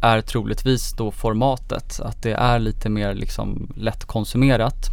är 0.04 0.22
troligtvis 0.22 0.94
då 0.94 1.12
formatet, 1.12 2.00
att 2.00 2.24
det 2.24 2.34
är 2.34 2.60
lite 2.60 2.90
mer 2.90 3.14
liksom 3.14 3.74
lättkonsumerat. 3.76 4.90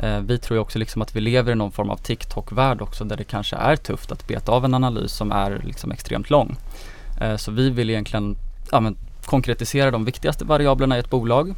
Eh, 0.00 0.18
vi 0.18 0.38
tror 0.38 0.56
ju 0.56 0.60
också 0.60 0.78
liksom 0.78 1.02
att 1.02 1.16
vi 1.16 1.20
lever 1.20 1.52
i 1.52 1.54
någon 1.54 1.72
form 1.72 1.90
av 1.90 1.96
TikTok-värld 1.96 2.82
också 2.82 3.04
där 3.04 3.16
det 3.16 3.24
kanske 3.24 3.56
är 3.56 3.76
tufft 3.76 4.12
att 4.12 4.26
beta 4.26 4.52
av 4.52 4.64
en 4.64 4.74
analys 4.74 5.12
som 5.12 5.32
är 5.32 5.62
liksom 5.64 5.92
extremt 5.92 6.30
lång. 6.30 6.56
Eh, 7.20 7.36
så 7.36 7.50
vi 7.50 7.70
vill 7.70 7.90
egentligen 7.90 8.36
ja, 8.70 8.80
men, 8.80 8.96
konkretisera 9.24 9.90
de 9.90 10.04
viktigaste 10.04 10.44
variablerna 10.44 10.96
i 10.96 11.00
ett 11.00 11.10
bolag, 11.10 11.54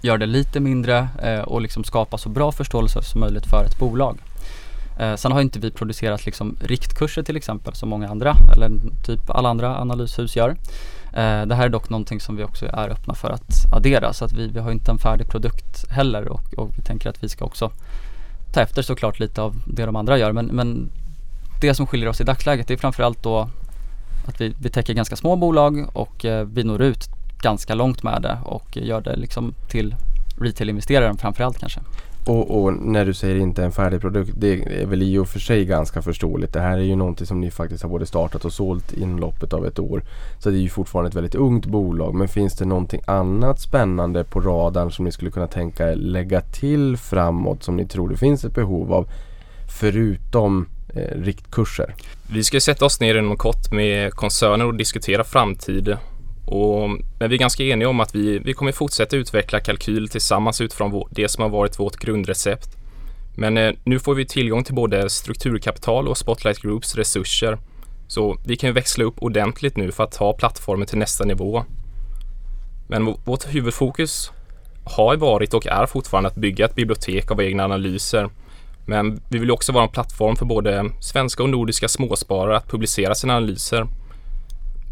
göra 0.00 0.18
det 0.18 0.26
lite 0.26 0.60
mindre 0.60 1.08
eh, 1.22 1.40
och 1.40 1.60
liksom 1.60 1.84
skapa 1.84 2.18
så 2.18 2.28
bra 2.28 2.52
förståelse 2.52 3.02
som 3.02 3.20
möjligt 3.20 3.46
för 3.46 3.64
ett 3.64 3.78
bolag. 3.78 4.18
Eh, 4.98 5.14
sen 5.14 5.32
har 5.32 5.40
inte 5.40 5.58
vi 5.58 5.70
producerat 5.70 6.26
liksom 6.26 6.56
riktkurser 6.60 7.22
till 7.22 7.36
exempel 7.36 7.74
som 7.74 7.88
många 7.88 8.08
andra 8.08 8.36
eller 8.54 8.70
typ 9.06 9.30
alla 9.30 9.48
andra 9.48 9.76
analyshus 9.76 10.36
gör. 10.36 10.56
Eh, 11.12 11.46
det 11.46 11.54
här 11.54 11.64
är 11.64 11.68
dock 11.68 11.90
någonting 11.90 12.20
som 12.20 12.36
vi 12.36 12.44
också 12.44 12.66
är 12.66 12.88
öppna 12.88 13.14
för 13.14 13.30
att 13.30 13.74
addera 13.74 14.12
så 14.12 14.24
att 14.24 14.32
vi, 14.32 14.48
vi 14.48 14.60
har 14.60 14.70
inte 14.72 14.90
en 14.90 14.98
färdig 14.98 15.28
produkt 15.28 15.90
heller 15.90 16.28
och, 16.28 16.54
och 16.56 16.70
vi 16.76 16.82
tänker 16.82 17.10
att 17.10 17.24
vi 17.24 17.28
ska 17.28 17.44
också 17.44 17.70
ta 18.52 18.60
efter 18.60 18.82
såklart 18.82 19.18
lite 19.18 19.42
av 19.42 19.54
det 19.66 19.86
de 19.86 19.96
andra 19.96 20.18
gör 20.18 20.32
men, 20.32 20.46
men 20.46 20.90
det 21.60 21.74
som 21.74 21.86
skiljer 21.86 22.08
oss 22.08 22.20
i 22.20 22.24
dagsläget 22.24 22.70
är 22.70 22.76
framförallt 22.76 23.22
då 23.22 23.48
att 24.26 24.40
vi, 24.40 24.54
vi 24.60 24.70
täcker 24.70 24.94
ganska 24.94 25.16
små 25.16 25.36
bolag 25.36 25.86
och 25.92 26.24
eh, 26.24 26.46
vi 26.46 26.64
når 26.64 26.82
ut 26.82 27.08
ganska 27.42 27.74
långt 27.74 28.02
med 28.02 28.22
det 28.22 28.38
och 28.44 28.76
gör 28.76 29.00
det 29.00 29.16
liksom 29.16 29.54
till 29.68 29.94
retail-investeraren 30.38 31.16
framförallt 31.16 31.58
kanske. 31.58 31.80
Och, 32.26 32.62
och 32.62 32.72
när 32.74 33.04
du 33.04 33.14
säger 33.14 33.36
inte 33.36 33.64
en 33.64 33.72
färdig 33.72 34.00
produkt, 34.00 34.32
det 34.36 34.82
är 34.82 34.86
väl 34.86 35.02
i 35.02 35.18
och 35.18 35.28
för 35.28 35.38
sig 35.38 35.64
ganska 35.64 36.02
förståeligt. 36.02 36.52
Det 36.52 36.60
här 36.60 36.78
är 36.78 36.82
ju 36.82 36.96
någonting 36.96 37.26
som 37.26 37.40
ni 37.40 37.50
faktiskt 37.50 37.82
har 37.82 37.90
både 37.90 38.06
startat 38.06 38.44
och 38.44 38.52
sålt 38.52 38.92
inom 38.92 39.18
loppet 39.18 39.52
av 39.52 39.66
ett 39.66 39.78
år. 39.78 40.02
Så 40.38 40.50
det 40.50 40.56
är 40.56 40.60
ju 40.60 40.68
fortfarande 40.68 41.08
ett 41.08 41.14
väldigt 41.14 41.34
ungt 41.34 41.66
bolag. 41.66 42.14
Men 42.14 42.28
finns 42.28 42.56
det 42.56 42.64
någonting 42.64 43.02
annat 43.06 43.60
spännande 43.60 44.24
på 44.24 44.40
radarn 44.40 44.92
som 44.92 45.04
ni 45.04 45.12
skulle 45.12 45.30
kunna 45.30 45.46
tänka 45.46 45.92
er 45.92 45.96
lägga 45.96 46.40
till 46.40 46.96
framåt 46.96 47.62
som 47.62 47.76
ni 47.76 47.86
tror 47.86 48.08
det 48.08 48.16
finns 48.16 48.44
ett 48.44 48.54
behov 48.54 48.92
av? 48.92 49.08
Förutom 49.80 50.66
eh, 50.94 51.22
riktkurser. 51.22 51.94
Vi 52.30 52.44
ska 52.44 52.60
sätta 52.60 52.84
oss 52.84 53.00
ner 53.00 53.14
inom 53.18 53.36
kort 53.36 53.72
med 53.72 54.12
koncernen 54.12 54.66
och 54.66 54.74
diskutera 54.74 55.24
framtid. 55.24 55.96
Och, 56.46 56.88
men 57.18 57.28
vi 57.28 57.34
är 57.34 57.38
ganska 57.38 57.64
eniga 57.64 57.88
om 57.88 58.00
att 58.00 58.14
vi, 58.14 58.38
vi 58.38 58.52
kommer 58.52 58.72
fortsätta 58.72 59.16
utveckla 59.16 59.60
kalkyl 59.60 60.08
tillsammans 60.08 60.60
utifrån 60.60 60.90
vår, 60.90 61.08
det 61.10 61.28
som 61.28 61.42
har 61.42 61.48
varit 61.48 61.78
vårt 61.78 61.96
grundrecept. 61.96 62.76
Men 63.36 63.56
eh, 63.56 63.72
nu 63.84 63.98
får 63.98 64.14
vi 64.14 64.26
tillgång 64.26 64.64
till 64.64 64.74
både 64.74 65.10
strukturkapital 65.10 66.08
och 66.08 66.18
Spotlight 66.18 66.58
Groups 66.58 66.94
resurser. 66.94 67.58
Så 68.08 68.38
vi 68.46 68.56
kan 68.56 68.72
växla 68.72 69.04
upp 69.04 69.22
ordentligt 69.22 69.76
nu 69.76 69.92
för 69.92 70.04
att 70.04 70.12
ta 70.12 70.32
plattformen 70.32 70.86
till 70.86 70.98
nästa 70.98 71.24
nivå. 71.24 71.64
Men 72.88 73.16
vårt 73.24 73.54
huvudfokus 73.54 74.30
har 74.84 75.16
varit 75.16 75.54
och 75.54 75.66
är 75.66 75.86
fortfarande 75.86 76.28
att 76.28 76.36
bygga 76.36 76.64
ett 76.64 76.74
bibliotek 76.74 77.30
av 77.30 77.42
egna 77.42 77.64
analyser. 77.64 78.30
Men 78.86 79.20
vi 79.28 79.38
vill 79.38 79.50
också 79.50 79.72
vara 79.72 79.84
en 79.84 79.90
plattform 79.90 80.36
för 80.36 80.44
både 80.44 80.90
svenska 81.00 81.42
och 81.42 81.50
nordiska 81.50 81.88
småsparare 81.88 82.56
att 82.56 82.68
publicera 82.68 83.14
sina 83.14 83.36
analyser. 83.36 83.86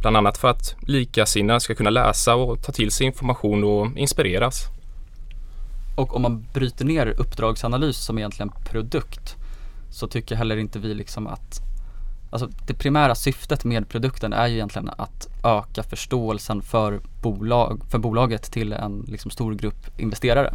Bland 0.00 0.16
annat 0.16 0.38
för 0.38 0.48
att 0.48 0.74
likasinnade 0.80 1.60
ska 1.60 1.74
kunna 1.74 1.90
läsa 1.90 2.34
och 2.34 2.62
ta 2.62 2.72
till 2.72 2.90
sig 2.90 3.06
information 3.06 3.64
och 3.64 3.98
inspireras. 3.98 4.64
Och 5.96 6.16
om 6.16 6.22
man 6.22 6.46
bryter 6.54 6.84
ner 6.84 7.06
uppdragsanalys 7.06 7.96
som 7.96 8.18
egentligen 8.18 8.52
produkt 8.70 9.36
så 9.90 10.06
tycker 10.06 10.36
heller 10.36 10.56
inte 10.56 10.78
vi 10.78 10.94
liksom 10.94 11.26
att 11.26 11.60
Alltså 12.32 12.48
det 12.66 12.74
primära 12.74 13.14
syftet 13.14 13.64
med 13.64 13.88
produkten 13.88 14.32
är 14.32 14.46
ju 14.46 14.54
egentligen 14.54 14.90
att 14.96 15.28
öka 15.44 15.82
förståelsen 15.82 16.62
för, 16.62 17.00
bolag, 17.22 17.82
för 17.90 17.98
bolaget 17.98 18.52
till 18.52 18.72
en 18.72 19.04
liksom 19.08 19.30
stor 19.30 19.54
grupp 19.54 20.00
investerare. 20.00 20.54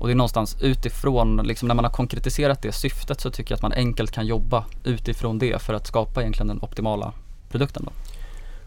Och 0.00 0.06
det 0.06 0.12
är 0.12 0.16
någonstans 0.16 0.56
utifrån, 0.60 1.36
liksom 1.36 1.68
när 1.68 1.74
man 1.74 1.84
har 1.84 1.92
konkretiserat 1.92 2.62
det 2.62 2.72
syftet 2.72 3.20
så 3.20 3.30
tycker 3.30 3.52
jag 3.52 3.56
att 3.56 3.62
man 3.62 3.72
enkelt 3.72 4.10
kan 4.10 4.26
jobba 4.26 4.64
utifrån 4.84 5.38
det 5.38 5.62
för 5.62 5.74
att 5.74 5.86
skapa 5.86 6.20
egentligen 6.20 6.48
den 6.48 6.62
optimala 6.62 7.12
produkten. 7.50 7.82
Då. 7.84 7.92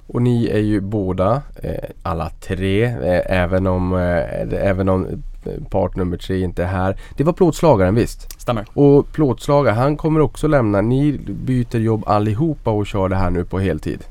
Och 0.08 0.22
ni 0.22 0.48
är 0.48 0.60
ju 0.60 0.82
båda, 0.82 1.42
eh, 1.56 1.90
alla 2.04 2.30
tre, 2.30 2.84
eh, 2.84 3.22
även 3.42 3.68
om, 3.68 3.94
eh, 3.94 4.68
även 4.70 4.90
om 4.90 5.06
eh, 5.46 5.64
part 5.70 5.96
nummer 5.96 6.18
tre 6.18 6.42
inte 6.42 6.64
är 6.64 6.68
här. 6.68 6.98
Det 7.18 7.24
var 7.24 7.34
plåtslagaren 7.34 7.96
visst? 7.96 8.42
Stämmer? 8.42 8.66
Och 8.74 9.12
plåtslagare, 9.12 9.76
han 9.76 9.98
kommer 9.98 10.20
också 10.20 10.48
lämna. 10.48 10.82
Ni 10.82 11.18
byter 11.18 11.78
jobb 11.78 12.04
allihopa 12.08 12.72
och 12.72 12.88
kör 12.88 13.10
det 13.10 13.16
här 13.16 13.30
nu 13.30 13.46
på 13.46 13.60
heltid. 13.60 14.04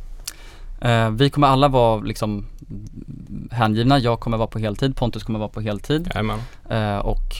Eh, 0.80 1.11
vi 1.11 1.30
kommer 1.30 1.46
alla 1.46 1.68
vara 1.68 2.00
liksom 2.00 2.46
hängivna. 3.50 3.98
Jag 3.98 4.20
kommer 4.20 4.37
vara 4.37 4.48
på 4.48 4.59
heltid, 4.59 4.96
Pontus 4.96 5.24
kommer 5.24 5.38
vara 5.38 5.48
på 5.48 5.61
heltid. 5.61 6.11
Jajamän. 6.14 6.38
Eh, 6.70 6.99
och 6.99 7.36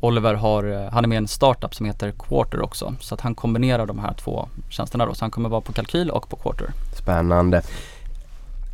Oliver 0.00 0.34
har, 0.34 0.90
han 0.92 1.04
är 1.04 1.08
med 1.08 1.16
i 1.16 1.18
en 1.18 1.28
startup 1.28 1.74
som 1.74 1.86
heter 1.86 2.12
Quarter 2.18 2.62
också. 2.62 2.94
Så 3.00 3.14
att 3.14 3.20
han 3.20 3.34
kombinerar 3.34 3.86
de 3.86 3.98
här 3.98 4.14
två 4.14 4.48
tjänsterna 4.68 5.06
då. 5.06 5.14
Så 5.14 5.24
han 5.24 5.30
kommer 5.30 5.48
vara 5.48 5.60
på 5.60 5.72
kalkyl 5.72 6.10
och 6.10 6.28
på 6.28 6.36
Quarter. 6.36 6.70
Spännande. 7.06 7.62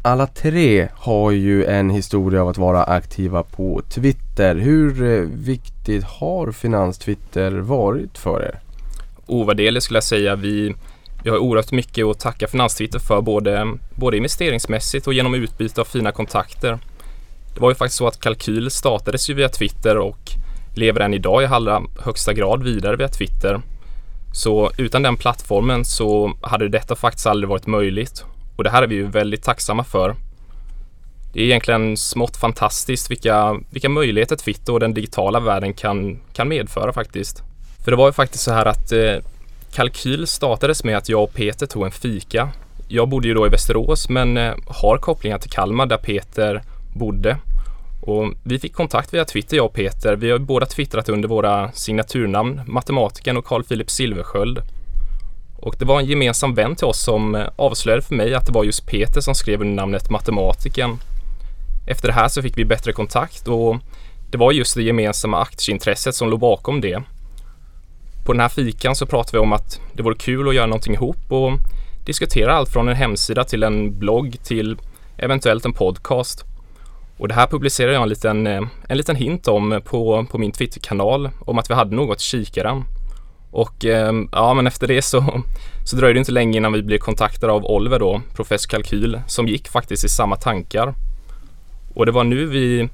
Alla 0.03 0.27
tre 0.27 0.89
har 0.95 1.31
ju 1.31 1.65
en 1.65 1.91
historia 1.91 2.43
av 2.43 2.49
att 2.49 2.59
vara 2.59 2.85
aktiva 2.85 3.43
på 3.43 3.83
Twitter. 3.89 4.55
Hur 4.55 5.03
eh, 5.03 5.29
viktigt 5.29 6.05
har 6.05 6.53
finanstwitter 6.53 7.53
varit 7.53 8.19
för 8.19 8.43
er? 8.43 8.61
Ovärderligt 9.27 9.85
skulle 9.85 9.97
jag 9.97 10.05
säga. 10.05 10.37
Vi, 10.37 10.75
vi 11.23 11.31
har 11.31 11.39
oerhört 11.39 11.73
mycket 11.73 12.07
att 12.07 12.21
tacka 12.21 12.47
Finanstwitter 12.47 12.99
för 12.99 13.21
både, 13.21 13.79
både 13.95 14.17
investeringsmässigt 14.17 15.07
och 15.07 15.15
genom 15.15 15.35
utbyte 15.35 15.81
av 15.81 15.85
fina 15.85 16.13
kontakter. 16.13 16.79
Det 17.55 17.61
var 17.61 17.71
ju 17.71 17.75
faktiskt 17.75 17.99
så 17.99 18.07
att 18.07 18.21
Kalkyl 18.21 18.71
startades 18.71 19.31
ju 19.31 19.35
via 19.35 19.49
Twitter 19.49 19.99
och 19.99 20.31
lever 20.75 21.01
än 21.01 21.15
idag 21.15 21.43
i 21.43 21.47
allra 21.47 21.83
högsta 22.01 22.33
grad 22.33 22.63
vidare 22.63 22.97
via 22.97 23.09
Twitter. 23.09 23.61
Så 24.33 24.71
utan 24.77 25.03
den 25.03 25.17
plattformen 25.17 25.85
så 25.85 26.33
hade 26.41 26.69
detta 26.69 26.97
faktiskt 26.97 27.27
aldrig 27.27 27.49
varit 27.49 27.67
möjligt 27.67 28.25
och 28.57 28.65
det 28.65 28.71
här 28.71 28.83
är 28.83 28.87
vi 28.87 28.95
ju 28.95 29.07
väldigt 29.07 29.43
tacksamma 29.43 29.85
för. 29.85 30.15
Det 31.33 31.41
är 31.41 31.45
egentligen 31.45 31.97
smått 31.97 32.37
fantastiskt 32.37 33.11
vilka, 33.11 33.61
vilka 33.71 33.89
möjligheter 33.89 34.37
Twitter 34.37 34.73
och 34.73 34.81
den 34.81 34.95
digitala 34.95 35.41
världen 35.41 35.75
kan, 35.75 36.19
kan 36.33 36.49
medföra 36.49 36.93
faktiskt. 36.93 37.43
För 37.85 37.91
det 37.91 37.97
var 37.97 38.09
ju 38.09 38.13
faktiskt 38.13 38.45
så 38.45 38.53
här 38.53 38.67
att 38.67 38.93
eh, 38.93 39.17
Kalkyl 39.75 40.27
startades 40.27 40.85
med 40.85 40.97
att 40.97 41.09
jag 41.09 41.23
och 41.23 41.35
Peter 41.35 41.67
tog 41.67 41.85
en 41.85 41.93
fika. 41.93 42.49
Jag 42.89 43.09
bodde 43.09 43.29
ju 43.29 43.35
då 43.35 43.47
i 43.47 43.51
Västerås 43.51 44.09
men 44.09 44.37
eh, 44.37 44.55
har 44.67 44.99
kopplingar 44.99 45.39
till 45.39 45.51
Kalmar 45.51 45.87
där 45.87 45.97
Peter 45.97 46.63
bodde. 46.95 47.37
Och 48.03 48.35
vi 48.43 48.59
fick 48.59 48.75
kontakt 48.75 49.15
via 49.15 49.25
Twitter 49.25 49.57
jag 49.57 49.67
och 49.67 49.73
Peter. 49.73 50.17
Vi 50.17 50.31
har 50.31 50.39
båda 50.39 50.67
twittrat 50.67 51.09
under 51.09 51.29
våra 51.29 51.73
signaturnamn, 51.73 52.61
matematikern 52.67 53.37
och 53.37 53.45
Carl 53.45 53.65
Philip 53.65 53.91
Silversköld. 53.91 54.63
Och 55.57 55.77
det 55.79 55.85
var 55.85 56.01
en 56.01 56.07
gemensam 56.07 56.55
vän 56.55 56.77
till 56.77 56.87
oss 56.87 57.03
som 57.03 57.35
eh, 57.35 57.47
avslöjade 57.57 58.03
för 58.03 58.15
mig 58.15 58.35
att 58.35 58.47
det 58.47 58.53
var 58.53 58.65
just 58.65 58.87
Peter 58.87 59.21
som 59.21 59.35
skrev 59.35 59.61
under 59.61 59.75
namnet 59.75 60.11
matematiken. 60.11 60.99
Efter 61.87 62.09
det 62.09 62.15
här 62.15 62.29
så 62.29 62.43
fick 62.43 62.59
vi 62.59 62.65
bättre 62.65 62.93
kontakt 62.93 63.49
och 63.49 63.77
det 64.31 64.39
var 64.39 64.53
just 64.53 64.75
det 64.75 64.83
gemensamma 64.83 65.43
aktieintresset 65.43 66.15
som 66.15 66.31
låg 66.31 66.41
bakom 66.41 66.81
det. 66.81 67.03
På 68.25 68.33
den 68.33 68.41
här 68.41 68.49
fikan 68.49 68.97
så 68.97 69.07
pratade 69.07 69.37
vi 69.39 69.43
om 69.43 69.53
att 69.53 69.81
det 69.93 70.03
vore 70.03 70.17
kul 70.17 70.49
att 70.49 70.55
göra 70.55 70.67
någonting 70.67 70.95
ihop 70.95 71.33
och 71.33 71.53
diskutera 72.07 72.55
allt 72.55 72.69
från 72.69 72.89
en 72.89 72.97
hemsida 72.97 73.45
till 73.45 73.63
en 73.63 73.99
blogg 73.99 74.37
till 74.43 74.77
eventuellt 75.17 75.65
en 75.65 75.73
podcast. 75.73 76.45
Och 77.17 77.29
det 77.29 77.35
här 77.35 77.47
publicerade 77.47 77.95
jag 77.95 78.03
en 78.03 78.09
liten, 78.09 78.47
eh, 78.47 78.63
en 78.89 78.97
liten 78.97 79.17
hint 79.17 79.49
om 79.49 79.81
på, 79.85 80.27
på 80.31 80.39
min 80.39 80.53
Twitterkanal 80.53 81.31
om 81.41 81.59
att 81.59 81.71
vi 81.71 81.75
hade 81.75 81.97
något 81.97 82.21
kikaren. 82.21 82.85
Och 83.51 83.85
ehm, 83.85 84.29
ja, 84.33 84.55
men 84.55 84.67
efter 84.67 84.87
det 84.87 85.03
så, 85.03 85.25
så 85.85 85.97
dröjde 85.97 86.15
det 86.15 86.19
inte 86.19 86.33
länge 86.33 86.57
innan 86.57 86.73
vi 86.73 86.83
blev 86.83 86.99
kontaktade 86.99 87.53
av 87.53 87.65
Oliver 87.65 87.99
då, 87.99 88.21
professor 88.35 88.69
Kalkyl, 88.69 89.21
som 89.27 89.49
gick 89.49 89.69
faktiskt 89.69 90.05
i 90.05 90.09
samma 90.09 90.37
tankar. 90.37 90.95
Och 91.95 92.07
det 92.07 92.13
var 92.13 92.25
nu 92.25 92.47
vi, 92.47 92.89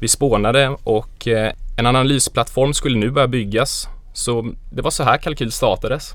vi 0.00 0.08
spånade 0.08 0.76
och 0.84 1.28
eh, 1.28 1.52
en 1.78 1.86
analysplattform 1.86 2.74
skulle 2.74 2.98
nu 2.98 3.10
börja 3.10 3.28
byggas. 3.28 3.88
Så 4.12 4.52
det 4.70 4.82
var 4.82 4.90
så 4.90 5.02
här 5.02 5.18
Kalkyl 5.18 5.52
startades. 5.52 6.14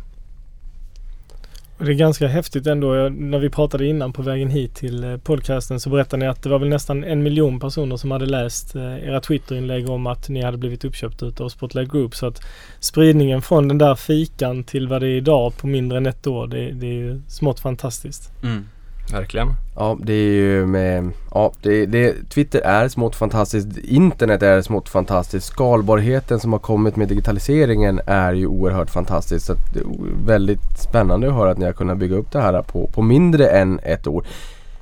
Det 1.86 1.92
är 1.92 1.94
ganska 1.94 2.28
häftigt 2.28 2.68
ändå. 2.68 2.96
Jag, 2.96 3.14
när 3.14 3.40
vi 3.40 3.50
pratade 3.50 3.86
innan 3.86 4.14
på 4.14 4.22
vägen 4.22 4.50
hit 4.50 4.76
till 4.76 5.04
eh, 5.04 5.18
podcasten 5.18 5.80
så 5.80 5.90
berättade 5.90 6.26
ni 6.26 6.30
att 6.30 6.44
det 6.44 6.50
var 6.50 6.60
väl 6.60 6.70
nästan 6.70 7.04
en 7.04 7.24
miljon 7.24 7.60
personer 7.60 7.98
som 7.98 8.12
hade 8.12 8.26
läst 8.26 8.76
eh, 8.76 9.08
era 9.08 9.22
Twitterinlägg 9.22 9.90
om 9.90 10.08
att 10.08 10.30
ni 10.30 10.42
hade 10.42 10.58
blivit 10.58 10.86
uppköpta 10.86 11.26
utav 11.26 11.50
Spotlight 11.50 11.92
Group. 11.92 12.16
Så 12.16 12.28
att 12.28 12.42
spridningen 12.80 13.42
från 13.42 13.68
den 13.68 13.78
där 13.78 13.96
fikan 13.96 14.64
till 14.64 14.88
vad 14.88 15.02
det 15.02 15.08
är 15.08 15.18
idag 15.18 15.58
på 15.58 15.68
mindre 15.68 15.98
än 15.98 16.06
ett 16.06 16.28
år, 16.28 16.48
det, 16.48 16.72
det 16.72 16.88
är 16.88 16.94
ju 16.94 17.22
smått 17.28 17.60
fantastiskt. 17.60 18.32
Mm. 18.44 18.66
Verkligen. 19.12 19.54
Ja, 19.76 19.97
det 20.01 20.14
är 20.14 20.32
ju 20.32 20.66
med... 20.66 21.12
Ja, 21.34 21.51
det, 21.62 21.86
det, 21.86 22.30
Twitter 22.30 22.60
är 22.60 22.88
smått 22.88 23.16
fantastiskt. 23.16 23.78
Internet 23.78 24.43
är 24.43 24.62
smått 24.62 24.89
fantastiskt. 24.89 25.47
Skalbarheten 25.47 26.39
som 26.39 26.51
har 26.51 26.60
kommit 26.60 26.95
med 26.95 27.08
digitaliseringen 27.08 28.01
är 28.06 28.34
ju 28.34 28.47
oerhört 28.47 28.89
fantastiskt. 28.89 29.45
Så 29.45 29.54
att 29.54 29.74
det 29.74 29.80
är 29.80 29.86
väldigt 30.26 30.80
spännande 30.80 31.28
att 31.28 31.34
höra 31.34 31.51
att 31.51 31.58
ni 31.58 31.66
har 31.66 31.74
kunnat 31.74 31.97
bygga 31.97 32.16
upp 32.16 32.32
det 32.32 32.41
här 32.41 32.62
på, 32.62 32.88
på 32.88 33.01
mindre 33.01 33.47
än 33.47 33.80
ett 33.84 34.08
år. 34.08 34.26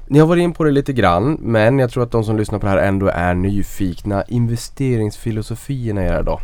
Ni 0.08 0.20
har 0.20 0.28
varit 0.28 0.42
in 0.42 0.54
på 0.54 0.64
det 0.64 0.72
lite 0.72 0.94
grann 0.94 1.38
men 1.42 1.80
jag 1.80 1.92
tror 1.92 2.04
att 2.04 2.12
de 2.12 2.24
som 2.24 2.38
lyssnar 2.38 2.60
på 2.60 2.66
det 2.66 2.72
här 2.72 2.78
ändå 2.78 3.08
är 3.08 3.34
nyfikna. 3.34 4.24
Investeringsfilosofierna 4.28 6.04
i 6.04 6.08
era 6.08 6.24
då? 6.24 6.40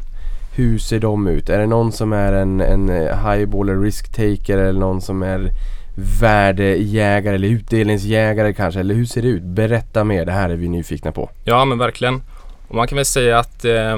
Hur 0.56 0.78
ser 0.78 1.00
de 1.00 1.28
ut? 1.28 1.50
Är 1.50 1.60
det 1.60 1.68
någon 1.68 1.92
som 1.92 2.14
är 2.14 2.34
en, 2.34 2.62
en 2.62 2.90
eh, 2.90 3.30
highballer 3.30 3.82
risk-taker 3.82 4.58
eller 4.58 4.80
någon 4.80 5.02
som 5.02 5.24
är 5.24 5.52
värdejägare 5.98 7.36
eller 7.36 7.48
utdelningsjägare 7.48 8.54
kanske? 8.54 8.80
Eller 8.80 8.96
hur 8.96 9.06
ser 9.06 9.22
det 9.22 9.28
ut? 9.28 9.44
Berätta 9.44 10.04
mer, 10.04 10.26
det 10.26 10.32
här 10.32 10.50
är 10.50 10.56
vi 10.56 10.70
nyfikna 10.70 11.12
på. 11.12 11.30
Ja, 11.44 11.66
men 11.66 11.78
verkligen. 11.78 12.22
Och 12.68 12.76
man 12.76 12.88
kan 12.88 12.96
väl 12.96 13.06
säga 13.06 13.40
att 13.40 13.66
eh, 13.66 13.98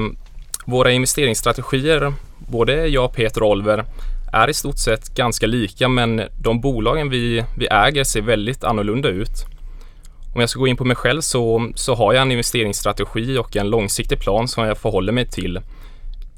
våra 0.64 0.90
investeringsstrategier, 0.90 2.12
både 2.38 2.86
jag, 2.86 3.12
Peter 3.12 3.42
och 3.42 3.50
Oliver, 3.50 3.84
är 4.32 4.50
i 4.50 4.54
stort 4.54 4.78
sett 4.78 5.14
ganska 5.14 5.46
lika 5.46 5.88
men 5.88 6.22
de 6.42 6.60
bolagen 6.60 7.10
vi, 7.10 7.44
vi 7.56 7.66
äger 7.66 8.04
ser 8.04 8.20
väldigt 8.20 8.64
annorlunda 8.64 9.08
ut. 9.08 9.46
Om 10.34 10.40
jag 10.40 10.50
ska 10.50 10.60
gå 10.60 10.66
in 10.66 10.76
på 10.76 10.84
mig 10.84 10.96
själv 10.96 11.20
så, 11.20 11.70
så 11.74 11.94
har 11.94 12.12
jag 12.12 12.22
en 12.22 12.32
investeringsstrategi 12.32 13.38
och 13.38 13.56
en 13.56 13.70
långsiktig 13.70 14.18
plan 14.18 14.48
som 14.48 14.64
jag 14.64 14.78
förhåller 14.78 15.12
mig 15.12 15.26
till. 15.26 15.60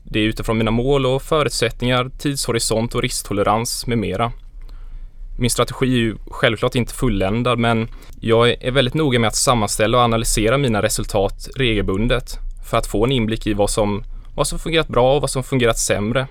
Det 0.04 0.18
är 0.18 0.24
utifrån 0.24 0.58
mina 0.58 0.70
mål 0.70 1.06
och 1.06 1.22
förutsättningar, 1.22 2.10
tidshorisont 2.18 2.94
och 2.94 3.02
risktolerans 3.02 3.86
med 3.86 3.98
mera. 3.98 4.32
Min 5.38 5.50
strategi 5.50 5.86
är 5.86 5.98
ju 5.98 6.16
självklart 6.30 6.74
inte 6.74 6.94
fulländad 6.94 7.58
men 7.58 7.88
jag 8.20 8.50
är 8.50 8.70
väldigt 8.70 8.94
noga 8.94 9.18
med 9.18 9.28
att 9.28 9.36
sammanställa 9.36 9.98
och 9.98 10.04
analysera 10.04 10.58
mina 10.58 10.82
resultat 10.82 11.48
regelbundet 11.56 12.38
för 12.70 12.76
att 12.76 12.86
få 12.86 13.04
en 13.04 13.12
inblick 13.12 13.46
i 13.46 13.54
vad 13.54 13.70
som, 13.70 14.04
vad 14.34 14.46
som 14.46 14.58
fungerat 14.58 14.88
bra 14.88 15.14
och 15.14 15.20
vad 15.20 15.30
som 15.30 15.42
fungerat 15.42 15.78
sämre. 15.78 16.26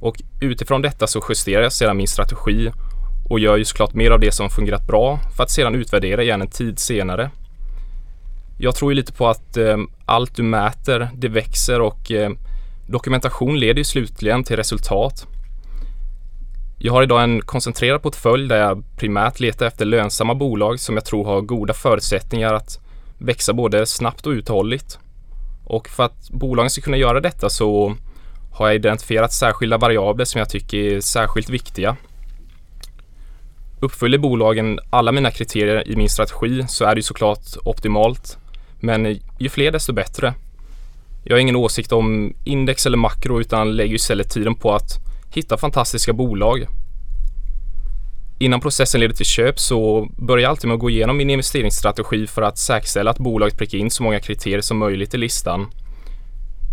Och 0.00 0.22
utifrån 0.40 0.82
detta 0.82 1.06
så 1.06 1.22
justerar 1.28 1.62
jag 1.62 1.72
sedan 1.72 1.96
min 1.96 2.08
strategi 2.08 2.70
och 3.28 3.40
gör 3.40 3.56
ju 3.56 3.64
såklart 3.64 3.94
mer 3.94 4.10
av 4.10 4.20
det 4.20 4.32
som 4.32 4.50
fungerat 4.50 4.86
bra 4.86 5.20
för 5.36 5.42
att 5.42 5.50
sedan 5.50 5.74
utvärdera 5.74 6.22
igen 6.22 6.42
en 6.42 6.50
tid 6.50 6.78
senare. 6.78 7.30
Jag 8.58 8.74
tror 8.74 8.92
ju 8.92 8.96
lite 8.96 9.12
på 9.12 9.28
att 9.28 9.56
eh, 9.56 9.76
allt 10.06 10.36
du 10.36 10.42
mäter, 10.42 11.08
det 11.14 11.28
växer 11.28 11.80
och 11.80 12.12
eh, 12.12 12.30
dokumentation 12.86 13.60
leder 13.60 13.78
ju 13.78 13.84
slutligen 13.84 14.44
till 14.44 14.56
resultat. 14.56 15.26
Jag 16.80 16.92
har 16.92 17.02
idag 17.02 17.22
en 17.22 17.40
koncentrerad 17.40 18.02
portfölj 18.02 18.48
där 18.48 18.56
jag 18.56 18.84
primärt 18.96 19.40
letar 19.40 19.66
efter 19.66 19.84
lönsamma 19.84 20.34
bolag 20.34 20.80
som 20.80 20.94
jag 20.94 21.04
tror 21.04 21.24
har 21.24 21.40
goda 21.40 21.74
förutsättningar 21.74 22.54
att 22.54 22.80
växa 23.18 23.52
både 23.52 23.86
snabbt 23.86 24.26
och 24.26 24.30
uthålligt. 24.30 24.98
Och 25.64 25.88
för 25.88 26.04
att 26.04 26.30
bolagen 26.30 26.70
ska 26.70 26.82
kunna 26.82 26.96
göra 26.96 27.20
detta 27.20 27.50
så 27.50 27.96
har 28.52 28.66
jag 28.66 28.74
identifierat 28.74 29.32
särskilda 29.32 29.78
variabler 29.78 30.24
som 30.24 30.38
jag 30.38 30.48
tycker 30.48 30.78
är 30.78 31.00
särskilt 31.00 31.50
viktiga. 31.50 31.96
Uppfyller 33.80 34.18
bolagen 34.18 34.80
alla 34.90 35.12
mina 35.12 35.30
kriterier 35.30 35.88
i 35.88 35.96
min 35.96 36.08
strategi 36.08 36.64
så 36.68 36.84
är 36.84 36.94
det 36.94 37.02
såklart 37.02 37.46
optimalt. 37.64 38.38
Men 38.80 39.20
ju 39.38 39.48
fler 39.48 39.72
desto 39.72 39.92
bättre. 39.92 40.34
Jag 41.24 41.34
har 41.36 41.40
ingen 41.40 41.56
åsikt 41.56 41.92
om 41.92 42.34
index 42.44 42.86
eller 42.86 42.96
makro 42.96 43.40
utan 43.40 43.76
lägger 43.76 43.94
istället 43.94 44.30
tiden 44.30 44.54
på 44.54 44.74
att 44.74 45.07
hitta 45.30 45.56
fantastiska 45.56 46.12
bolag. 46.12 46.66
Innan 48.40 48.60
processen 48.60 49.00
leder 49.00 49.14
till 49.14 49.26
köp 49.26 49.58
så 49.58 50.08
börjar 50.16 50.42
jag 50.42 50.50
alltid 50.50 50.68
med 50.68 50.74
att 50.74 50.80
gå 50.80 50.90
igenom 50.90 51.16
min 51.16 51.30
investeringsstrategi 51.30 52.26
för 52.26 52.42
att 52.42 52.58
säkerställa 52.58 53.10
att 53.10 53.18
bolaget 53.18 53.58
prickar 53.58 53.78
in 53.78 53.90
så 53.90 54.02
många 54.02 54.20
kriterier 54.20 54.60
som 54.60 54.78
möjligt 54.78 55.14
i 55.14 55.18
listan. 55.18 55.66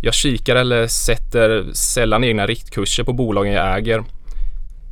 Jag 0.01 0.14
kikar 0.14 0.56
eller 0.56 0.88
sätter 0.88 1.74
sällan 1.74 2.24
egna 2.24 2.47
riktkurser 2.47 3.03
på 3.03 3.14
bolagen 3.14 3.53
jag 3.53 3.78
äger. 3.78 4.03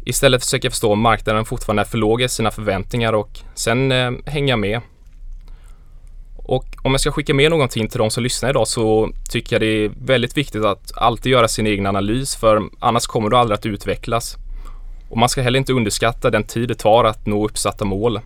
Istället 0.05 0.43
försöker 0.43 0.65
jag 0.65 0.73
förstå 0.73 0.91
om 0.91 0.99
marknaden 0.99 1.45
fortfarande 1.45 1.81
är 1.81 1.85
för 1.85 1.97
låg 1.97 2.21
i 2.21 2.29
sina 2.29 2.51
förväntningar 2.51 3.13
och 3.13 3.39
sen 3.55 3.91
eh, 3.91 4.11
hänger 4.25 4.49
jag 4.49 4.59
med. 4.59 4.81
Och 6.45 6.65
om 6.83 6.91
jag 6.91 7.01
ska 7.01 7.11
skicka 7.11 7.33
med 7.33 7.51
någonting 7.51 7.87
till 7.87 7.97
de 7.97 8.09
som 8.09 8.23
lyssnar 8.23 8.49
idag 8.49 8.67
så 8.67 9.09
tycker 9.29 9.55
jag 9.55 9.61
det 9.61 9.85
är 9.85 9.91
väldigt 10.05 10.37
viktigt 10.37 10.65
att 10.65 10.91
alltid 10.95 11.31
göra 11.31 11.47
sin 11.47 11.67
egen 11.67 11.85
analys 11.85 12.35
för 12.35 12.61
annars 12.79 13.05
kommer 13.05 13.29
du 13.29 13.37
aldrig 13.37 13.57
att 13.57 13.65
utvecklas. 13.65 14.37
Och 15.09 15.17
man 15.17 15.29
ska 15.29 15.41
heller 15.41 15.59
inte 15.59 15.73
underskatta 15.73 16.29
den 16.29 16.43
tid 16.43 16.67
det 16.67 16.75
tar 16.75 17.03
att 17.03 17.25
nå 17.25 17.45
uppsatta 17.45 17.85
mål. 17.85 18.19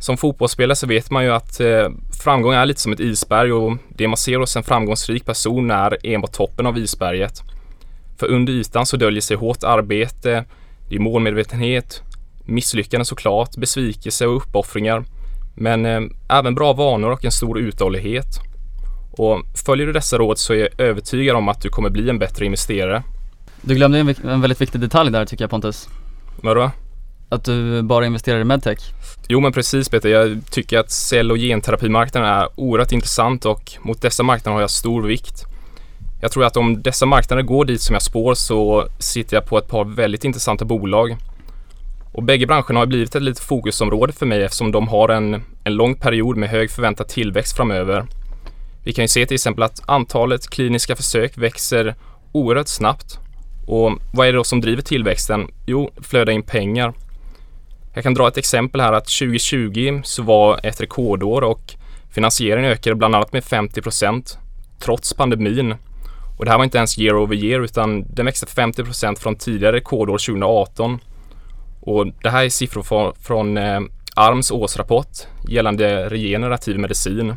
Som 0.00 0.16
fotbollsspelare 0.16 0.76
så 0.76 0.86
vet 0.86 1.10
man 1.10 1.24
ju 1.24 1.30
att 1.30 1.60
eh, 1.60 1.88
framgång 2.22 2.52
är 2.52 2.66
lite 2.66 2.80
som 2.80 2.92
ett 2.92 3.00
isberg 3.00 3.52
och 3.52 3.76
det 3.88 4.08
man 4.08 4.16
ser 4.16 4.38
hos 4.38 4.56
en 4.56 4.62
framgångsrik 4.62 5.24
person 5.24 5.70
är 5.70 5.96
enbart 6.02 6.32
toppen 6.32 6.66
av 6.66 6.78
isberget. 6.78 7.42
För 8.18 8.26
under 8.26 8.52
ytan 8.52 8.86
så 8.86 8.96
döljer 8.96 9.20
sig 9.20 9.36
hårt 9.36 9.64
arbete, 9.64 10.44
det 10.88 10.94
är 10.94 11.00
målmedvetenhet, 11.00 12.02
misslyckanden 12.44 13.04
såklart, 13.04 13.56
besvikelse 13.56 14.26
och 14.26 14.36
uppoffringar. 14.36 15.04
Men 15.54 15.86
eh, 15.86 16.00
även 16.28 16.54
bra 16.54 16.72
vanor 16.72 17.10
och 17.10 17.24
en 17.24 17.32
stor 17.32 17.58
uthållighet. 17.58 18.40
Och 19.12 19.42
följer 19.66 19.86
du 19.86 19.92
dessa 19.92 20.18
råd 20.18 20.38
så 20.38 20.52
är 20.52 20.58
jag 20.58 20.68
övertygad 20.80 21.36
om 21.36 21.48
att 21.48 21.62
du 21.62 21.68
kommer 21.68 21.90
bli 21.90 22.10
en 22.10 22.18
bättre 22.18 22.44
investerare. 22.44 23.02
Du 23.62 23.74
glömde 23.74 23.98
en, 23.98 24.08
en 24.08 24.40
väldigt 24.40 24.60
viktig 24.60 24.80
detalj 24.80 25.10
där 25.10 25.24
tycker 25.24 25.44
jag 25.44 25.50
Pontus. 25.50 25.88
Vadå? 26.42 26.70
Att 27.28 27.44
du 27.44 27.82
bara 27.82 28.06
investerar 28.06 28.40
i 28.40 28.44
medtech. 28.44 28.78
Jo 29.28 29.40
men 29.40 29.52
precis 29.52 29.88
Peter, 29.88 30.08
jag 30.08 30.40
tycker 30.50 30.78
att 30.78 30.90
cell 30.90 31.30
och 31.30 31.36
genterapimarknaden 31.36 32.28
är 32.30 32.48
oerhört 32.54 32.92
intressant 32.92 33.46
och 33.46 33.72
mot 33.82 34.02
dessa 34.02 34.22
marknader 34.22 34.54
har 34.54 34.60
jag 34.60 34.70
stor 34.70 35.02
vikt. 35.02 35.44
Jag 36.20 36.32
tror 36.32 36.44
att 36.44 36.56
om 36.56 36.82
dessa 36.82 37.06
marknader 37.06 37.42
går 37.42 37.64
dit 37.64 37.80
som 37.80 37.94
jag 37.94 38.02
spår 38.02 38.34
så 38.34 38.88
sitter 38.98 39.36
jag 39.36 39.46
på 39.46 39.58
ett 39.58 39.68
par 39.68 39.84
väldigt 39.84 40.24
intressanta 40.24 40.64
bolag. 40.64 41.16
Och 42.12 42.22
bägge 42.22 42.46
branscherna 42.46 42.78
har 42.78 42.86
blivit 42.86 43.14
ett 43.14 43.22
litet 43.22 43.44
fokusområde 43.44 44.12
för 44.12 44.26
mig 44.26 44.42
eftersom 44.42 44.72
de 44.72 44.88
har 44.88 45.08
en, 45.08 45.42
en 45.64 45.74
lång 45.74 45.94
period 45.94 46.36
med 46.36 46.48
hög 46.48 46.70
förväntad 46.70 47.08
tillväxt 47.08 47.56
framöver. 47.56 48.06
Vi 48.84 48.92
kan 48.92 49.04
ju 49.04 49.08
se 49.08 49.26
till 49.26 49.34
exempel 49.34 49.62
att 49.62 49.82
antalet 49.86 50.50
kliniska 50.50 50.96
försök 50.96 51.38
växer 51.38 51.94
oerhört 52.32 52.68
snabbt. 52.68 53.18
Och 53.66 53.92
vad 54.12 54.26
är 54.26 54.32
det 54.32 54.38
då 54.38 54.44
som 54.44 54.60
driver 54.60 54.82
tillväxten? 54.82 55.48
Jo, 55.66 55.90
flöda 56.02 56.32
in 56.32 56.42
pengar. 56.42 56.92
Jag 57.94 58.02
kan 58.02 58.14
dra 58.14 58.28
ett 58.28 58.36
exempel 58.36 58.80
här 58.80 58.92
att 58.92 59.04
2020 59.04 60.00
så 60.04 60.22
var 60.22 60.60
ett 60.62 60.80
rekordår 60.80 61.42
och 61.42 61.74
finansieringen 62.10 62.70
ökade 62.70 62.96
bland 62.96 63.14
annat 63.14 63.32
med 63.32 63.44
50 63.44 63.82
procent 63.82 64.38
trots 64.78 65.14
pandemin. 65.14 65.74
Och 66.38 66.44
det 66.44 66.50
här 66.50 66.58
var 66.58 66.64
inte 66.64 66.78
ens 66.78 66.98
year 66.98 67.16
over 67.16 67.36
year 67.36 67.60
utan 67.60 68.04
den 68.14 68.26
växte 68.26 68.46
50 68.46 68.84
procent 68.84 69.18
från 69.18 69.36
tidigare 69.36 69.76
rekordår 69.76 70.18
2018. 70.18 70.98
Och 71.80 72.06
det 72.22 72.30
här 72.30 72.44
är 72.44 72.48
siffror 72.48 72.82
från, 72.82 73.14
från 73.20 73.56
eh, 73.56 73.80
ARMs 74.14 74.50
årsrapport 74.50 75.08
gällande 75.48 76.08
regenerativ 76.08 76.78
medicin. 76.78 77.34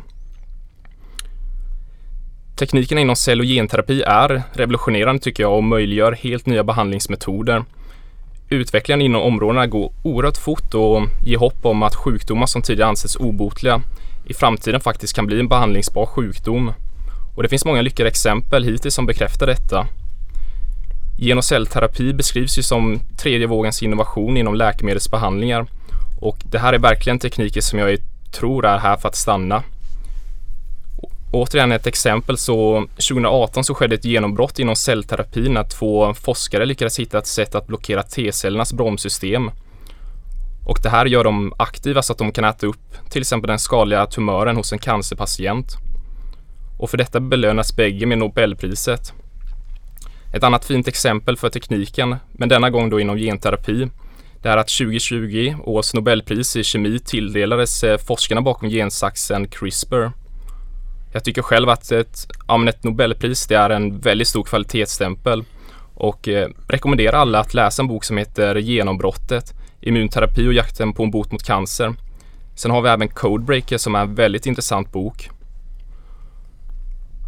Tekniken 2.56 2.98
inom 2.98 3.16
cell 3.16 3.40
och 3.40 3.46
genterapi 3.46 4.02
är 4.02 4.42
revolutionerande 4.52 5.22
tycker 5.22 5.42
jag 5.42 5.56
och 5.56 5.64
möjliggör 5.64 6.12
helt 6.12 6.46
nya 6.46 6.64
behandlingsmetoder. 6.64 7.64
Utvecklingen 8.48 9.00
inom 9.00 9.22
områdena 9.22 9.66
går 9.66 9.92
oerhört 10.02 10.36
fort 10.36 10.74
och 10.74 11.02
ger 11.24 11.38
hopp 11.38 11.66
om 11.66 11.82
att 11.82 11.94
sjukdomar 11.94 12.46
som 12.46 12.62
tidigare 12.62 12.88
ansetts 12.88 13.16
obotliga 13.16 13.82
i 14.24 14.34
framtiden 14.34 14.80
faktiskt 14.80 15.16
kan 15.16 15.26
bli 15.26 15.40
en 15.40 15.48
behandlingsbar 15.48 16.06
sjukdom. 16.06 16.72
Och 17.36 17.42
det 17.42 17.48
finns 17.48 17.64
många 17.64 17.82
lyckade 17.82 18.08
exempel 18.08 18.64
hittills 18.64 18.94
som 18.94 19.06
bekräftar 19.06 19.46
detta. 19.46 19.86
Gen 21.24 21.38
och 21.38 21.44
cellterapi 21.44 22.12
beskrivs 22.12 22.58
ju 22.58 22.62
som 22.62 23.00
tredje 23.16 23.46
vågens 23.46 23.82
innovation 23.82 24.36
inom 24.36 24.54
läkemedelsbehandlingar 24.54 25.66
och 26.20 26.36
det 26.50 26.58
här 26.58 26.72
är 26.72 26.78
verkligen 26.78 27.18
tekniker 27.18 27.60
som 27.60 27.78
jag 27.78 27.98
tror 28.32 28.66
är 28.66 28.78
här 28.78 28.96
för 28.96 29.08
att 29.08 29.16
stanna. 29.16 29.62
Återigen 31.32 31.72
ett 31.72 31.86
exempel 31.86 32.38
så 32.38 32.86
2018 32.88 33.64
så 33.64 33.74
skedde 33.74 33.94
ett 33.94 34.04
genombrott 34.04 34.58
inom 34.58 34.76
cellterapi 34.76 35.48
när 35.48 35.64
två 35.64 36.14
forskare 36.14 36.66
lyckades 36.66 36.98
hitta 36.98 37.18
ett 37.18 37.26
sätt 37.26 37.54
att 37.54 37.66
blockera 37.66 38.02
T-cellernas 38.02 38.72
bromssystem. 38.72 39.50
Och 40.66 40.78
det 40.82 40.88
här 40.88 41.06
gör 41.06 41.24
dem 41.24 41.52
aktiva 41.56 42.02
så 42.02 42.12
att 42.12 42.18
de 42.18 42.32
kan 42.32 42.44
äta 42.44 42.66
upp 42.66 43.10
till 43.10 43.20
exempel 43.20 43.48
den 43.48 43.58
skadliga 43.58 44.06
tumören 44.06 44.56
hos 44.56 44.72
en 44.72 44.78
cancerpatient. 44.78 45.66
Och 46.78 46.90
för 46.90 46.96
detta 46.96 47.20
belönas 47.20 47.76
bägge 47.76 48.06
med 48.06 48.18
Nobelpriset. 48.18 49.12
Ett 50.34 50.44
annat 50.44 50.64
fint 50.64 50.88
exempel 50.88 51.36
för 51.36 51.48
tekniken, 51.48 52.16
men 52.32 52.48
denna 52.48 52.70
gång 52.70 52.90
då 52.90 53.00
inom 53.00 53.16
genterapi, 53.16 53.88
det 54.42 54.48
är 54.48 54.56
att 54.56 54.68
2020 54.68 55.54
års 55.64 55.94
Nobelpris 55.94 56.56
i 56.56 56.64
kemi 56.64 56.98
tilldelades 56.98 57.84
eh, 57.84 57.98
forskarna 57.98 58.40
bakom 58.40 58.68
gensaxen 58.68 59.48
CRISPR. 59.48 60.10
Jag 61.12 61.24
tycker 61.24 61.42
själv 61.42 61.68
att 61.68 61.92
ett, 61.92 62.26
ja, 62.48 62.68
ett 62.68 62.84
Nobelpris 62.84 63.46
det 63.46 63.54
är 63.54 63.70
en 63.70 63.98
väldigt 63.98 64.28
stor 64.28 64.42
kvalitetsstämpel 64.42 65.44
och 65.94 66.28
eh, 66.28 66.48
rekommenderar 66.68 67.18
alla 67.18 67.40
att 67.40 67.54
läsa 67.54 67.82
en 67.82 67.88
bok 67.88 68.04
som 68.04 68.16
heter 68.16 68.56
Genombrottet, 68.56 69.54
immunterapi 69.80 70.48
och 70.48 70.54
jakten 70.54 70.92
på 70.92 71.02
en 71.02 71.10
bot 71.10 71.32
mot 71.32 71.42
cancer. 71.42 71.94
Sen 72.54 72.70
har 72.70 72.82
vi 72.82 72.88
även 72.88 73.08
Codebreaker 73.08 73.78
som 73.78 73.94
är 73.94 74.00
en 74.00 74.14
väldigt 74.14 74.46
intressant 74.46 74.92
bok. 74.92 75.30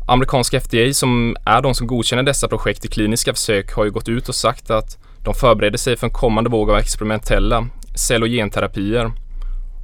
Amerikanska 0.09 0.61
FDA 0.61 0.93
som 0.93 1.37
är 1.45 1.63
de 1.63 1.75
som 1.75 1.87
godkänner 1.87 2.23
dessa 2.23 2.49
projekt 2.49 2.85
i 2.85 2.89
kliniska 2.89 3.35
försök 3.35 3.73
har 3.73 3.85
ju 3.85 3.91
gått 3.91 4.09
ut 4.09 4.29
och 4.29 4.35
sagt 4.35 4.71
att 4.71 4.99
de 5.25 5.35
förbereder 5.35 5.79
sig 5.79 5.97
för 5.97 6.07
en 6.07 6.13
kommande 6.13 6.51
våg 6.51 6.71
av 6.71 6.77
experimentella 6.77 7.69
cell 7.95 8.23
och 8.23 8.29
genterapier. 8.29 9.13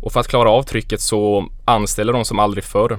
Och 0.03 0.13
för 0.13 0.21
att 0.21 0.29
klara 0.29 0.51
av 0.51 0.63
trycket 0.63 1.01
så 1.01 1.49
anställer 1.65 2.13
de 2.13 2.25
som 2.25 2.39
aldrig 2.39 2.65
förr. 2.65 2.99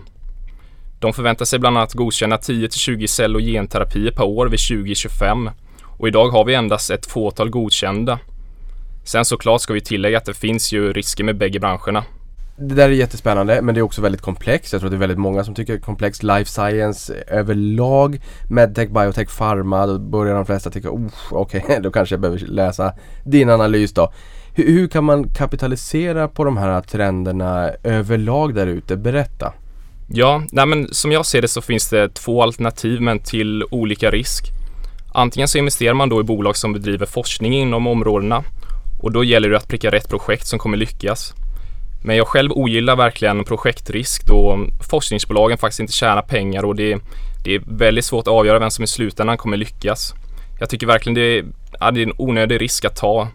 De 1.00 1.14
förväntar 1.14 1.46
sig 1.46 1.60
bland 1.60 1.78
annat 1.78 1.94
godkänna 1.94 2.38
10-20 2.38 3.08
cell 3.08 3.36
och 3.36 3.42
genterapier 3.42 4.12
per 4.12 4.24
år 4.24 4.46
vid 4.48 4.60
2025 4.60 5.50
och 5.98 6.08
idag 6.08 6.30
har 6.30 6.46
vi 6.46 6.54
endast 6.54 6.90
ett 6.92 7.06
fåtal 7.06 7.50
godkända. 7.50 8.20
Sen 9.04 9.26
såklart 9.26 9.62
ska 9.62 9.74
vi 9.74 9.82
tillägga 9.82 10.18
att 10.18 10.26
det 10.26 10.34
finns 10.34 10.74
ju 10.74 10.94
risker 10.94 11.24
med 11.24 11.38
bägge 11.38 11.60
branscherna. 11.60 12.04
Det 12.56 12.76
där 12.76 12.90
är 12.90 12.90
jättespännande 12.90 13.62
men 13.62 13.76
det 13.76 13.82
är 13.82 13.84
också 13.84 14.02
väldigt 14.02 14.22
komplext. 14.22 14.74
Jag 14.74 14.80
tror 14.80 14.88
att 14.88 14.92
det 14.92 14.98
är 14.98 15.00
väldigt 15.00 15.18
många 15.18 15.44
som 15.44 15.56
tycker 15.56 15.78
komplext. 15.78 16.24
Life 16.24 16.52
science 16.52 17.14
överlag, 17.28 18.22
medtech, 18.50 18.90
biotech, 18.90 19.38
pharma. 19.38 19.88
Då 19.88 20.00
börjar 20.00 20.36
de 20.36 20.46
flesta 20.46 20.70
tycka 20.70 20.90
oh, 20.90 21.08
okej, 21.32 21.62
okay, 21.64 21.80
då 21.82 21.92
kanske 21.92 22.16
jag 22.16 22.22
behöver 22.22 22.40
läsa 22.40 22.94
din 23.24 23.50
analys 23.50 23.94
då. 23.94 24.14
Hur, 24.54 24.68
hur 24.68 24.88
kan 24.88 25.04
man 25.04 25.30
kapitalisera 25.30 26.28
på 26.28 26.44
de 26.44 26.58
här 26.58 26.82
trenderna 26.82 27.72
överlag 27.84 28.56
där 28.56 28.68
ute? 28.68 28.98
Berätta. 28.98 29.54
Ja, 30.08 30.44
nej 30.52 30.66
men 30.66 30.94
som 30.94 31.12
jag 31.12 31.26
ser 31.26 31.42
det 31.42 31.48
så 31.48 31.62
finns 31.62 31.90
det 31.90 32.10
två 32.10 32.44
alternativ 32.44 33.02
men 33.02 33.20
till 33.20 33.64
olika 33.72 34.12
risk. 34.12 34.46
Antingen 35.14 35.48
så 35.48 35.58
investerar 35.58 35.94
man 35.94 36.10
då 36.10 36.22
i 36.22 36.24
bolag 36.24 36.58
som 36.58 36.74
bedriver 36.74 37.06
forskning 37.06 37.54
inom 37.54 37.88
områdena 37.88 38.44
och 39.02 39.12
då 39.12 39.24
gäller 39.24 39.50
det 39.50 39.58
att 39.58 39.68
pricka 39.68 39.92
rätt 39.92 40.10
projekt 40.10 40.48
som 40.48 40.60
kommer 40.60 40.78
lyckas. 40.78 41.34
Men 42.06 42.16
jag 42.16 42.28
själv 42.28 42.52
ogillar 42.52 42.96
verkligen 42.96 43.44
projektrisk 43.44 44.28
då 44.28 44.68
forskningsbolagen 44.90 45.58
faktiskt 45.58 45.80
inte 45.80 45.94
tjänar 45.94 46.22
pengar 46.22 46.66
och 46.66 46.76
det, 46.76 47.00
det 47.44 47.56
är 47.56 47.62
väldigt 47.66 48.06
svårt 48.06 48.28
att 48.28 48.34
avgöra 48.34 48.60
vem 48.60 48.72
som 48.72 48.84
i 48.84 48.88
slutändan 48.88 49.38
kommer 49.38 49.58
lyckas. 49.58 50.14
Jag 50.60 50.70
tycker 50.70 50.88
verkligen 50.88 51.14
det, 51.14 51.46
ja, 51.80 51.92
det 51.92 52.02
är 52.02 52.06
en 52.06 52.14
onödig 52.18 52.62
risk 52.62 52.86
att 52.86 52.96
ta. 52.96 53.28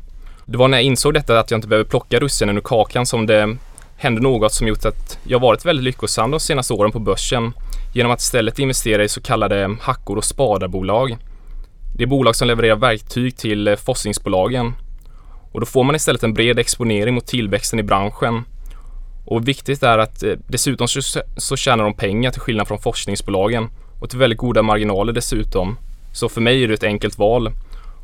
Det 0.45 0.59
var 0.59 0.69
när 0.69 0.79
jag 0.79 0.85
insåg 0.85 1.15
detta 1.15 1.41
att 1.41 1.51
jag 1.51 1.59
inte 1.59 1.69
behöver 1.69 1.91
plocka 1.91 2.19
russinen 2.19 2.57
ur 2.57 2.61
kakan 2.61 3.07
som 3.07 3.27
det 3.27 3.57
hände 3.97 4.21
något 4.21 4.53
som 4.53 4.69
gjort 4.69 4.85
att 4.85 5.19
jag 5.25 5.41
varit 5.41 5.65
väldigt 5.65 5.85
lyckosam 5.85 6.31
de 6.31 6.41
senaste 6.41 6.75
åren 6.75 6.93
på 6.93 6.99
börsen 6.99 7.53
genom 7.95 8.13
att 8.13 8.21
istället 8.21 8.59
investera 8.59 9.05
i 9.05 9.09
så 9.09 9.21
kallade 9.21 9.77
hackor 9.81 10.17
och 10.17 10.25
spadarbolag. 10.25 11.17
Det 11.97 12.03
är 12.03 12.07
bolag 12.07 12.37
som 12.37 12.49
levererar 12.49 12.77
verktyg 12.77 13.37
till 13.37 13.77
forskningsbolagen 13.77 14.75
och 15.53 15.61
då 15.61 15.67
får 15.67 15.85
man 15.85 15.95
istället 15.95 16.23
en 16.23 16.35
bred 16.35 16.59
exponering 16.59 17.15
mot 17.15 17.27
tillväxten 17.27 17.79
i 17.79 17.83
branschen 17.83 18.45
och 19.31 19.49
viktigt 19.49 19.83
är 19.83 19.99
att 19.99 20.23
eh, 20.23 20.33
dessutom 20.47 20.89
så, 20.89 21.21
så 21.37 21.57
tjänar 21.57 21.85
de 21.85 21.95
pengar 21.95 22.31
till 22.31 22.41
skillnad 22.41 22.69
från 22.69 22.79
forskningsbolagen 22.79 23.69
och 24.01 24.11
till 24.11 24.19
väldigt 24.19 24.39
goda 24.39 24.63
marginaler 24.63 25.13
dessutom. 25.13 25.79
Så 26.13 26.29
för 26.29 26.41
mig 26.41 26.65
är 26.65 26.69
det 26.69 26.75
ett 26.75 26.85
enkelt 26.85 27.19
val 27.19 27.51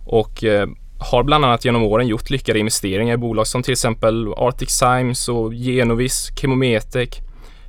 och 0.06 0.44
eh, 0.44 0.68
har 0.98 1.22
bland 1.22 1.44
annat 1.44 1.64
genom 1.64 1.82
åren 1.82 2.06
gjort 2.06 2.30
lyckade 2.30 2.58
investeringar 2.58 3.14
i 3.14 3.16
bolag 3.16 3.46
som 3.46 3.62
till 3.62 3.72
exempel 3.72 4.28
Arctic 4.36 4.70
Symes 4.70 5.28
och 5.28 5.54
Genovis, 5.54 6.30
Chemometec, 6.40 7.08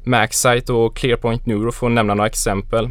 Maxite 0.04 0.74
och 0.74 0.96
Clearpoint 0.96 1.46
Neuro 1.46 1.72
för 1.72 1.88
att 1.88 1.94
nämna 1.94 2.14
några 2.14 2.28
exempel. 2.28 2.90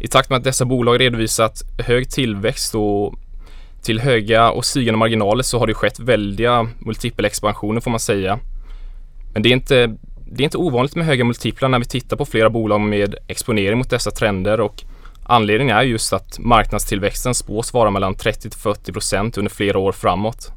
I 0.00 0.08
takt 0.08 0.30
med 0.30 0.36
att 0.36 0.44
dessa 0.44 0.64
bolag 0.64 1.00
redovisat 1.00 1.62
hög 1.78 2.10
tillväxt 2.10 2.74
och 2.74 3.14
till 3.82 4.00
höga 4.00 4.50
och 4.50 4.64
stigande 4.64 4.98
marginaler 4.98 5.42
så 5.42 5.58
har 5.58 5.66
det 5.66 5.74
skett 5.74 6.00
väldiga 6.00 6.68
multipelexpansioner 6.78 7.80
får 7.80 7.90
man 7.90 8.00
säga. 8.00 8.38
Men 9.32 9.42
det 9.42 9.48
är 9.48 9.52
inte, 9.52 9.96
det 10.24 10.42
är 10.42 10.44
inte 10.44 10.58
ovanligt 10.58 10.96
med 10.96 11.06
höga 11.06 11.24
multiplar 11.24 11.68
när 11.68 11.78
vi 11.78 11.84
tittar 11.84 12.16
på 12.16 12.24
flera 12.24 12.50
bolag 12.50 12.80
med 12.80 13.14
exponering 13.26 13.78
mot 13.78 13.90
dessa 13.90 14.10
trender 14.10 14.60
och 14.60 14.84
anledningen 15.22 15.76
är 15.76 15.82
just 15.82 16.12
att 16.12 16.38
marknadstillväxten 16.38 17.34
spås 17.34 17.72
vara 17.72 17.90
mellan 17.90 18.14
30 18.14 18.50
40 18.50 18.92
procent 18.92 19.38
under 19.38 19.50
flera 19.50 19.78
år 19.78 19.92
framåt. 19.92 20.52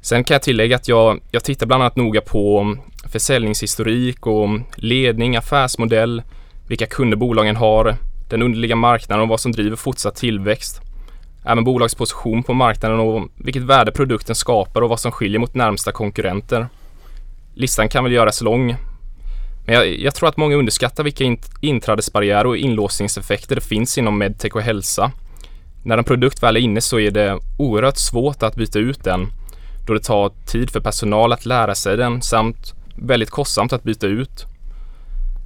Sen 0.00 0.24
kan 0.24 0.34
jag 0.34 0.42
tillägga 0.42 0.76
att 0.76 0.88
jag, 0.88 1.20
jag 1.30 1.44
tittar 1.44 1.66
bland 1.66 1.82
annat 1.82 1.96
noga 1.96 2.20
på 2.20 2.76
försäljningshistorik 3.08 4.26
och 4.26 4.48
ledning, 4.76 5.36
affärsmodell, 5.36 6.22
vilka 6.68 6.86
kunder 6.86 7.16
bolagen 7.16 7.56
har, 7.56 7.96
den 8.28 8.42
underliga 8.42 8.76
marknaden 8.76 9.22
och 9.22 9.28
vad 9.28 9.40
som 9.40 9.52
driver 9.52 9.76
fortsatt 9.76 10.16
tillväxt 10.16 10.87
även 11.48 11.64
bolagsposition 11.64 12.42
på 12.42 12.54
marknaden 12.54 13.00
och 13.00 13.28
vilket 13.36 13.62
värde 13.62 13.92
produkten 13.92 14.34
skapar 14.34 14.80
och 14.80 14.88
vad 14.88 15.00
som 15.00 15.12
skiljer 15.12 15.38
mot 15.38 15.54
närmsta 15.54 15.92
konkurrenter. 15.92 16.68
Listan 17.54 17.88
kan 17.88 18.04
väl 18.04 18.12
göras 18.12 18.40
lång. 18.40 18.76
Men 19.66 19.74
jag, 19.74 19.88
jag 19.88 20.14
tror 20.14 20.28
att 20.28 20.36
många 20.36 20.56
underskattar 20.56 21.04
vilka 21.04 21.24
int 21.24 21.50
inträdesbarriärer 21.60 22.46
och 22.46 22.56
inlåsningseffekter 22.56 23.54
det 23.54 23.60
finns 23.60 23.98
inom 23.98 24.18
medtech 24.18 24.56
och 24.56 24.62
hälsa. 24.62 25.12
När 25.82 25.98
en 25.98 26.04
produkt 26.04 26.42
väl 26.42 26.56
är 26.56 26.60
inne 26.60 26.80
så 26.80 26.98
är 26.98 27.10
det 27.10 27.38
oerhört 27.58 27.98
svårt 27.98 28.42
att 28.42 28.54
byta 28.54 28.78
ut 28.78 29.04
den 29.04 29.26
då 29.86 29.94
det 29.94 30.00
tar 30.00 30.32
tid 30.46 30.70
för 30.70 30.80
personal 30.80 31.32
att 31.32 31.46
lära 31.46 31.74
sig 31.74 31.96
den 31.96 32.22
samt 32.22 32.74
väldigt 32.96 33.30
kostsamt 33.30 33.72
att 33.72 33.82
byta 33.82 34.06
ut. 34.06 34.46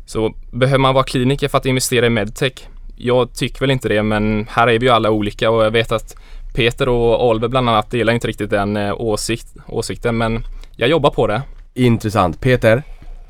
Så 0.06 0.34
behöver 0.50 0.78
man 0.78 0.94
vara 0.94 1.04
kliniker 1.04 1.48
för 1.48 1.58
att 1.58 1.66
investera 1.66 2.06
i 2.06 2.10
medtech? 2.10 2.68
Jag 2.96 3.34
tycker 3.34 3.60
väl 3.60 3.70
inte 3.70 3.88
det, 3.88 4.02
men 4.02 4.46
här 4.50 4.68
är 4.68 4.78
vi 4.78 4.86
ju 4.86 4.92
alla 4.92 5.10
olika 5.10 5.50
och 5.50 5.64
jag 5.64 5.70
vet 5.70 5.92
att 5.92 6.16
Peter 6.54 6.88
och 6.88 7.28
Oliver 7.28 7.48
bland 7.48 7.68
annat 7.68 7.90
delar 7.90 8.12
inte 8.12 8.28
riktigt 8.28 8.50
den 8.50 8.76
eh, 8.76 9.00
åsikt, 9.00 9.46
åsikten, 9.68 10.18
men 10.18 10.44
jag 10.76 10.88
jobbar 10.88 11.10
på 11.10 11.26
det. 11.26 11.42
Intressant. 11.74 12.40
Peter, 12.40 12.82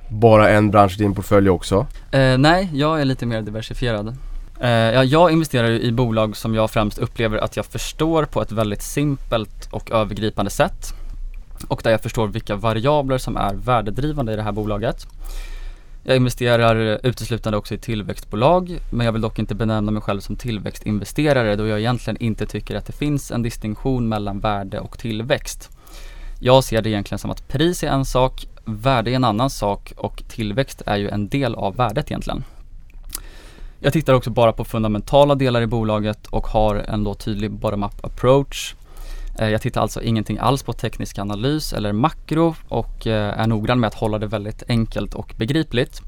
bara 0.08 0.50
en 0.50 0.70
bransch 0.70 0.92
i 0.92 1.02
din 1.02 1.14
portfölj 1.14 1.50
också? 1.50 1.86
Eh, 2.12 2.38
nej, 2.38 2.70
jag 2.72 3.00
är 3.00 3.04
lite 3.04 3.26
mer 3.26 3.42
diversifierad. 3.42 4.16
Eh, 4.60 4.70
ja, 4.70 5.04
jag 5.04 5.32
investerar 5.32 5.70
i 5.70 5.92
bolag 5.92 6.36
som 6.36 6.54
jag 6.54 6.70
främst 6.70 6.98
upplever 6.98 7.38
att 7.38 7.56
jag 7.56 7.66
förstår 7.66 8.24
på 8.24 8.42
ett 8.42 8.52
väldigt 8.52 8.82
simpelt 8.82 9.68
och 9.70 9.90
övergripande 9.90 10.50
sätt 10.50 10.94
och 11.68 11.80
där 11.84 11.90
jag 11.90 12.00
förstår 12.00 12.26
vilka 12.28 12.56
variabler 12.56 13.18
som 13.18 13.36
är 13.36 13.54
värdedrivande 13.54 14.32
i 14.32 14.36
det 14.36 14.42
här 14.42 14.52
bolaget. 14.52 15.06
Jag 16.04 16.16
investerar 16.16 16.92
eh, 16.92 16.98
uteslutande 17.02 17.58
också 17.58 17.74
i 17.74 17.78
tillväxtbolag 17.78 18.78
men 18.90 19.06
jag 19.06 19.12
vill 19.12 19.22
dock 19.22 19.38
inte 19.38 19.54
benämna 19.54 19.92
mig 19.92 20.02
själv 20.02 20.20
som 20.20 20.36
tillväxtinvesterare 20.36 21.56
då 21.56 21.66
jag 21.66 21.78
egentligen 21.78 22.22
inte 22.22 22.46
tycker 22.46 22.76
att 22.76 22.86
det 22.86 22.92
finns 22.92 23.30
en 23.30 23.42
distinktion 23.42 24.08
mellan 24.08 24.40
värde 24.40 24.80
och 24.80 24.98
tillväxt. 24.98 25.70
Jag 26.40 26.64
ser 26.64 26.82
det 26.82 26.90
egentligen 26.90 27.18
som 27.18 27.30
att 27.30 27.48
pris 27.48 27.82
är 27.82 27.88
en 27.88 28.04
sak, 28.04 28.46
värde 28.64 29.10
är 29.10 29.14
en 29.14 29.24
annan 29.24 29.50
sak 29.50 29.92
och 29.96 30.22
tillväxt 30.28 30.82
är 30.86 30.96
ju 30.96 31.08
en 31.08 31.28
del 31.28 31.54
av 31.54 31.76
värdet 31.76 32.10
egentligen. 32.10 32.44
Jag 33.80 33.92
tittar 33.92 34.12
också 34.12 34.30
bara 34.30 34.52
på 34.52 34.64
fundamentala 34.64 35.34
delar 35.34 35.62
i 35.62 35.66
bolaget 35.66 36.26
och 36.26 36.46
har 36.46 36.76
en 36.76 37.04
då 37.04 37.14
tydlig 37.14 37.50
bottom-up 37.50 38.04
approach. 38.04 38.74
Eh, 39.38 39.48
jag 39.48 39.62
tittar 39.62 39.80
alltså 39.80 40.02
ingenting 40.02 40.38
alls 40.38 40.62
på 40.62 40.72
teknisk 40.72 41.18
analys 41.18 41.72
eller 41.72 41.92
makro 41.92 42.54
och 42.68 43.06
eh, 43.06 43.40
är 43.40 43.46
noggrann 43.46 43.80
med 43.80 43.88
att 43.88 43.94
hålla 43.94 44.18
det 44.18 44.26
väldigt 44.26 44.62
enkelt 44.68 45.14
och 45.14 45.34
begripligt. 45.36 46.00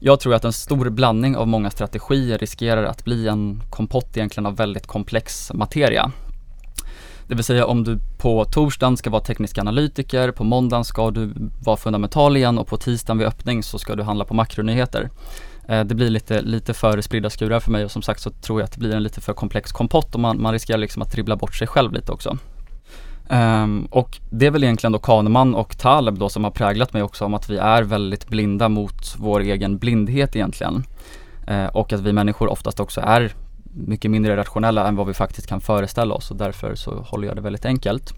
Jag 0.00 0.20
tror 0.20 0.34
att 0.34 0.44
en 0.44 0.52
stor 0.52 0.90
blandning 0.90 1.36
av 1.36 1.48
många 1.48 1.70
strategier 1.70 2.38
riskerar 2.38 2.84
att 2.84 3.04
bli 3.04 3.28
en 3.28 3.62
kompott 3.70 4.16
egentligen 4.16 4.46
av 4.46 4.56
väldigt 4.56 4.86
komplex 4.86 5.52
materia. 5.54 6.12
Det 7.26 7.34
vill 7.34 7.44
säga 7.44 7.66
om 7.66 7.84
du 7.84 7.98
på 8.18 8.44
torsdagen 8.44 8.96
ska 8.96 9.10
vara 9.10 9.22
teknisk 9.22 9.58
analytiker, 9.58 10.30
på 10.30 10.44
måndagen 10.44 10.84
ska 10.84 11.10
du 11.10 11.32
vara 11.64 11.76
fundamental 11.76 12.36
igen 12.36 12.58
och 12.58 12.66
på 12.66 12.76
tisdagen 12.76 13.18
vid 13.18 13.26
öppning 13.26 13.62
så 13.62 13.78
ska 13.78 13.94
du 13.94 14.02
handla 14.02 14.24
på 14.24 14.34
makronyheter. 14.34 15.10
Eh, 15.68 15.84
det 15.84 15.94
blir 15.94 16.10
lite, 16.10 16.40
lite 16.40 16.74
för 16.74 17.00
spridda 17.00 17.30
skurar 17.30 17.60
för 17.60 17.70
mig 17.70 17.84
och 17.84 17.90
som 17.90 18.02
sagt 18.02 18.20
så 18.20 18.30
tror 18.30 18.60
jag 18.60 18.64
att 18.64 18.72
det 18.72 18.78
blir 18.78 18.94
en 18.94 19.02
lite 19.02 19.20
för 19.20 19.32
komplex 19.32 19.72
kompott 19.72 20.14
och 20.14 20.20
man, 20.20 20.42
man 20.42 20.52
riskerar 20.52 20.78
liksom 20.78 21.02
att 21.02 21.12
dribbla 21.12 21.36
bort 21.36 21.54
sig 21.54 21.66
själv 21.66 21.92
lite 21.92 22.12
också. 22.12 22.38
Um, 23.28 23.84
och 23.90 24.18
det 24.30 24.46
är 24.46 24.50
väl 24.50 24.64
egentligen 24.64 24.92
då 24.92 24.98
Kahneman 24.98 25.54
och 25.54 25.78
Taleb 25.78 26.18
då 26.18 26.28
som 26.28 26.44
har 26.44 26.50
präglat 26.50 26.92
mig 26.92 27.02
också 27.02 27.24
om 27.24 27.34
att 27.34 27.50
vi 27.50 27.56
är 27.56 27.82
väldigt 27.82 28.28
blinda 28.28 28.68
mot 28.68 29.14
vår 29.18 29.40
egen 29.40 29.78
blindhet 29.78 30.36
egentligen. 30.36 30.84
Uh, 31.50 31.66
och 31.66 31.92
att 31.92 32.00
vi 32.00 32.12
människor 32.12 32.48
oftast 32.48 32.80
också 32.80 33.00
är 33.00 33.32
mycket 33.74 34.10
mindre 34.10 34.36
rationella 34.36 34.88
än 34.88 34.96
vad 34.96 35.06
vi 35.06 35.14
faktiskt 35.14 35.46
kan 35.46 35.60
föreställa 35.60 36.14
oss 36.14 36.30
och 36.30 36.36
därför 36.36 36.74
så 36.74 36.94
håller 36.94 37.26
jag 37.26 37.36
det 37.36 37.42
väldigt 37.42 37.64
enkelt. 37.64 38.14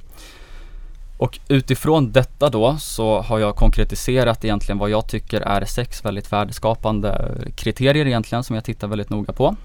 Och 1.24 1.38
utifrån 1.48 2.12
detta 2.12 2.50
då 2.50 2.76
så 2.78 3.20
har 3.20 3.38
jag 3.38 3.56
konkretiserat 3.56 4.44
egentligen 4.44 4.78
vad 4.78 4.90
jag 4.90 5.06
tycker 5.06 5.40
är 5.40 5.64
sex 5.64 6.04
väldigt 6.04 6.32
värdeskapande 6.32 7.34
kriterier 7.56 8.06
egentligen 8.06 8.44
som 8.44 8.54
jag 8.54 8.64
tittar 8.64 8.88
väldigt 8.88 9.10
noga 9.10 9.32
på. 9.32 9.56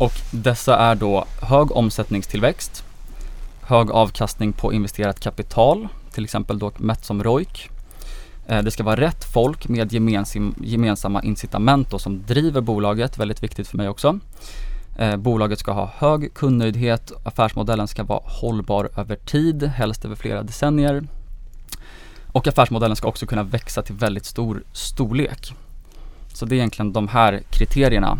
Och 0.00 0.12
dessa 0.30 0.76
är 0.76 0.94
då 0.94 1.24
hög 1.40 1.72
omsättningstillväxt, 1.72 2.84
hög 3.60 3.90
avkastning 3.90 4.52
på 4.52 4.72
investerat 4.72 5.20
kapital, 5.20 5.88
till 6.12 6.24
exempel 6.24 6.58
då 6.58 6.72
mätt 6.76 7.04
som 7.04 7.22
ROIC. 7.22 7.68
Eh, 8.46 8.62
det 8.62 8.70
ska 8.70 8.82
vara 8.84 9.00
rätt 9.00 9.24
folk 9.32 9.68
med 9.68 9.92
gemensam, 9.92 10.54
gemensamma 10.62 11.22
incitament 11.22 11.90
då 11.90 11.98
som 11.98 12.22
driver 12.26 12.60
bolaget, 12.60 13.18
väldigt 13.18 13.42
viktigt 13.42 13.68
för 13.68 13.76
mig 13.76 13.88
också. 13.88 14.20
Eh, 14.98 15.16
bolaget 15.16 15.58
ska 15.58 15.72
ha 15.72 15.90
hög 15.96 16.34
kundnöjdhet, 16.34 17.12
affärsmodellen 17.24 17.88
ska 17.88 18.04
vara 18.04 18.22
hållbar 18.24 18.90
över 18.96 19.16
tid, 19.16 19.62
helst 19.62 20.04
över 20.04 20.16
flera 20.16 20.42
decennier. 20.42 21.04
Och 22.32 22.46
affärsmodellen 22.46 22.96
ska 22.96 23.08
också 23.08 23.26
kunna 23.26 23.42
växa 23.42 23.82
till 23.82 23.94
väldigt 23.94 24.24
stor 24.24 24.64
storlek. 24.72 25.54
Så 26.32 26.46
det 26.46 26.54
är 26.54 26.56
egentligen 26.56 26.92
de 26.92 27.08
här 27.08 27.42
kriterierna. 27.50 28.18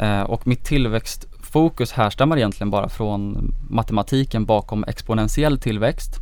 Eh, 0.00 0.22
och 0.22 0.46
mitt 0.46 0.64
tillväxtfokus 0.64 1.92
härstammar 1.92 2.36
egentligen 2.36 2.70
bara 2.70 2.88
från 2.88 3.52
matematiken 3.70 4.44
bakom 4.44 4.84
exponentiell 4.84 5.58
tillväxt. 5.58 6.16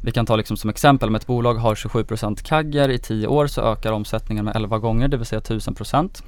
Vi 0.00 0.12
kan 0.12 0.26
ta 0.26 0.36
liksom 0.36 0.56
som 0.56 0.70
exempel 0.70 1.08
om 1.08 1.14
ett 1.14 1.26
bolag 1.26 1.54
har 1.54 1.74
27% 1.74 2.42
CAGR 2.42 2.88
i 2.90 2.98
10 2.98 3.26
år 3.26 3.46
så 3.46 3.60
ökar 3.60 3.92
omsättningen 3.92 4.44
med 4.44 4.56
11 4.56 4.78
gånger, 4.78 5.08
det 5.08 5.16
vill 5.16 5.26
säga 5.26 5.40
1000%. 5.40 6.22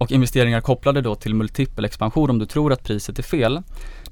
Och 0.00 0.12
investeringar 0.12 0.60
kopplade 0.60 1.00
då 1.00 1.14
till 1.14 1.34
multipelexpansion 1.34 2.30
om 2.30 2.38
du 2.38 2.46
tror 2.46 2.72
att 2.72 2.84
priset 2.84 3.18
är 3.18 3.22
fel. 3.22 3.62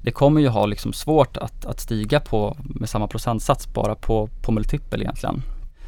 Det 0.01 0.11
kommer 0.11 0.41
ju 0.41 0.47
ha 0.47 0.65
liksom 0.65 0.93
svårt 0.93 1.37
att, 1.37 1.65
att 1.65 1.79
stiga 1.79 2.19
på 2.19 2.57
med 2.59 2.89
samma 2.89 3.07
procentsats 3.07 3.73
bara 3.73 3.95
på, 3.95 4.29
på 4.41 4.51
multipel 4.51 5.01
egentligen. 5.01 5.41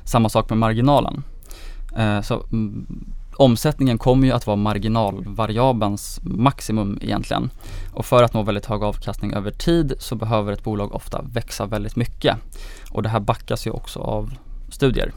Samma 0.04 0.30
sak 0.30 0.50
med 0.50 0.58
marginalen. 0.58 1.24
Eh, 1.98 2.22
så 2.22 2.44
mm, 2.52 2.86
omsättningen 3.36 3.98
kommer 3.98 4.28
ju 4.28 4.34
att 4.34 4.48
vara 4.48 4.58
marginalvariabelns 4.58 6.20
maximum 6.24 7.00
egentligen. 7.02 7.52
Och 7.94 8.06
för 8.06 8.24
att 8.24 8.34
nå 8.34 8.44
väldigt 8.44 8.66
hög 8.66 8.84
avkastning 8.84 9.34
över 9.34 9.52
tid 9.52 9.94
så 10.00 10.16
behöver 10.16 10.54
ett 10.54 10.64
bolag 10.64 10.96
ofta 10.96 11.22
växa 11.22 11.66
väldigt 11.66 11.96
mycket. 11.96 12.38
Och 12.92 13.04
det 13.04 13.10
här 13.10 13.20
backas 13.20 13.68
ju 13.68 13.72
också 13.72 14.00
av 14.00 14.34
studier. 14.70 15.12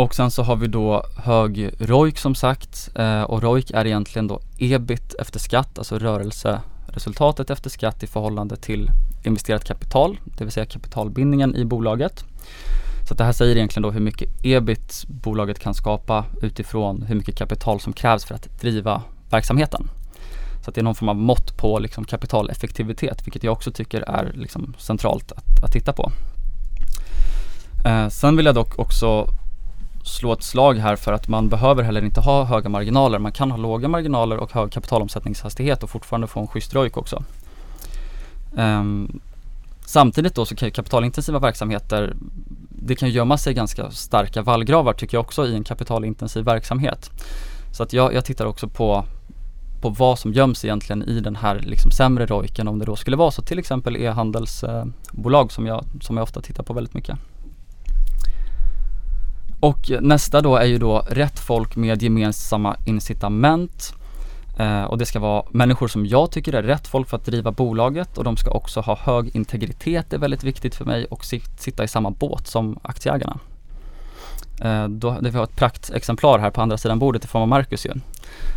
Och 0.00 0.14
sen 0.14 0.30
så 0.30 0.42
har 0.42 0.56
vi 0.56 0.66
då 0.66 1.06
hög 1.16 1.70
ROIC 1.78 2.20
som 2.20 2.34
sagt 2.34 2.90
eh, 2.94 3.22
och 3.22 3.42
ROIC 3.42 3.70
är 3.70 3.86
egentligen 3.86 4.26
då 4.26 4.40
ebit 4.58 5.14
efter 5.14 5.38
skatt, 5.38 5.78
alltså 5.78 5.98
rörelseresultatet 5.98 7.50
efter 7.50 7.70
skatt 7.70 8.02
i 8.02 8.06
förhållande 8.06 8.56
till 8.56 8.90
investerat 9.24 9.64
kapital, 9.64 10.18
det 10.24 10.44
vill 10.44 10.52
säga 10.52 10.66
kapitalbindningen 10.66 11.56
i 11.56 11.64
bolaget. 11.64 12.24
Så 13.08 13.14
det 13.14 13.24
här 13.24 13.32
säger 13.32 13.56
egentligen 13.56 13.82
då 13.82 13.90
hur 13.90 14.00
mycket 14.00 14.28
ebit 14.42 15.04
bolaget 15.08 15.58
kan 15.58 15.74
skapa 15.74 16.24
utifrån 16.42 17.02
hur 17.02 17.14
mycket 17.14 17.36
kapital 17.36 17.80
som 17.80 17.92
krävs 17.92 18.24
för 18.24 18.34
att 18.34 18.60
driva 18.60 19.02
verksamheten. 19.30 19.90
Så 20.64 20.70
att 20.70 20.74
det 20.74 20.80
är 20.80 20.84
någon 20.84 20.94
form 20.94 21.08
av 21.08 21.16
mått 21.16 21.56
på 21.56 21.78
liksom 21.78 22.04
kapitaleffektivitet, 22.04 23.26
vilket 23.26 23.44
jag 23.44 23.52
också 23.52 23.72
tycker 23.72 24.00
är 24.00 24.32
liksom 24.34 24.74
centralt 24.78 25.32
att, 25.32 25.64
att 25.64 25.72
titta 25.72 25.92
på. 25.92 26.12
Eh, 27.84 28.08
sen 28.08 28.36
vill 28.36 28.46
jag 28.46 28.54
dock 28.54 28.78
också 28.78 29.26
slå 30.10 30.32
ett 30.32 30.42
slag 30.42 30.74
här 30.74 30.96
för 30.96 31.12
att 31.12 31.28
man 31.28 31.48
behöver 31.48 31.82
heller 31.82 32.04
inte 32.04 32.20
ha 32.20 32.44
höga 32.44 32.68
marginaler. 32.68 33.18
Man 33.18 33.32
kan 33.32 33.50
ha 33.50 33.58
låga 33.58 33.88
marginaler 33.88 34.36
och 34.36 34.52
hög 34.52 34.72
kapitalomsättningshastighet 34.72 35.82
och 35.82 35.90
fortfarande 35.90 36.26
få 36.26 36.40
en 36.40 36.46
schysst 36.46 36.74
ROIC 36.74 36.96
också. 36.96 37.22
Um, 38.52 39.20
samtidigt 39.86 40.34
då 40.34 40.46
så 40.46 40.56
kan 40.56 40.68
ju 40.68 40.72
kapitalintensiva 40.72 41.38
verksamheter 41.38 42.14
det 42.82 42.94
kan 42.94 43.10
gömma 43.10 43.38
sig 43.38 43.54
ganska 43.54 43.90
starka 43.90 44.42
vallgravar 44.42 44.92
tycker 44.92 45.16
jag 45.16 45.24
också 45.24 45.46
i 45.46 45.54
en 45.54 45.64
kapitalintensiv 45.64 46.44
verksamhet. 46.44 47.10
Så 47.72 47.82
att 47.82 47.92
jag, 47.92 48.14
jag 48.14 48.24
tittar 48.24 48.46
också 48.46 48.68
på, 48.68 49.04
på 49.80 49.88
vad 49.88 50.18
som 50.18 50.32
göms 50.32 50.64
egentligen 50.64 51.02
i 51.02 51.20
den 51.20 51.36
här 51.36 51.60
liksom 51.60 51.90
sämre 51.90 52.26
ROICen 52.26 52.68
om 52.68 52.78
det 52.78 52.84
då 52.84 52.96
skulle 52.96 53.16
vara 53.16 53.30
så 53.30 53.42
till 53.42 53.58
exempel 53.58 53.96
e-handelsbolag 53.96 55.52
som 55.52 55.66
jag, 55.66 55.84
som 56.00 56.16
jag 56.16 56.22
ofta 56.22 56.40
tittar 56.40 56.62
på 56.62 56.72
väldigt 56.72 56.94
mycket. 56.94 57.18
Och 59.60 59.90
nästa 60.00 60.40
då 60.40 60.56
är 60.56 60.64
ju 60.64 60.78
då 60.78 61.02
rätt 61.08 61.38
folk 61.38 61.76
med 61.76 62.02
gemensamma 62.02 62.76
incitament. 62.84 63.94
Eh, 64.58 64.84
och 64.84 64.98
det 64.98 65.06
ska 65.06 65.18
vara 65.18 65.42
människor 65.50 65.88
som 65.88 66.06
jag 66.06 66.30
tycker 66.30 66.52
är 66.52 66.62
rätt 66.62 66.88
folk 66.88 67.08
för 67.08 67.16
att 67.16 67.24
driva 67.24 67.52
bolaget 67.52 68.18
och 68.18 68.24
de 68.24 68.36
ska 68.36 68.50
också 68.50 68.80
ha 68.80 68.96
hög 68.96 69.30
integritet, 69.36 70.06
det 70.10 70.16
är 70.16 70.20
väldigt 70.20 70.44
viktigt 70.44 70.74
för 70.74 70.84
mig 70.84 71.04
och 71.04 71.24
sit, 71.24 71.60
sitta 71.60 71.84
i 71.84 71.88
samma 71.88 72.10
båt 72.10 72.46
som 72.46 72.78
aktieägarna. 72.82 73.38
Eh, 74.60 74.88
då, 74.88 75.16
det 75.20 75.30
vi 75.30 75.36
har 75.36 75.44
ett 75.44 75.56
praktexemplar 75.56 76.38
här 76.38 76.50
på 76.50 76.60
andra 76.62 76.78
sidan 76.78 76.98
bordet 76.98 77.24
i 77.24 77.28
form 77.28 77.42
av 77.42 77.48
Marcus 77.48 77.86
ju. 77.86 77.92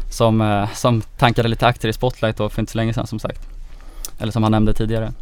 Som, 0.09 0.41
eh, 0.41 0.71
som 0.73 1.01
tankade 1.01 1.47
lite 1.47 1.67
aktier 1.67 1.89
i 1.89 1.93
Spotlight 1.93 2.37
då 2.37 2.49
för 2.49 2.61
inte 2.61 2.71
så 2.71 2.77
länge 2.77 2.93
sedan 2.93 3.07
som 3.07 3.19
sagt. 3.19 3.41
Eller 4.19 4.31
som 4.31 4.43
han 4.43 4.51
nämnde 4.51 4.73
tidigare. 4.73 5.13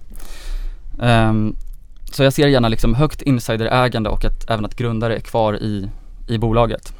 Ehm, 1.01 1.55
så 2.15 2.23
jag 2.23 2.33
ser 2.33 2.47
gärna 2.47 2.67
liksom 2.67 2.95
högt 2.95 3.21
insiderägande 3.21 4.09
och 4.09 4.25
att 4.25 4.49
även 4.49 4.65
att 4.65 4.75
grundare 4.75 5.15
är 5.15 5.19
kvar 5.19 5.53
i, 5.53 5.89
i 6.27 6.37
bolaget. 6.37 6.93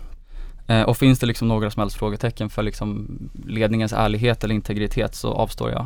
Eh, 0.68 0.82
och 0.82 0.98
finns 0.98 1.20
det 1.20 1.26
liksom 1.26 1.48
några 1.48 1.72
som 1.72 1.80
helst 1.80 1.98
frågetecken 1.98 2.50
för 2.50 2.64
liksom 2.64 3.08
ledningens 3.46 3.94
ärlighet 3.94 4.44
eller 4.44 4.56
integritet 4.56 5.16
så 5.16 5.34
avstår 5.34 5.72
jag. 5.72 5.86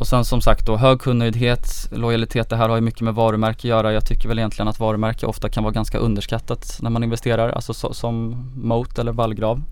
Och 0.00 0.06
sen 0.06 0.24
som 0.24 0.40
sagt 0.40 0.66
då 0.66 0.76
hög 0.76 1.00
kundnöjdhet, 1.00 1.88
lojalitet, 1.92 2.48
det 2.48 2.56
här 2.56 2.68
har 2.68 2.76
ju 2.76 2.82
mycket 2.82 3.00
med 3.00 3.14
varumärke 3.14 3.58
att 3.58 3.64
göra. 3.64 3.92
Jag 3.92 4.06
tycker 4.06 4.28
väl 4.28 4.38
egentligen 4.38 4.68
att 4.68 4.80
varumärke 4.80 5.26
ofta 5.26 5.48
kan 5.48 5.64
vara 5.64 5.72
ganska 5.72 5.98
underskattat 5.98 6.78
när 6.80 6.90
man 6.90 7.04
investerar, 7.04 7.48
alltså 7.48 7.74
så, 7.74 7.94
som 7.94 8.44
Moat 8.56 8.98
eller 8.98 9.12
vallgrav. 9.12 9.62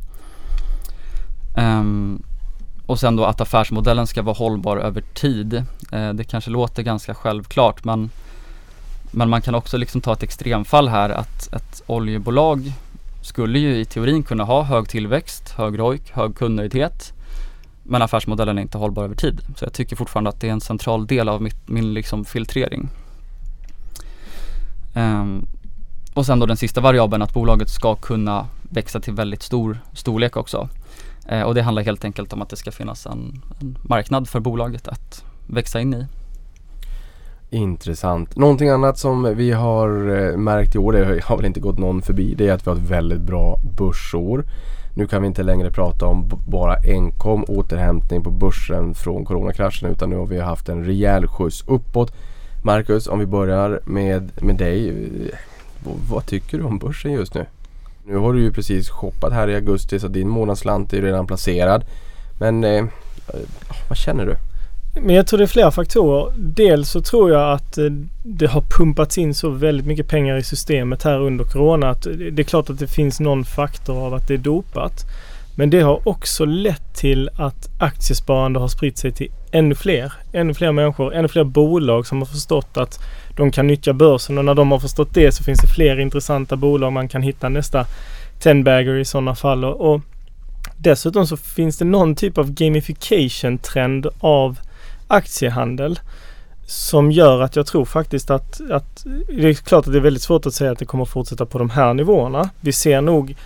Um, 1.57 2.23
och 2.89 3.01
sen 3.01 3.17
då 3.17 3.25
att 3.25 3.41
affärsmodellen 3.41 4.07
ska 4.07 4.23
vara 4.23 4.37
hållbar 4.37 4.77
över 4.77 5.01
tid. 5.01 5.55
Eh, 5.93 6.13
det 6.13 6.25
kanske 6.25 6.51
låter 6.51 6.83
ganska 6.83 7.15
självklart 7.15 7.85
men, 7.85 8.11
men 9.11 9.29
man 9.29 9.43
kan 9.43 9.55
också 9.55 9.77
liksom 9.77 10.01
ta 10.01 10.13
ett 10.13 10.23
extremfall 10.23 10.89
här 10.89 11.11
att 11.11 11.53
ett 11.53 11.83
oljebolag 11.87 12.73
skulle 13.23 13.59
ju 13.59 13.77
i 13.77 13.85
teorin 13.85 14.23
kunna 14.23 14.45
ha 14.45 14.63
hög 14.63 14.89
tillväxt, 14.89 15.51
hög 15.51 15.79
ROIC, 15.79 16.11
hög 16.11 16.37
kundnöjdhet 16.37 17.13
men 17.83 18.03
affärsmodellen 18.03 18.59
är 18.59 18.63
inte 18.63 18.79
hållbar 18.79 19.05
över 19.05 19.15
tid. 19.15 19.41
Så 19.57 19.65
jag 19.65 19.73
tycker 19.73 19.97
fortfarande 19.97 20.31
att 20.31 20.41
det 20.41 20.49
är 20.49 20.53
en 20.53 20.61
central 20.61 21.07
del 21.07 21.29
av 21.29 21.43
mitt, 21.43 21.69
min 21.69 21.95
liksom 21.95 22.25
filtrering. 22.25 22.89
Um, 24.95 25.47
och 26.15 26.27
sen 26.27 26.39
då 26.39 26.47
den 26.47 26.57
sista 26.57 26.81
variabeln 26.81 27.23
att 27.23 27.35
bolaget 27.35 27.71
ska 27.71 27.95
kunna 27.95 28.47
växa 28.63 29.01
till 29.01 29.13
väldigt 29.13 29.43
stor 29.43 29.79
storlek 29.93 30.37
också. 30.37 30.69
Eh, 31.29 31.43
och 31.43 31.55
det 31.55 31.63
handlar 31.63 31.83
helt 31.83 32.05
enkelt 32.05 32.33
om 32.33 32.43
att 32.43 32.49
det 32.49 32.57
ska 32.57 32.71
finnas 32.73 33.07
en, 33.07 33.43
en 33.61 33.79
marknad 33.83 34.29
för 34.29 34.41
bolaget 34.41 34.89
att 34.89 35.25
växa 35.47 35.81
in 35.81 35.95
i. 35.95 36.07
Intressant. 37.51 38.37
Någonting 38.37 38.69
annat 38.69 38.99
som 38.99 39.35
vi 39.37 39.53
har 39.53 39.89
eh, 39.89 40.37
märkt 40.37 40.75
i 40.75 40.79
år, 40.79 40.93
det 40.93 41.25
har 41.25 41.37
väl 41.37 41.47
inte 41.47 41.61
gått 41.61 41.79
någon 41.79 42.03
förbi, 42.03 42.35
det 42.35 42.49
är 42.49 42.53
att 42.53 42.67
vi 42.67 42.71
har 42.71 42.77
ett 42.77 42.91
väldigt 42.91 43.21
bra 43.21 43.57
börsår. 43.79 44.45
Nu 44.97 45.07
kan 45.07 45.23
vi 45.23 45.29
inte 45.29 45.43
längre 45.43 45.71
prata 45.71 46.07
om 46.07 46.29
bara 46.49 46.77
enkom 46.85 47.45
återhämtning 47.49 48.23
på 48.23 48.31
börsen 48.31 48.95
från 48.95 49.25
coronakraschen 49.25 49.91
utan 49.91 50.11
nu 50.11 50.17
har 50.17 50.27
vi 50.27 50.41
haft 50.41 50.69
en 50.69 50.85
rejäl 50.85 51.27
skjuts 51.27 51.65
uppåt. 51.67 52.15
Marcus, 52.65 53.07
om 53.09 53.19
vi 53.19 53.27
börjar 53.27 53.81
med, 53.85 54.31
med 54.43 54.57
dig. 54.57 54.89
Eh, 54.89 54.95
v- 55.85 55.91
Vad 56.11 56.27
tycker 56.27 56.59
du 56.59 56.65
om 56.65 56.79
börsen 56.79 57.13
just 57.13 57.35
nu? 57.35 57.47
Nu 58.09 58.17
har 58.17 58.33
du 58.33 58.41
ju 58.41 58.53
precis 58.53 58.91
shoppat 58.91 59.33
här 59.33 59.49
i 59.49 59.55
augusti 59.55 60.01
så 60.01 60.09
din 60.09 60.29
månadsslant 60.29 60.93
är 60.93 60.97
ju 60.97 61.03
redan 61.03 61.27
placerad. 61.27 61.85
Men 62.39 62.65
eh, 62.65 62.71
eh 62.71 62.85
vad 63.89 63.99
känner 63.99 64.27
du? 64.27 64.37
Men 65.01 65.15
jag 65.15 65.27
tror 65.27 65.39
det 65.39 65.45
är 65.45 65.47
flera 65.47 65.71
faktorer. 65.71 66.33
Dels 66.37 66.91
så 66.91 67.01
tror 67.01 67.31
jag 67.31 67.53
att 67.53 67.79
eh, 67.79 67.85
det 68.23 68.47
har 68.47 68.61
pumpats 68.61 69.19
in 69.19 69.35
så 69.35 69.51
väldigt 69.51 69.87
mycket 69.87 70.09
pengar 70.09 70.37
i 70.37 70.43
systemet 70.43 71.03
här 71.03 71.21
under 71.21 71.45
Corona 71.45 71.91
att 71.91 72.03
det 72.03 72.43
är 72.43 72.45
klart 72.45 72.71
att 72.71 72.79
det 72.79 72.87
finns 72.87 73.21
någon 73.21 73.45
faktor 73.45 74.07
av 74.07 74.15
att 74.15 74.29
det 74.29 74.35
är 74.35 74.39
dopat. 74.39 75.05
Men 75.59 75.71
det 75.71 75.81
har 75.81 76.09
också 76.09 76.45
lett 76.45 76.95
till 76.95 77.31
att 77.37 77.69
aktiesparande 77.79 78.61
har 78.61 78.69
spritt 78.69 78.99
sig 78.99 79.13
till 79.13 79.33
ännu 79.51 79.75
fler. 79.75 80.13
Ännu 80.33 80.55
fler 80.55 80.73
människor, 80.73 81.15
ännu 81.15 81.29
fler 81.29 81.45
bolag 81.45 82.07
som 82.07 82.19
har 82.19 82.27
förstått 82.27 82.77
att 82.77 83.01
de 83.37 83.51
kan 83.51 83.67
nyttja 83.67 83.93
börsen 83.93 84.39
och 84.39 84.45
när 84.45 84.55
de 84.55 84.71
har 84.71 84.79
förstått 84.79 85.15
det 85.15 85.33
så 85.33 85.45
finns 85.45 85.61
det 85.61 85.69
fler 85.69 86.01
intressanta 86.01 86.57
bolag 86.57 86.93
man 86.93 87.09
kan 87.09 87.23
hitta 87.23 87.49
nästa 87.49 87.87
tenbagger 88.41 88.95
i 88.95 89.05
sådana 89.05 89.35
fall. 89.35 89.65
Och, 89.65 89.95
och 89.95 90.01
dessutom 90.77 91.27
så 91.27 91.37
finns 91.37 91.79
det 91.79 91.85
någon 91.85 92.15
typ 92.15 92.39
av 92.39 92.51
gamification-trend 92.51 94.07
av 94.21 94.59
aktiehandel 95.09 96.01
som 96.67 97.13
gör 97.13 97.43
att 97.43 97.57
jag 97.57 97.67
tror 97.67 97.85
faktiskt 97.85 98.31
att, 98.31 98.61
att 98.71 99.07
det 99.29 99.49
är 99.49 99.55
klart 99.55 99.87
att 99.87 99.93
det 99.93 99.99
är 99.99 100.03
väldigt 100.03 100.23
svårt 100.23 100.47
att 100.47 100.55
säga 100.55 100.73
att 100.73 100.79
det 100.79 100.85
kommer 100.85 101.05
fortsätta 101.05 101.47
på 101.47 101.59
de 101.59 101.71
här 101.71 101.95
nivåerna. 101.95 102.51
Vi 102.61 102.73
ser 102.73 103.01
nog 103.01 103.37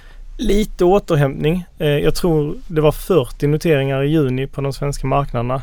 lite 0.42 0.84
återhämtning. 0.84 1.64
Eh, 1.78 1.88
jag 1.88 2.14
tror 2.14 2.54
det 2.66 2.80
var 2.80 2.92
40 2.92 3.46
noteringar 3.46 4.02
i 4.02 4.10
juni 4.10 4.46
på 4.46 4.60
de 4.60 4.72
svenska 4.72 5.06
marknaderna. 5.06 5.62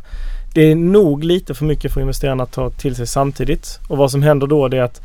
Det 0.54 0.72
är 0.72 0.76
nog 0.76 1.24
lite 1.24 1.54
för 1.54 1.66
mycket 1.66 1.94
för 1.94 2.02
investerarna 2.02 2.44
att 2.44 2.52
ta 2.52 2.70
till 2.70 2.96
sig 2.96 3.08
samtidigt. 3.08 3.80
Och 3.88 3.98
vad 3.98 4.12
som 4.12 4.24
händer 4.24 4.48
då 4.48 4.68
det 4.68 4.78
är 4.78 4.82
att 4.82 5.02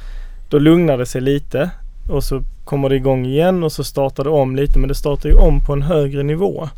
då 0.49 0.59
lugnar 0.59 0.99
det 0.99 1.07
sig 1.07 1.20
lite 1.20 1.70
och 2.11 2.25
så 2.25 2.43
kommer 2.64 2.89
det 2.89 2.97
igång 2.97 3.27
igen 3.27 3.64
och 3.64 3.72
så 3.72 3.85
startar 3.85 4.25
det 4.25 4.31
om 4.31 4.57
lite 4.57 4.79
men 4.79 4.89
det 4.89 4.95
startar 4.95 5.29
ju 5.29 5.35
om 5.35 5.61
på 5.61 5.72
en 5.72 5.83
högre 5.83 6.22
nivå. 6.22 6.68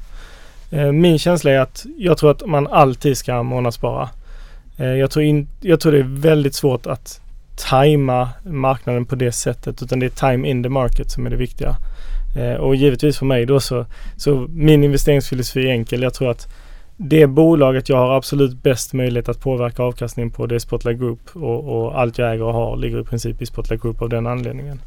Eh, 0.70 0.92
min 0.92 1.18
känsla 1.18 1.50
är 1.50 1.58
att 1.58 1.86
jag 1.96 2.18
tror 2.18 2.30
att 2.30 2.46
man 2.46 2.66
alltid 2.66 3.16
ska 3.16 3.42
månadsspara. 3.42 4.08
Eh, 4.76 4.86
jag 4.86 5.10
tror, 5.10 5.24
in, 5.24 5.48
jag 5.60 5.80
tror 5.80 5.92
det 5.92 5.98
är 5.98 6.20
väldigt 6.20 6.54
svårt 6.54 6.86
att 6.86 7.20
tajma 7.56 8.28
marknaden 8.44 9.06
på 9.06 9.14
det 9.14 9.32
sättet 9.32 9.82
utan 9.82 9.98
det 10.00 10.06
är 10.06 10.34
time 10.34 10.48
in 10.48 10.62
the 10.62 10.68
market 10.68 11.10
som 11.10 11.26
är 11.26 11.30
det 11.30 11.36
viktiga. 11.36 11.76
Eh, 12.36 12.54
Och 12.54 12.76
givetvis 12.76 13.18
för 13.18 13.26
mig 13.26 13.46
då 13.46 13.60
så, 13.60 13.86
så 14.16 14.46
min 14.50 14.84
investeringsfilosofi 14.84 15.68
är 15.68 15.72
enkel. 15.72 16.02
Jag 16.02 16.14
tror 16.14 16.30
att 16.30 16.48
det 16.96 17.26
bolaget 17.26 17.88
jag 17.88 17.96
har 17.96 18.16
absolut 18.16 18.62
bäst 18.62 18.92
möjlighet 18.92 19.28
att 19.28 19.40
påverka 19.40 19.82
avkastningen 19.82 20.30
på 20.30 20.46
det 20.46 20.54
är 20.54 20.58
Spotlight 20.58 20.98
Group 20.98 21.20
och, 21.32 21.76
och 21.76 22.00
allt 22.00 22.18
jag 22.18 22.32
äger 22.32 22.44
och 22.44 22.52
har 22.54 22.76
ligger 22.76 23.00
i 23.00 23.04
princip 23.04 23.42
i 23.42 23.46
Spotlight 23.46 23.82
Group 23.82 24.02
av 24.02 24.08
den 24.08 24.26
anledningen. 24.26 24.80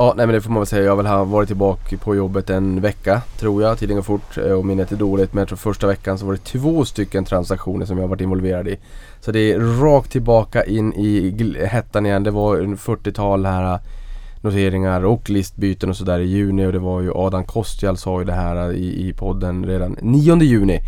Ja, 0.00 0.14
nej 0.16 0.26
men 0.26 0.34
det 0.34 0.40
får 0.40 0.50
man 0.50 0.60
väl 0.60 0.66
säga. 0.66 0.84
Jag 0.84 0.96
har 0.96 1.02
väl 1.02 1.26
varit 1.26 1.48
tillbaka 1.48 1.96
på 1.96 2.16
jobbet 2.16 2.50
en 2.50 2.80
vecka 2.80 3.22
tror 3.38 3.62
jag. 3.62 3.78
Tiden 3.78 3.96
går 3.96 4.02
fort 4.02 4.38
eh, 4.38 4.52
och 4.52 4.66
minnet 4.66 4.92
är 4.92 4.96
dåligt. 4.96 5.32
Men 5.32 5.40
jag 5.40 5.48
tror 5.48 5.56
första 5.56 5.86
veckan 5.86 6.18
så 6.18 6.26
var 6.26 6.32
det 6.32 6.44
två 6.44 6.84
stycken 6.84 7.24
transaktioner 7.24 7.86
som 7.86 7.96
jag 7.96 8.04
har 8.04 8.08
varit 8.08 8.20
involverad 8.20 8.68
i. 8.68 8.78
Så 9.20 9.32
det 9.32 9.52
är 9.52 9.60
rakt 9.60 10.12
tillbaka 10.12 10.64
in 10.64 10.92
i 10.92 11.34
hettan 11.70 12.06
igen. 12.06 12.22
Det 12.22 12.30
var 12.30 12.56
en 12.56 12.76
40-tal 12.76 13.46
här 13.46 13.74
eh, 13.74 13.80
noteringar 14.40 15.04
och 15.04 15.30
listbyten 15.30 15.90
och 15.90 15.96
sådär 15.96 16.18
i 16.18 16.26
juni. 16.26 16.66
Och 16.66 16.72
det 16.72 16.78
var 16.78 17.00
ju 17.00 17.12
Adam 17.14 17.44
Kostjal 17.44 17.96
sa 17.96 18.18
ju 18.18 18.24
det 18.24 18.32
här 18.32 18.70
eh, 18.70 18.76
i, 18.76 19.08
i 19.08 19.12
podden 19.12 19.66
redan 19.66 19.96
9 20.02 20.42
juni. 20.42 20.80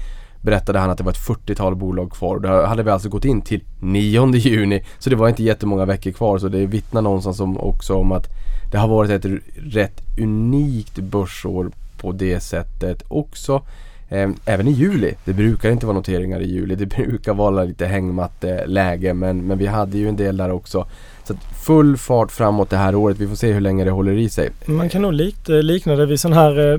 Berättade 0.43 0.79
han 0.79 0.91
att 0.91 0.99
det 0.99 1.05
var 1.05 1.13
ett 1.13 1.27
40-tal 1.27 1.77
bolag 1.77 2.11
kvar. 2.13 2.39
Då 2.39 2.67
hade 2.67 2.83
vi 2.83 2.91
alltså 2.91 3.09
gått 3.09 3.25
in 3.25 3.43
till 3.43 3.61
9 3.81 4.35
juni. 4.35 4.85
Så 4.99 5.11
det 5.11 5.17
var 5.17 5.29
inte 5.29 5.43
jättemånga 5.43 5.85
veckor 5.85 6.11
kvar. 6.11 6.39
Så 6.39 6.49
det 6.49 6.67
vittnar 6.67 7.03
någonstans 7.03 7.41
om, 7.41 7.61
också 7.61 7.95
om 7.95 8.13
att 8.13 8.27
det 8.73 8.79
har 8.79 8.89
varit 8.89 9.11
ett 9.11 9.41
rätt 9.57 10.03
unikt 10.19 10.99
börsår 10.99 11.71
på 12.01 12.13
det 12.13 12.41
sättet 12.41 13.03
också. 13.09 13.63
Eh, 14.09 14.31
även 14.45 14.69
i 14.69 14.71
juli. 14.71 15.15
Det 15.25 15.33
brukar 15.33 15.71
inte 15.71 15.87
vara 15.87 15.97
noteringar 15.97 16.41
i 16.41 16.53
juli. 16.53 16.75
Det 16.75 16.87
brukar 16.87 17.35
vara 17.35 17.65
lite 17.65 17.87
hängmatteläge 17.87 19.15
men, 19.15 19.47
men 19.47 19.59
vi 19.59 19.67
hade 19.67 19.99
ju 19.99 20.09
en 20.09 20.17
del 20.17 20.37
där 20.37 20.51
också. 20.51 20.87
Så 21.25 21.33
att 21.33 21.39
full 21.67 21.97
fart 21.97 22.33
framåt 22.33 22.71
det 22.71 22.77
här 22.77 22.95
året. 22.95 23.19
Vi 23.19 23.29
får 23.29 23.37
se 23.37 23.53
hur 23.53 23.61
länge 23.61 23.85
det 23.85 23.91
håller 23.91 24.13
i 24.13 24.29
sig. 24.29 24.51
Man 24.65 24.89
kan 24.89 25.03
nog 25.03 25.13
lite 25.13 25.55
eh, 25.57 25.63
likna 25.63 25.97
det 25.97 26.07
vid 26.07 26.21
sån 26.21 26.33
här 26.33 26.73
eh, 26.73 26.79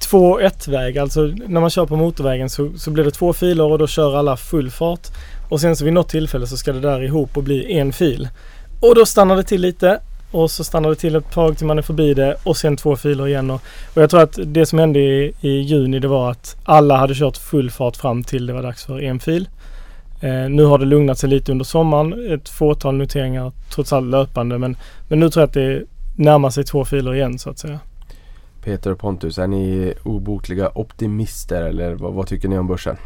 2-1-väg. 0.00 0.98
Alltså 0.98 1.20
när 1.46 1.60
man 1.60 1.70
kör 1.70 1.86
på 1.86 1.96
motorvägen 1.96 2.50
så, 2.50 2.70
så 2.76 2.90
blir 2.90 3.04
det 3.04 3.10
två 3.10 3.32
filer 3.32 3.64
och 3.64 3.78
då 3.78 3.86
kör 3.86 4.16
alla 4.16 4.36
full 4.36 4.70
fart. 4.70 5.08
Och 5.48 5.60
sen 5.60 5.76
så 5.76 5.84
vid 5.84 5.92
något 5.92 6.08
tillfälle 6.08 6.46
så 6.46 6.56
ska 6.56 6.72
det 6.72 6.80
där 6.80 7.02
ihop 7.02 7.36
och 7.36 7.42
bli 7.42 7.78
en 7.78 7.92
fil. 7.92 8.28
Och 8.80 8.94
då 8.94 9.06
stannar 9.06 9.36
det 9.36 9.42
till 9.42 9.60
lite 9.60 10.00
och 10.30 10.50
så 10.50 10.64
stannar 10.64 10.88
det 10.88 10.94
till 10.94 11.16
ett 11.16 11.32
tag 11.32 11.58
till 11.58 11.66
man 11.66 11.78
är 11.78 11.82
förbi 11.82 12.14
det 12.14 12.36
och 12.42 12.56
sen 12.56 12.76
två 12.76 12.96
filer 12.96 13.28
igen. 13.28 13.50
Och, 13.50 13.62
och 13.94 14.02
jag 14.02 14.10
tror 14.10 14.20
att 14.20 14.38
det 14.44 14.66
som 14.66 14.78
hände 14.78 14.98
i, 14.98 15.34
i 15.40 15.48
juni 15.48 15.98
det 15.98 16.08
var 16.08 16.30
att 16.30 16.56
alla 16.64 16.96
hade 16.96 17.14
kört 17.14 17.36
full 17.36 17.70
fart 17.70 17.96
fram 17.96 18.24
till 18.24 18.46
det 18.46 18.52
var 18.52 18.62
dags 18.62 18.84
för 18.84 19.02
en 19.02 19.20
fil. 19.20 19.48
Eh, 20.20 20.48
nu 20.48 20.64
har 20.64 20.78
det 20.78 20.84
lugnat 20.84 21.18
sig 21.18 21.30
lite 21.30 21.52
under 21.52 21.64
sommaren. 21.64 22.32
Ett 22.32 22.48
fåtal 22.48 22.94
noteringar 22.94 23.52
trots 23.70 23.92
allt 23.92 24.10
löpande 24.10 24.58
men, 24.58 24.76
men 25.08 25.20
nu 25.20 25.30
tror 25.30 25.40
jag 25.40 25.48
att 25.48 25.54
det 25.54 25.84
närmar 26.16 26.50
sig 26.50 26.64
två 26.64 26.84
filer 26.84 27.14
igen 27.14 27.38
så 27.38 27.50
att 27.50 27.58
säga. 27.58 27.78
Peter 28.64 28.92
och 28.92 28.98
Pontus, 28.98 29.38
är 29.38 29.46
ni 29.46 29.94
obotliga 30.02 30.70
optimister 30.74 31.62
eller 31.62 31.94
vad, 31.94 32.12
vad 32.12 32.26
tycker 32.26 32.48
ni 32.48 32.58
om 32.58 32.66
börsen? 32.66 32.96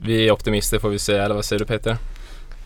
Vi 0.00 0.28
är 0.28 0.32
optimister 0.32 0.78
får 0.78 0.88
vi 0.88 0.98
säga, 0.98 1.24
eller 1.24 1.34
vad 1.34 1.44
säger 1.44 1.60
du 1.60 1.66
Peter? 1.66 1.96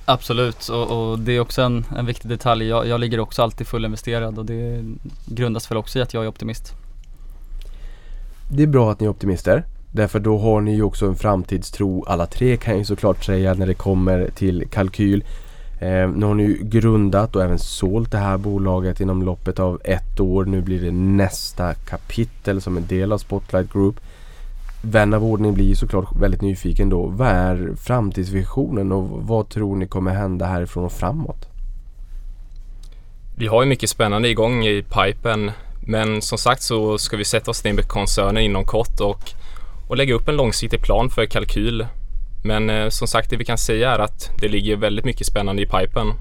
Absolut 0.04 0.68
och, 0.68 1.10
och 1.10 1.18
det 1.18 1.32
är 1.32 1.40
också 1.40 1.62
en, 1.62 1.84
en 1.96 2.06
viktig 2.06 2.30
detalj. 2.30 2.66
Jag, 2.66 2.86
jag 2.86 3.00
ligger 3.00 3.20
också 3.20 3.42
alltid 3.42 3.66
fullinvesterad 3.66 4.38
och 4.38 4.44
det 4.44 4.84
grundas 5.26 5.70
väl 5.70 5.78
också 5.78 5.98
i 5.98 6.02
att 6.02 6.14
jag 6.14 6.24
är 6.24 6.28
optimist. 6.28 6.72
Det 8.50 8.62
är 8.62 8.66
bra 8.66 8.92
att 8.92 9.00
ni 9.00 9.06
är 9.06 9.10
optimister. 9.10 9.64
Därför 9.98 10.20
då 10.20 10.38
har 10.38 10.60
ni 10.60 10.74
ju 10.74 10.82
också 10.82 11.06
en 11.06 11.16
framtidstro 11.16 12.04
alla 12.06 12.26
tre 12.26 12.56
kan 12.56 12.72
jag 12.72 12.78
ju 12.78 12.84
såklart 12.84 13.24
säga 13.24 13.54
när 13.54 13.66
det 13.66 13.74
kommer 13.74 14.30
till 14.34 14.64
kalkyl. 14.70 15.24
Eh, 15.80 16.08
nu 16.08 16.26
har 16.26 16.34
ni 16.34 16.42
ju 16.42 16.58
grundat 16.62 17.36
och 17.36 17.42
även 17.42 17.58
sålt 17.58 18.12
det 18.12 18.18
här 18.18 18.36
bolaget 18.36 19.00
inom 19.00 19.22
loppet 19.22 19.58
av 19.58 19.80
ett 19.84 20.20
år. 20.20 20.44
Nu 20.44 20.60
blir 20.60 20.80
det 20.80 20.90
nästa 20.90 21.74
kapitel 21.74 22.60
som 22.60 22.76
en 22.76 22.86
del 22.86 23.12
av 23.12 23.18
Spotlight 23.18 23.72
Group. 23.72 24.00
Vän 24.82 25.14
av 25.14 25.24
ordning 25.24 25.54
blir 25.54 25.66
ju 25.66 25.74
såklart 25.74 26.16
väldigt 26.16 26.42
nyfiken 26.42 26.88
då. 26.88 27.06
Vad 27.06 27.28
är 27.28 27.74
framtidsvisionen 27.76 28.92
och 28.92 29.08
vad 29.10 29.48
tror 29.48 29.76
ni 29.76 29.86
kommer 29.86 30.10
hända 30.10 30.46
härifrån 30.46 30.84
och 30.84 30.92
framåt? 30.92 31.48
Vi 33.36 33.46
har 33.46 33.62
ju 33.62 33.68
mycket 33.68 33.90
spännande 33.90 34.28
igång 34.28 34.66
i 34.66 34.82
pipen. 34.82 35.50
Men 35.80 36.22
som 36.22 36.38
sagt 36.38 36.62
så 36.62 36.98
ska 36.98 37.16
vi 37.16 37.24
sätta 37.24 37.50
oss 37.50 37.64
ner 37.64 37.72
med 37.72 37.88
koncernen 37.88 38.42
inom 38.42 38.64
kort 38.64 39.00
och, 39.00 39.34
och 39.88 39.96
lägga 39.96 40.14
upp 40.14 40.28
en 40.28 40.36
långsiktig 40.36 40.82
plan 40.82 41.10
för 41.10 41.26
kalkyl. 41.26 41.86
Men 42.44 42.70
eh, 42.70 42.88
som 42.88 43.08
sagt 43.08 43.30
det 43.30 43.36
vi 43.36 43.44
kan 43.44 43.58
säga 43.58 43.90
är 43.90 43.98
att 43.98 44.30
det 44.40 44.48
ligger 44.48 44.76
väldigt 44.76 45.04
mycket 45.04 45.26
spännande 45.26 45.62
i 45.62 45.66
pipen. 45.66 46.12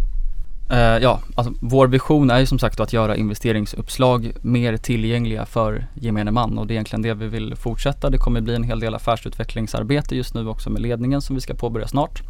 Eh, 0.70 0.78
ja, 0.80 1.20
alltså 1.36 1.54
vår 1.62 1.88
vision 1.88 2.30
är 2.30 2.40
ju 2.40 2.46
som 2.46 2.60
sagt 2.60 2.80
att 2.80 2.94
göra 2.94 3.16
investeringsuppslag 3.16 4.32
mer 4.42 4.78
tillgängliga 4.78 5.46
för 5.46 5.88
gemene 5.94 6.32
man 6.32 6.58
och 6.58 6.68
det 6.68 6.72
är 6.72 6.76
egentligen 6.76 7.02
det 7.02 7.14
vi 7.14 7.28
vill 7.28 7.56
fortsätta. 7.56 8.10
Det 8.10 8.18
kommer 8.18 8.42
bli 8.42 8.56
en 8.56 8.64
hel 8.64 8.80
del 8.80 8.96
affärsutvecklingsarbete 8.96 10.16
just 10.16 10.34
nu 10.34 10.48
också 10.48 10.70
med 10.70 10.82
ledningen 10.82 11.22
som 11.22 11.36
vi 11.36 11.42
ska 11.42 11.54
påbörja 11.54 11.88
snart. 11.88 12.22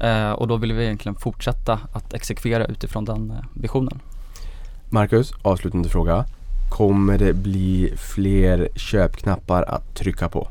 Eh, 0.00 0.30
och 0.30 0.48
då 0.48 0.56
vill 0.56 0.72
vi 0.72 0.84
egentligen 0.84 1.16
fortsätta 1.16 1.80
att 1.92 2.14
exekvera 2.14 2.64
utifrån 2.64 3.04
den 3.04 3.30
eh, 3.30 3.36
visionen. 3.54 4.00
Marcus, 4.90 5.32
avslutande 5.42 5.88
fråga. 5.88 6.24
Kommer 6.70 7.18
det 7.18 7.32
bli 7.32 7.92
fler 7.96 8.68
köpknappar 8.76 9.62
att 9.62 9.94
trycka 9.94 10.28
på? 10.28 10.48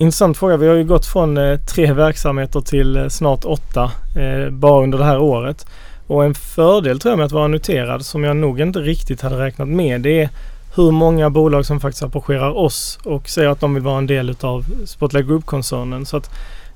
Intressant 0.00 0.38
fråga. 0.38 0.56
Vi 0.56 0.68
har 0.68 0.74
ju 0.74 0.84
gått 0.84 1.06
från 1.06 1.36
eh, 1.36 1.58
tre 1.58 1.92
verksamheter 1.92 2.60
till 2.60 2.96
eh, 2.96 3.08
snart 3.08 3.44
åtta 3.44 3.92
eh, 4.16 4.50
bara 4.50 4.82
under 4.82 4.98
det 4.98 5.04
här 5.04 5.18
året. 5.18 5.66
Och 6.06 6.24
en 6.24 6.34
fördel 6.34 7.00
tror 7.00 7.12
jag 7.12 7.18
med 7.18 7.26
att 7.26 7.32
vara 7.32 7.48
noterad 7.48 8.06
som 8.06 8.24
jag 8.24 8.36
nog 8.36 8.60
inte 8.60 8.78
riktigt 8.78 9.20
hade 9.20 9.38
räknat 9.38 9.68
med 9.68 10.00
det 10.00 10.22
är 10.22 10.28
hur 10.76 10.90
många 10.90 11.30
bolag 11.30 11.66
som 11.66 11.80
faktiskt 11.80 12.02
approcherar 12.02 12.50
oss 12.58 12.98
och 13.04 13.28
säger 13.28 13.48
att 13.48 13.60
de 13.60 13.74
vill 13.74 13.82
vara 13.82 13.98
en 13.98 14.06
del 14.06 14.36
av 14.40 14.64
Spotlight 14.84 15.26
Group-koncernen. 15.26 16.06
Så 16.06 16.16
att 16.16 16.30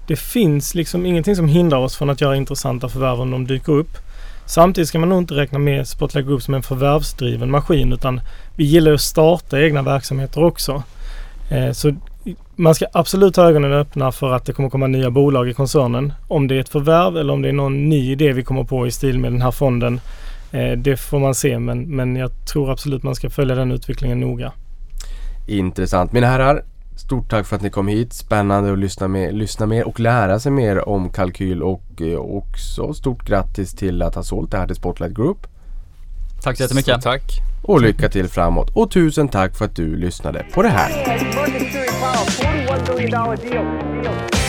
det 0.07 0.17
finns 0.17 0.75
liksom 0.75 1.07
ingenting 1.07 1.37
som 1.37 1.49
hindrar 1.49 1.79
oss 1.79 1.97
från 1.97 2.11
att 2.11 2.21
göra 2.21 2.37
intressanta 2.37 2.89
förvärv 2.89 3.21
om 3.21 3.31
de 3.31 3.47
dyker 3.47 3.73
upp. 3.73 3.97
Samtidigt 4.47 4.89
ska 4.89 4.99
man 4.99 5.09
nog 5.09 5.19
inte 5.19 5.35
räkna 5.35 5.59
med 5.59 5.89
Spotlight 5.89 6.27
Group 6.27 6.43
som 6.43 6.55
en 6.55 6.63
förvärvsdriven 6.63 7.51
maskin 7.51 7.93
utan 7.93 8.21
vi 8.57 8.65
gillar 8.65 8.93
att 8.93 9.01
starta 9.01 9.61
egna 9.61 9.83
verksamheter 9.83 10.45
också. 10.45 10.83
Så 11.73 11.93
man 12.57 12.75
ska 12.75 12.87
absolut 12.93 13.37
ha 13.37 13.49
ögonen 13.49 13.73
öppna 13.73 14.13
för 14.13 14.33
att 14.33 14.45
det 14.45 14.53
kommer 14.53 14.71
komma 14.71 14.87
nya 14.87 15.11
bolag 15.11 15.49
i 15.49 15.55
koncernen. 15.55 16.13
Om 16.29 16.49
det 16.49 16.57
är 16.57 16.61
ett 16.61 16.69
förvärv 16.69 17.17
eller 17.17 17.33
om 17.33 17.43
det 17.43 17.49
är 17.49 17.53
någon 17.53 17.89
ny 17.89 18.13
idé 18.13 18.33
vi 18.33 18.45
kommer 18.45 18.65
på 18.65 18.87
i 18.87 18.91
stil 18.91 19.19
med 19.19 19.33
den 19.33 19.43
här 19.43 19.51
fonden. 19.51 20.01
Eh, 20.53 20.73
det 20.73 20.97
får 20.97 21.19
man 21.19 21.35
se 21.35 21.59
men, 21.59 21.97
men 21.97 22.17
jag 22.17 22.31
tror 22.53 22.71
absolut 22.71 23.03
man 23.03 23.15
ska 23.15 23.31
följa 23.31 23.55
den 23.55 23.73
utvecklingen 23.73 24.21
noga. 24.21 24.53
Intressant. 25.47 26.13
Mina 26.13 26.27
herrar, 26.27 26.65
stort 26.97 27.31
tack 27.31 27.47
för 27.47 27.57
att 27.57 27.63
ni 27.63 27.71
kom 27.71 27.89
hit. 27.89 28.13
Spännande 28.13 28.73
att 28.73 28.79
lyssna, 28.79 29.09
med, 29.09 29.35
lyssna 29.35 29.67
mer 29.67 29.89
och 29.89 30.01
lära 30.01 30.39
sig 30.39 30.53
mer 30.53 30.89
om 30.89 31.11
kalkyl 31.11 31.63
och 31.63 31.85
eh, 32.01 32.19
också 32.19 32.95
stort 32.95 33.29
grattis 33.29 33.75
till 33.75 34.03
att 34.03 34.15
ha 34.15 34.23
sålt 34.23 34.51
det 34.51 34.59
här 34.59 34.67
till 34.67 34.77
Spotlight 34.77 35.15
Group. 35.15 35.47
Tack 36.43 36.57
så 36.57 36.63
jättemycket. 36.63 36.95
Så 36.95 37.01
tack. 37.01 37.23
Och 37.63 37.81
lycka 37.81 38.09
till 38.09 38.29
framåt. 38.29 38.71
Och 38.75 38.91
tusen 38.91 39.29
tack 39.29 39.57
för 39.57 39.65
att 39.65 39.77
du 39.77 39.97
lyssnade 39.97 40.47
på 40.55 40.63
det 40.63 40.69
här. 40.69 41.84
Power, 42.15 42.27
$41 42.27 42.87
billion 42.87 43.11
deal. 43.11 44.03
deal. 44.03 44.44